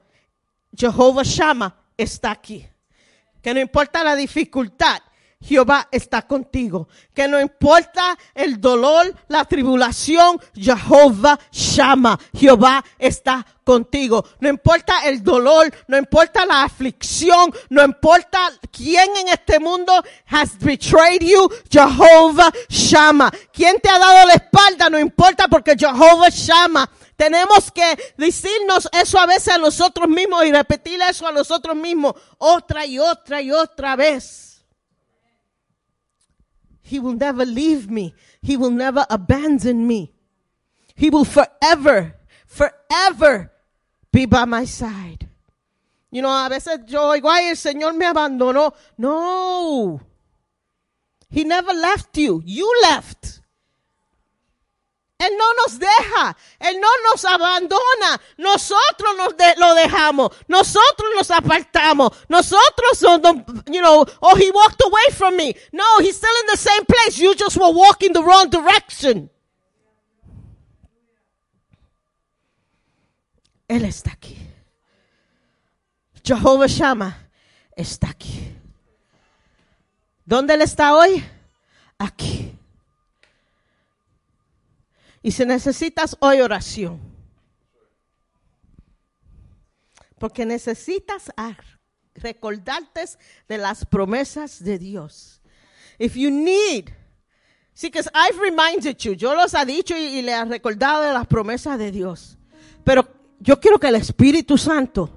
Jehová 0.76 1.22
llama, 1.22 1.76
está 1.96 2.30
aquí. 2.30 2.66
Que 3.42 3.54
no 3.54 3.60
importa 3.60 4.04
la 4.04 4.16
dificultad, 4.16 5.00
Jehová 5.42 5.88
está 5.90 6.22
contigo. 6.22 6.88
Que 7.14 7.26
no 7.26 7.40
importa 7.40 8.16
el 8.34 8.60
dolor, 8.60 9.14
la 9.28 9.44
tribulación, 9.44 10.40
Jehová 10.54 11.38
llama. 11.50 12.18
Jehová 12.34 12.84
está 12.98 13.44
contigo. 13.64 14.24
No 14.40 14.48
importa 14.48 15.00
el 15.04 15.22
dolor, 15.22 15.72
no 15.86 15.96
importa 15.96 16.44
la 16.44 16.64
aflicción, 16.64 17.52
no 17.70 17.82
importa 17.82 18.38
quién 18.70 19.16
en 19.16 19.28
este 19.28 19.58
mundo 19.58 19.92
has 20.26 20.58
betrayed 20.58 21.22
you, 21.22 21.48
Jehová 21.70 22.52
llama. 22.68 23.32
Quién 23.52 23.78
te 23.80 23.88
ha 23.88 23.98
dado 23.98 24.26
la 24.26 24.34
espalda, 24.34 24.90
no 24.90 24.98
importa 24.98 25.48
porque 25.48 25.76
Jehová 25.78 26.28
llama. 26.28 26.90
Tenemos 27.16 27.70
que 27.70 28.12
decirnos 28.16 28.88
eso 28.92 29.18
a 29.18 29.26
veces 29.26 29.54
a 29.54 29.58
nosotros 29.58 30.08
mismos 30.08 30.44
y 30.44 30.52
repetir 30.52 31.00
eso 31.02 31.26
a 31.26 31.32
nosotros 31.32 31.76
mismos 31.76 32.14
otra 32.38 32.86
y 32.86 32.98
otra 32.98 33.40
y 33.40 33.52
otra 33.52 33.94
vez. 33.94 34.49
He 36.90 36.98
will 36.98 37.12
never 37.12 37.46
leave 37.46 37.88
me. 37.88 38.16
He 38.42 38.56
will 38.56 38.72
never 38.72 39.06
abandon 39.08 39.86
me. 39.86 40.12
He 40.96 41.08
will 41.08 41.24
forever, 41.24 42.16
forever 42.46 43.52
be 44.10 44.26
by 44.26 44.44
my 44.44 44.64
side. 44.64 45.28
You 46.10 46.22
know, 46.22 46.30
a 46.30 46.48
veces 46.48 46.80
yo 46.88 47.02
oigo, 47.12 47.30
ay, 47.30 47.50
el 47.50 47.54
Señor 47.54 47.96
me 47.96 48.06
abandonó. 48.06 48.74
No. 48.98 50.00
He 51.28 51.44
never 51.44 51.72
left 51.72 52.18
you. 52.18 52.42
You 52.44 52.68
left. 52.82 53.39
Él 55.20 55.32
no 55.36 55.52
nos 55.54 55.78
deja, 55.78 56.34
Él 56.58 56.80
no 56.80 56.88
nos 57.10 57.22
abandona, 57.26 58.18
nosotros 58.38 59.16
nos 59.18 59.36
de- 59.36 59.54
lo 59.58 59.74
dejamos, 59.74 60.30
nosotros 60.48 61.10
nos 61.14 61.30
apartamos, 61.30 62.10
nosotros 62.30 62.98
somos, 62.98 63.44
you 63.66 63.80
know, 63.82 64.06
oh, 64.22 64.34
he 64.36 64.50
walked 64.50 64.80
away 64.82 65.10
from 65.12 65.36
me. 65.36 65.54
No, 65.72 65.84
he's 66.00 66.16
still 66.16 66.34
in 66.40 66.46
the 66.46 66.56
same 66.56 66.86
place, 66.86 67.18
you 67.18 67.34
just 67.34 67.58
were 67.58 67.70
walking 67.70 68.14
the 68.14 68.22
wrong 68.22 68.48
direction. 68.48 69.28
Él 73.68 73.84
está 73.84 74.12
aquí. 74.12 74.36
Jehová 76.24 76.66
Shama 76.66 77.28
está 77.76 78.08
aquí. 78.08 78.52
¿Dónde 80.24 80.54
Él 80.54 80.62
está 80.62 80.94
hoy? 80.94 81.22
Aquí. 81.98 82.56
Y 85.22 85.32
si 85.32 85.44
necesitas 85.44 86.16
hoy 86.20 86.40
oración, 86.40 86.98
porque 90.18 90.46
necesitas 90.46 91.30
recordarte 92.14 93.04
de 93.48 93.58
las 93.58 93.84
promesas 93.84 94.62
de 94.62 94.78
Dios. 94.78 95.40
If 95.98 96.14
you 96.14 96.30
need, 96.30 96.90
sí 97.74 97.90
que 97.90 98.00
I've 98.00 98.38
reminded 98.40 98.96
you, 98.98 99.12
yo 99.12 99.34
los 99.34 99.54
ha 99.54 99.64
dicho 99.64 99.96
y, 99.96 100.22
le 100.22 100.32
he 100.32 100.44
recordado 100.44 101.02
de 101.02 101.12
las 101.12 101.26
promesas 101.26 101.78
de 101.78 101.90
Dios. 101.90 102.38
Pero 102.84 103.06
yo 103.38 103.60
quiero 103.60 103.78
que 103.78 103.88
el 103.88 103.96
Espíritu 103.96 104.56
Santo 104.56 105.10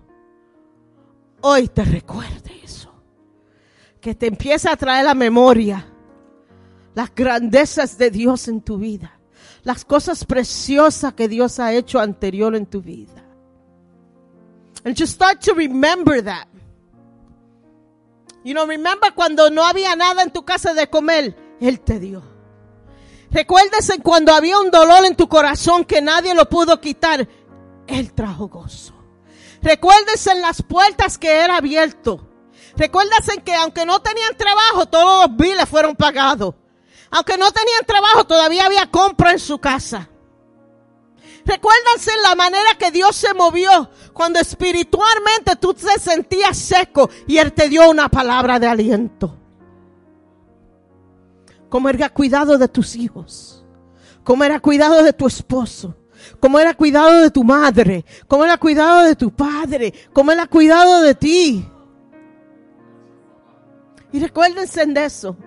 hoy 1.42 1.70
te 1.70 1.86
recuerde 1.86 2.60
eso. 2.62 2.94
Que 4.02 4.16
te 4.16 4.28
empiece 4.28 4.68
a 4.68 4.76
traer 4.76 5.06
la 5.06 5.14
memoria 5.14 5.90
las 6.94 7.14
grandezas 7.16 7.98
de 7.98 8.12
Dios 8.12 8.48
en 8.48 8.62
tu 8.62 8.78
vida 8.78 9.20
las 9.64 9.86
cosas 9.86 10.26
preciosas 10.26 11.14
que 11.14 11.28
Dios 11.28 11.60
ha 11.60 11.74
hecho 11.74 12.00
anterior 12.00 12.56
en 12.56 12.66
tu 12.66 12.82
vida. 12.82 13.24
And 14.84 14.98
just 14.98 15.14
start 15.14 15.40
to 15.42 15.54
remember 15.54 16.22
that. 16.24 16.48
You 18.44 18.54
know, 18.54 18.66
remember 18.66 19.14
cuando 19.14 19.50
no 19.50 19.64
había 19.64 19.96
nada 19.96 20.22
en 20.22 20.32
tu 20.32 20.44
casa 20.44 20.74
de 20.74 20.90
comer, 20.90 21.36
Él 21.62 21.80
te 21.80 22.00
dio. 22.00 22.22
Recuérdese 23.32 24.00
cuando 24.00 24.34
había 24.34 24.60
un 24.60 24.70
dolor 24.70 25.06
en 25.06 25.16
tu 25.16 25.30
corazón 25.30 25.86
que 25.86 26.02
nadie 26.02 26.36
lo 26.36 26.50
pudo 26.50 26.82
quitar, 26.82 27.28
Él 27.88 28.14
trajo 28.14 28.50
gozo. 28.50 28.94
Recuérdese 29.62 30.32
en 30.32 30.42
las 30.42 30.62
puertas 30.62 31.18
que 31.18 31.40
era 31.40 31.58
abierto. 31.58 32.30
Recuérdese 32.76 33.42
que 33.44 33.56
aunque 33.56 33.86
no 33.86 34.02
tenían 34.02 34.36
trabajo, 34.36 34.88
todos 34.88 35.30
los 35.30 35.38
biles 35.38 35.70
fueron 35.70 35.96
pagados. 35.96 36.56
Aunque 37.14 37.38
no 37.38 37.52
tenían 37.52 37.86
trabajo, 37.86 38.26
todavía 38.26 38.66
había 38.66 38.90
compra 38.90 39.34
en 39.34 39.40
su 39.40 39.60
casa. 39.60 40.10
Recuérdense 41.46 42.10
la 42.24 42.34
manera 42.34 42.76
que 42.80 42.90
Dios 42.90 43.16
se 43.16 43.36
movió 43.36 43.92
cuando 44.14 44.40
espiritualmente 44.40 45.56
tú 45.58 45.76
te 45.76 46.00
sentías 46.00 46.58
seco 46.58 47.12
y 47.28 47.38
Él 47.38 47.54
te 47.54 47.70
dio 47.70 47.88
una 47.88 48.10
palabra 48.10 48.60
de 48.60 48.66
aliento. 48.66 49.38
Cómo 51.70 51.88
era 51.88 52.10
cuidado 52.10 52.58
de 52.58 52.68
tus 52.68 52.96
hijos. 52.96 53.64
Cómo 54.24 54.44
era 54.44 54.60
cuidado 54.60 55.04
de 55.04 55.14
tu 55.14 55.28
esposo. 55.28 55.96
Cómo 56.40 56.60
era 56.60 56.74
cuidado 56.74 57.22
de 57.22 57.30
tu 57.30 57.44
madre. 57.44 58.06
Cómo 58.28 58.44
era 58.44 58.58
cuidado 58.58 59.04
de 59.04 59.16
tu 59.16 59.30
padre. 59.30 59.94
Cómo 60.14 60.32
era 60.32 60.48
cuidado 60.48 61.02
de 61.02 61.14
ti. 61.14 61.70
Y 64.12 64.20
recuérdense 64.20 64.84
de 64.88 65.06
eso. 65.06 65.38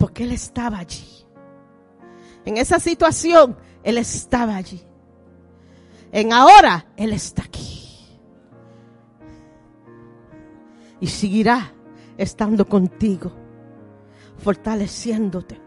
Porque 0.00 0.24
Él 0.24 0.32
estaba 0.32 0.78
allí. 0.78 1.26
En 2.46 2.56
esa 2.56 2.80
situación, 2.80 3.54
Él 3.82 3.98
estaba 3.98 4.56
allí. 4.56 4.80
En 6.10 6.32
ahora, 6.32 6.86
Él 6.96 7.12
está 7.12 7.42
aquí. 7.42 8.08
Y 11.00 11.06
seguirá 11.06 11.74
estando 12.16 12.66
contigo, 12.66 13.30
fortaleciéndote, 14.38 15.60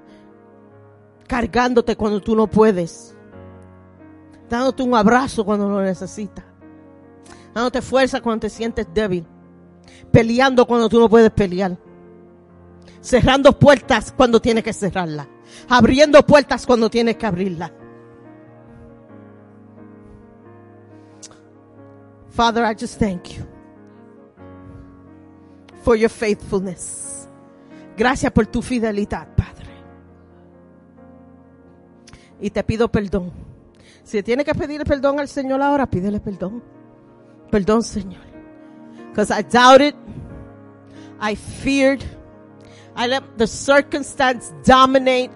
cargándote 1.27 1.95
cuando 1.95 2.19
tú 2.19 2.35
no 2.35 2.47
puedes, 2.47 3.15
dándote 4.49 4.81
un 4.81 4.95
abrazo 4.95 5.45
cuando 5.45 5.69
lo 5.69 5.79
necesitas, 5.79 6.45
dándote 7.53 7.83
fuerza 7.83 8.19
cuando 8.19 8.41
te 8.41 8.49
sientes 8.49 8.87
débil, 8.95 9.27
peleando 10.11 10.65
cuando 10.65 10.89
tú 10.89 10.99
no 10.99 11.07
puedes 11.07 11.29
pelear 11.29 11.77
cerrando 13.01 13.57
puertas 13.57 14.11
cuando 14.11 14.39
tienes 14.41 14.63
que 14.63 14.73
cerrarlas, 14.73 15.27
abriendo 15.69 16.25
puertas 16.25 16.65
cuando 16.65 16.89
tienes 16.89 17.17
que 17.17 17.25
abrirlas. 17.25 17.71
Father, 22.29 22.63
I 22.63 22.73
just 22.73 22.97
thank 22.97 23.29
you 23.29 23.45
for 25.83 25.95
your 25.95 26.09
faithfulness. 26.09 27.27
Gracias 27.95 28.31
por 28.31 28.47
tu 28.47 28.61
fidelidad, 28.61 29.27
Padre. 29.35 29.69
Y 32.39 32.49
te 32.49 32.63
pido 32.63 32.89
perdón. 32.89 33.31
Si 34.03 34.23
tiene 34.23 34.43
que 34.43 34.55
pedirle 34.55 34.85
perdón 34.85 35.19
al 35.19 35.27
Señor 35.27 35.61
ahora, 35.61 35.85
pídele 35.85 36.19
perdón. 36.19 36.63
Perdón, 37.51 37.83
Señor. 37.83 38.23
Because 39.09 39.31
I 39.31 39.43
doubted, 39.43 39.93
I 41.21 41.35
feared, 41.35 42.01
I 42.95 43.07
let 43.07 43.37
the 43.37 43.47
circumstance 43.47 44.53
dominate 44.63 45.31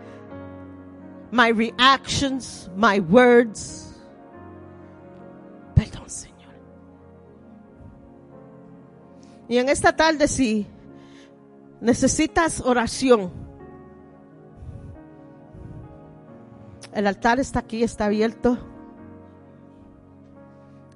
my 1.32 1.50
reactions, 1.50 2.70
my 2.76 3.00
words. 3.00 3.94
Perdón, 5.76 6.10
Señor. 6.10 6.54
Y 9.50 9.58
en 9.58 9.70
esta 9.70 9.96
tarde, 9.96 10.28
si 10.28 10.68
necesitas 11.82 12.62
oración, 12.62 13.32
el 16.94 17.08
altar 17.08 17.40
está 17.40 17.60
aquí, 17.60 17.84
está 17.84 18.06
abierto. 18.06 18.58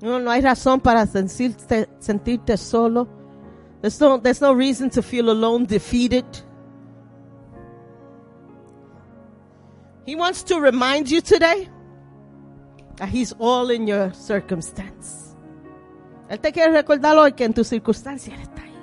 No, 0.01 0.19
no 0.19 0.31
hay 0.31 0.41
razón 0.41 0.79
para 0.79 1.05
sentirte, 1.05 2.57
solo. 2.57 3.07
There's 3.81 3.99
no, 3.99 4.19
there's 4.19 4.41
no 4.41 4.53
reason 4.53 4.89
to 4.91 5.01
feel 5.03 5.29
alone, 5.29 5.65
defeated. 5.65 6.25
He 10.05 10.15
wants 10.15 10.43
to 10.45 10.59
remind 10.59 11.09
you 11.09 11.21
today 11.21 11.69
That 13.01 13.09
He's 13.09 13.33
all 13.39 13.71
in 13.71 13.87
your 13.87 14.13
circumstance. 14.13 15.35
Él 16.29 16.39
te 16.39 16.51
quiere 16.51 16.71
recordar 16.71 17.17
hoy 17.17 17.33
que 17.33 17.43
en 17.45 17.53
tu 17.53 17.63
circunstancia 17.63 18.35
Él 18.35 18.41
está 18.41 18.61
ahí. 18.61 18.75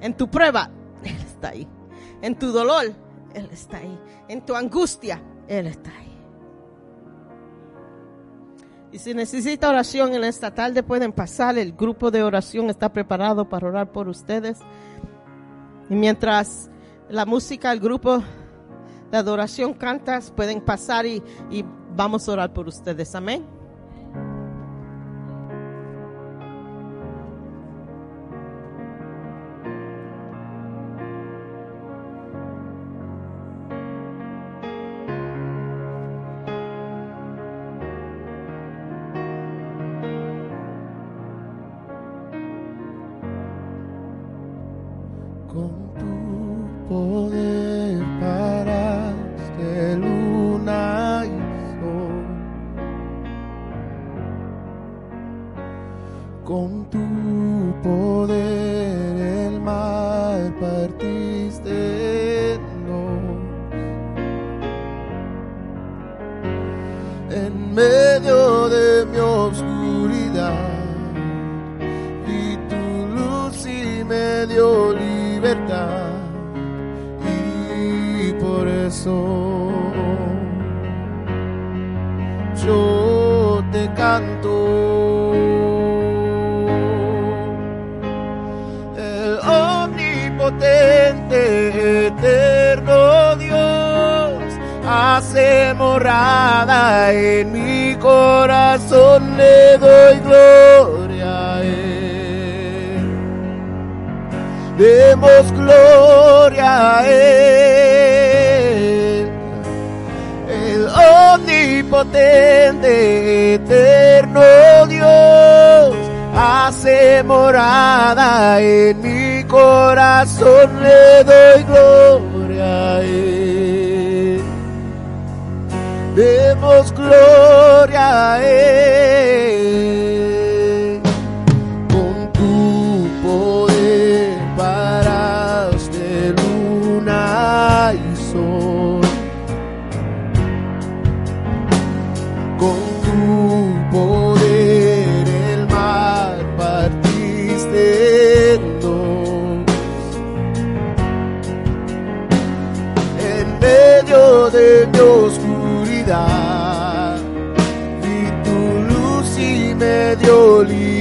En 0.00 0.14
tu 0.14 0.28
prueba, 0.28 0.68
Él 1.04 1.16
está 1.16 1.50
ahí. 1.50 1.68
En 2.22 2.36
tu 2.36 2.50
dolor, 2.50 2.86
Él 3.34 3.48
está 3.52 3.76
ahí. 3.76 3.98
En 4.26 4.44
tu 4.44 4.56
angustia, 4.56 5.22
Él 5.46 5.68
está 5.68 5.90
ahí. 5.90 6.08
Y 8.90 8.98
si 8.98 9.14
necesita 9.14 9.68
oración 9.68 10.14
en 10.14 10.24
esta 10.24 10.52
tarde, 10.52 10.82
pueden 10.82 11.12
pasar. 11.12 11.56
El 11.56 11.74
grupo 11.74 12.10
de 12.10 12.24
oración 12.24 12.68
está 12.68 12.92
preparado 12.92 13.48
para 13.48 13.68
orar 13.68 13.92
por 13.92 14.08
ustedes. 14.08 14.58
Y 15.88 15.94
mientras 15.94 16.68
la 17.08 17.24
música, 17.26 17.70
el 17.70 17.78
grupo 17.78 18.24
de 19.10 19.18
adoración 19.18 19.74
cantas, 19.74 20.30
pueden 20.30 20.60
pasar 20.60 21.06
y, 21.06 21.22
y 21.50 21.64
vamos 21.96 22.28
a 22.28 22.32
orar 22.32 22.52
por 22.52 22.68
ustedes. 22.68 23.14
Amén. 23.14 23.57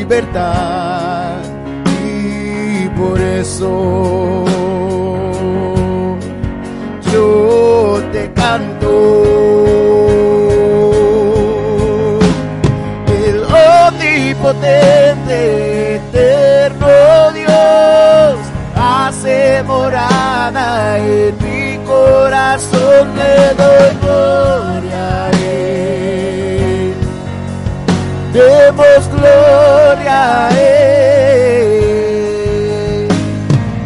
Libertad 0.07 1.41
y 2.03 2.87
por 2.97 3.19
eso 3.19 4.45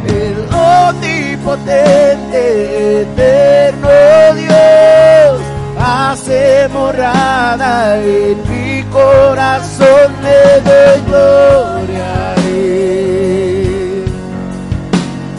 el 0.07 0.48
omnipotente, 0.53 3.02
eterno 3.02 3.90
Dios, 4.36 5.41
hace 5.80 6.68
morada 6.69 7.99
en 7.99 8.38
mi 8.49 8.84
corazón, 8.91 10.11
le 10.23 10.61
doy 10.61 11.02
gloria 11.07 12.32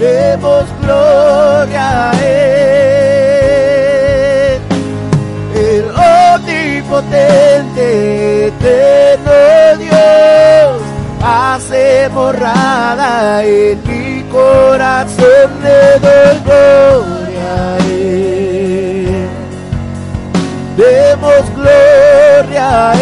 demos 0.02 0.66
gloria 0.80 2.10
el 5.55 5.84
omnipotente, 6.34 8.52
hace 12.02 12.08
morada 12.14 13.44
en 13.44 13.80
mi 13.84 14.22
corazón, 14.24 15.50
le 15.62 15.98
doy 16.00 16.40
gloria. 16.44 17.78
Demos 20.76 21.54
gloria 21.54 22.90
a. 22.90 23.01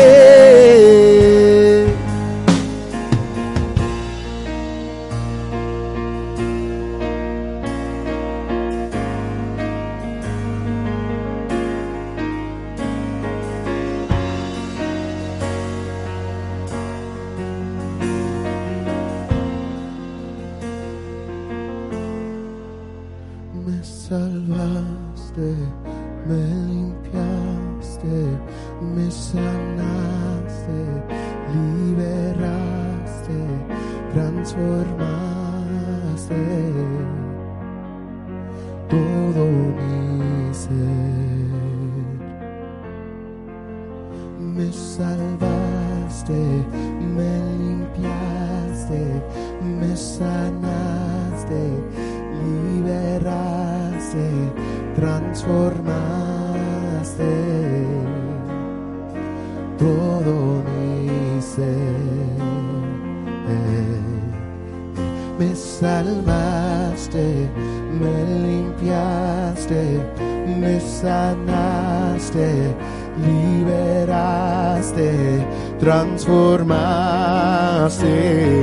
transformaste 75.81 78.60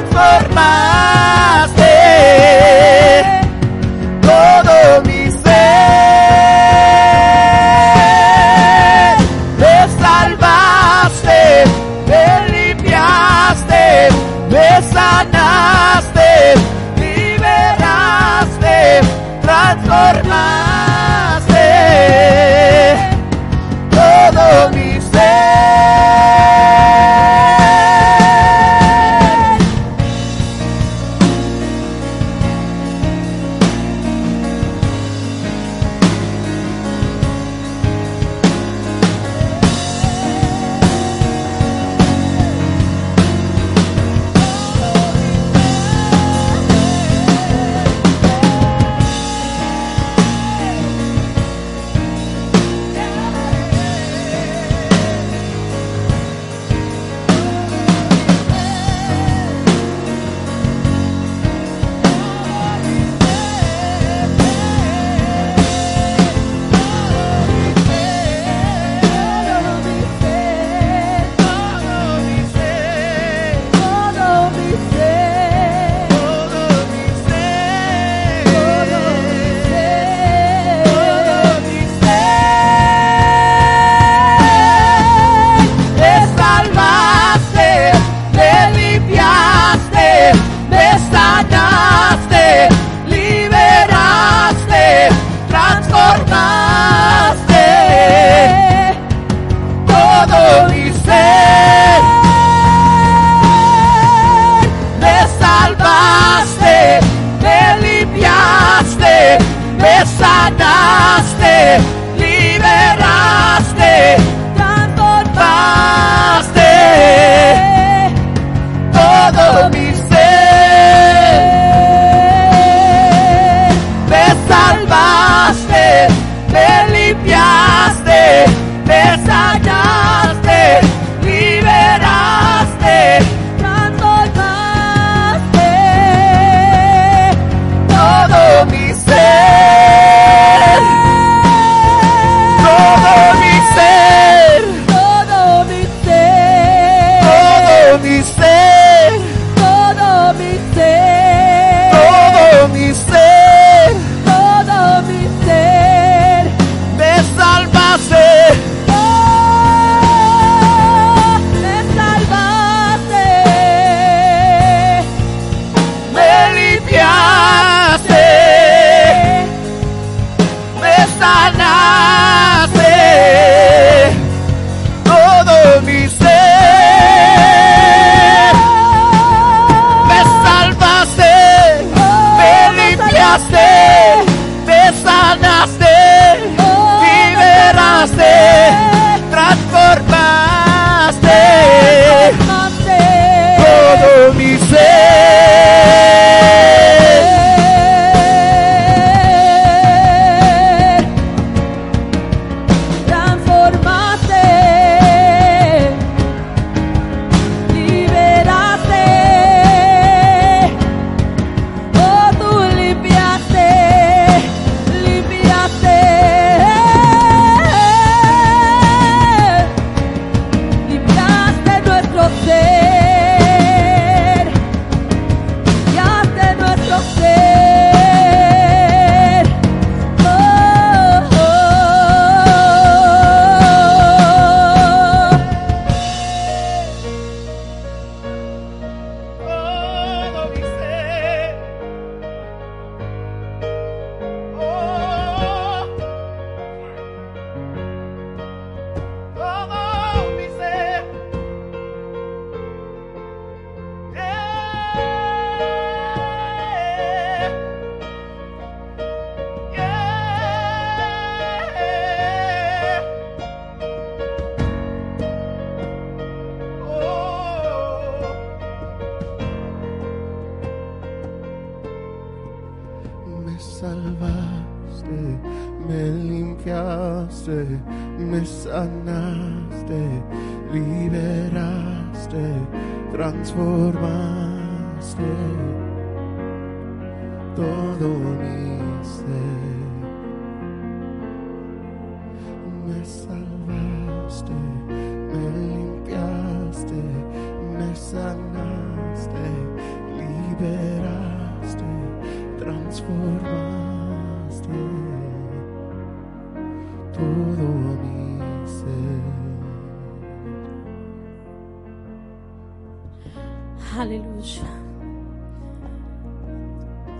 transformaste 0.00 0.97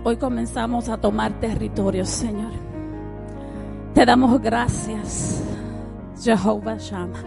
Hoy 0.09 0.17
comenzamos 0.17 0.89
a 0.89 0.97
tomar 0.97 1.39
territorio, 1.39 2.03
Señor. 2.03 2.51
Te 3.93 4.03
damos 4.07 4.41
gracias, 4.41 5.43
Jehová 6.19 6.77
Shama. 6.79 7.23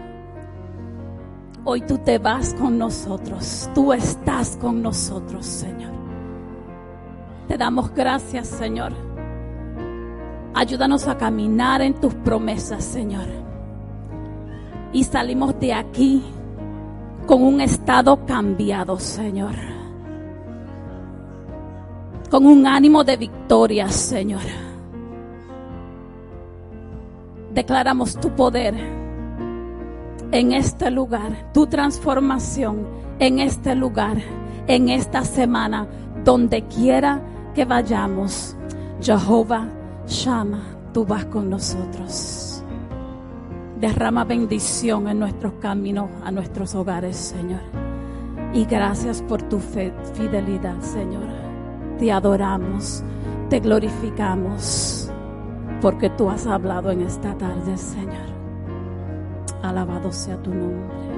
Hoy 1.63 1.83
tú 1.83 1.99
te 1.99 2.19
vas 2.19 2.53
con 2.55 2.79
nosotros. 2.79 3.71
Tú 3.73 3.93
estás 3.93 4.57
con 4.57 4.83
nosotros, 4.83 5.47
Señor. 5.47 5.93
Te 7.47 7.57
damos 7.57 7.95
gracias, 7.95 8.49
Señor. 8.49 8.93
Ayúdanos 10.53 11.07
a 11.07 11.17
caminar 11.17 11.83
en 11.83 11.95
tus 11.95 12.13
promesas, 12.15 12.83
Señor. 12.83 13.29
Y 14.93 15.05
salimos 15.05 15.57
de 15.61 15.73
aquí 15.73 16.25
con 17.29 17.45
un 17.45 17.61
estado 17.61 18.27
cambiado, 18.27 18.99
Señor. 18.99 19.72
Con 22.33 22.47
un 22.47 22.67
ánimo 22.67 23.05
de 23.05 23.19
victoria, 23.19 23.91
Señor. 23.91 24.41
Declaramos 27.53 28.19
tu 28.19 28.31
poder 28.31 28.75
en 30.31 30.53
este 30.53 30.91
lugar, 30.91 31.53
tu 31.53 31.67
transformación 31.67 32.87
en 33.19 33.39
este 33.39 33.75
lugar, 33.75 34.17
en 34.67 34.89
esta 34.89 35.27
semana, 35.27 35.87
donde 36.25 36.63
quiera 36.69 37.21
que 37.55 37.67
vayamos. 37.67 38.57
Jehová, 39.03 39.69
llama, 40.07 40.63
tú 40.95 41.05
vas 41.05 41.27
con 41.27 41.51
nosotros. 41.51 42.65
Derrama 43.79 44.25
bendición 44.25 45.07
en 45.07 45.19
nuestros 45.19 45.53
caminos, 45.61 46.09
a 46.25 46.31
nuestros 46.31 46.75
hogares, 46.75 47.15
Señor. 47.15 47.61
Y 48.55 48.65
gracias 48.65 49.21
por 49.21 49.43
tu 49.43 49.59
fidelidad, 49.59 50.81
Señor. 50.81 51.42
Te 52.03 52.11
adoramos, 52.11 53.05
te 53.49 53.61
glorificamos, 53.61 55.09
porque 55.81 56.11
tú 56.11 56.29
has 56.31 56.49
hablado 56.49 56.91
en 56.91 57.03
esta 57.03 57.39
tarde, 57.39 57.77
Señor. 57.77 58.27
Alabado 59.63 60.11
sea 60.11 60.37
tu 60.43 60.51
nombre. 60.53 61.12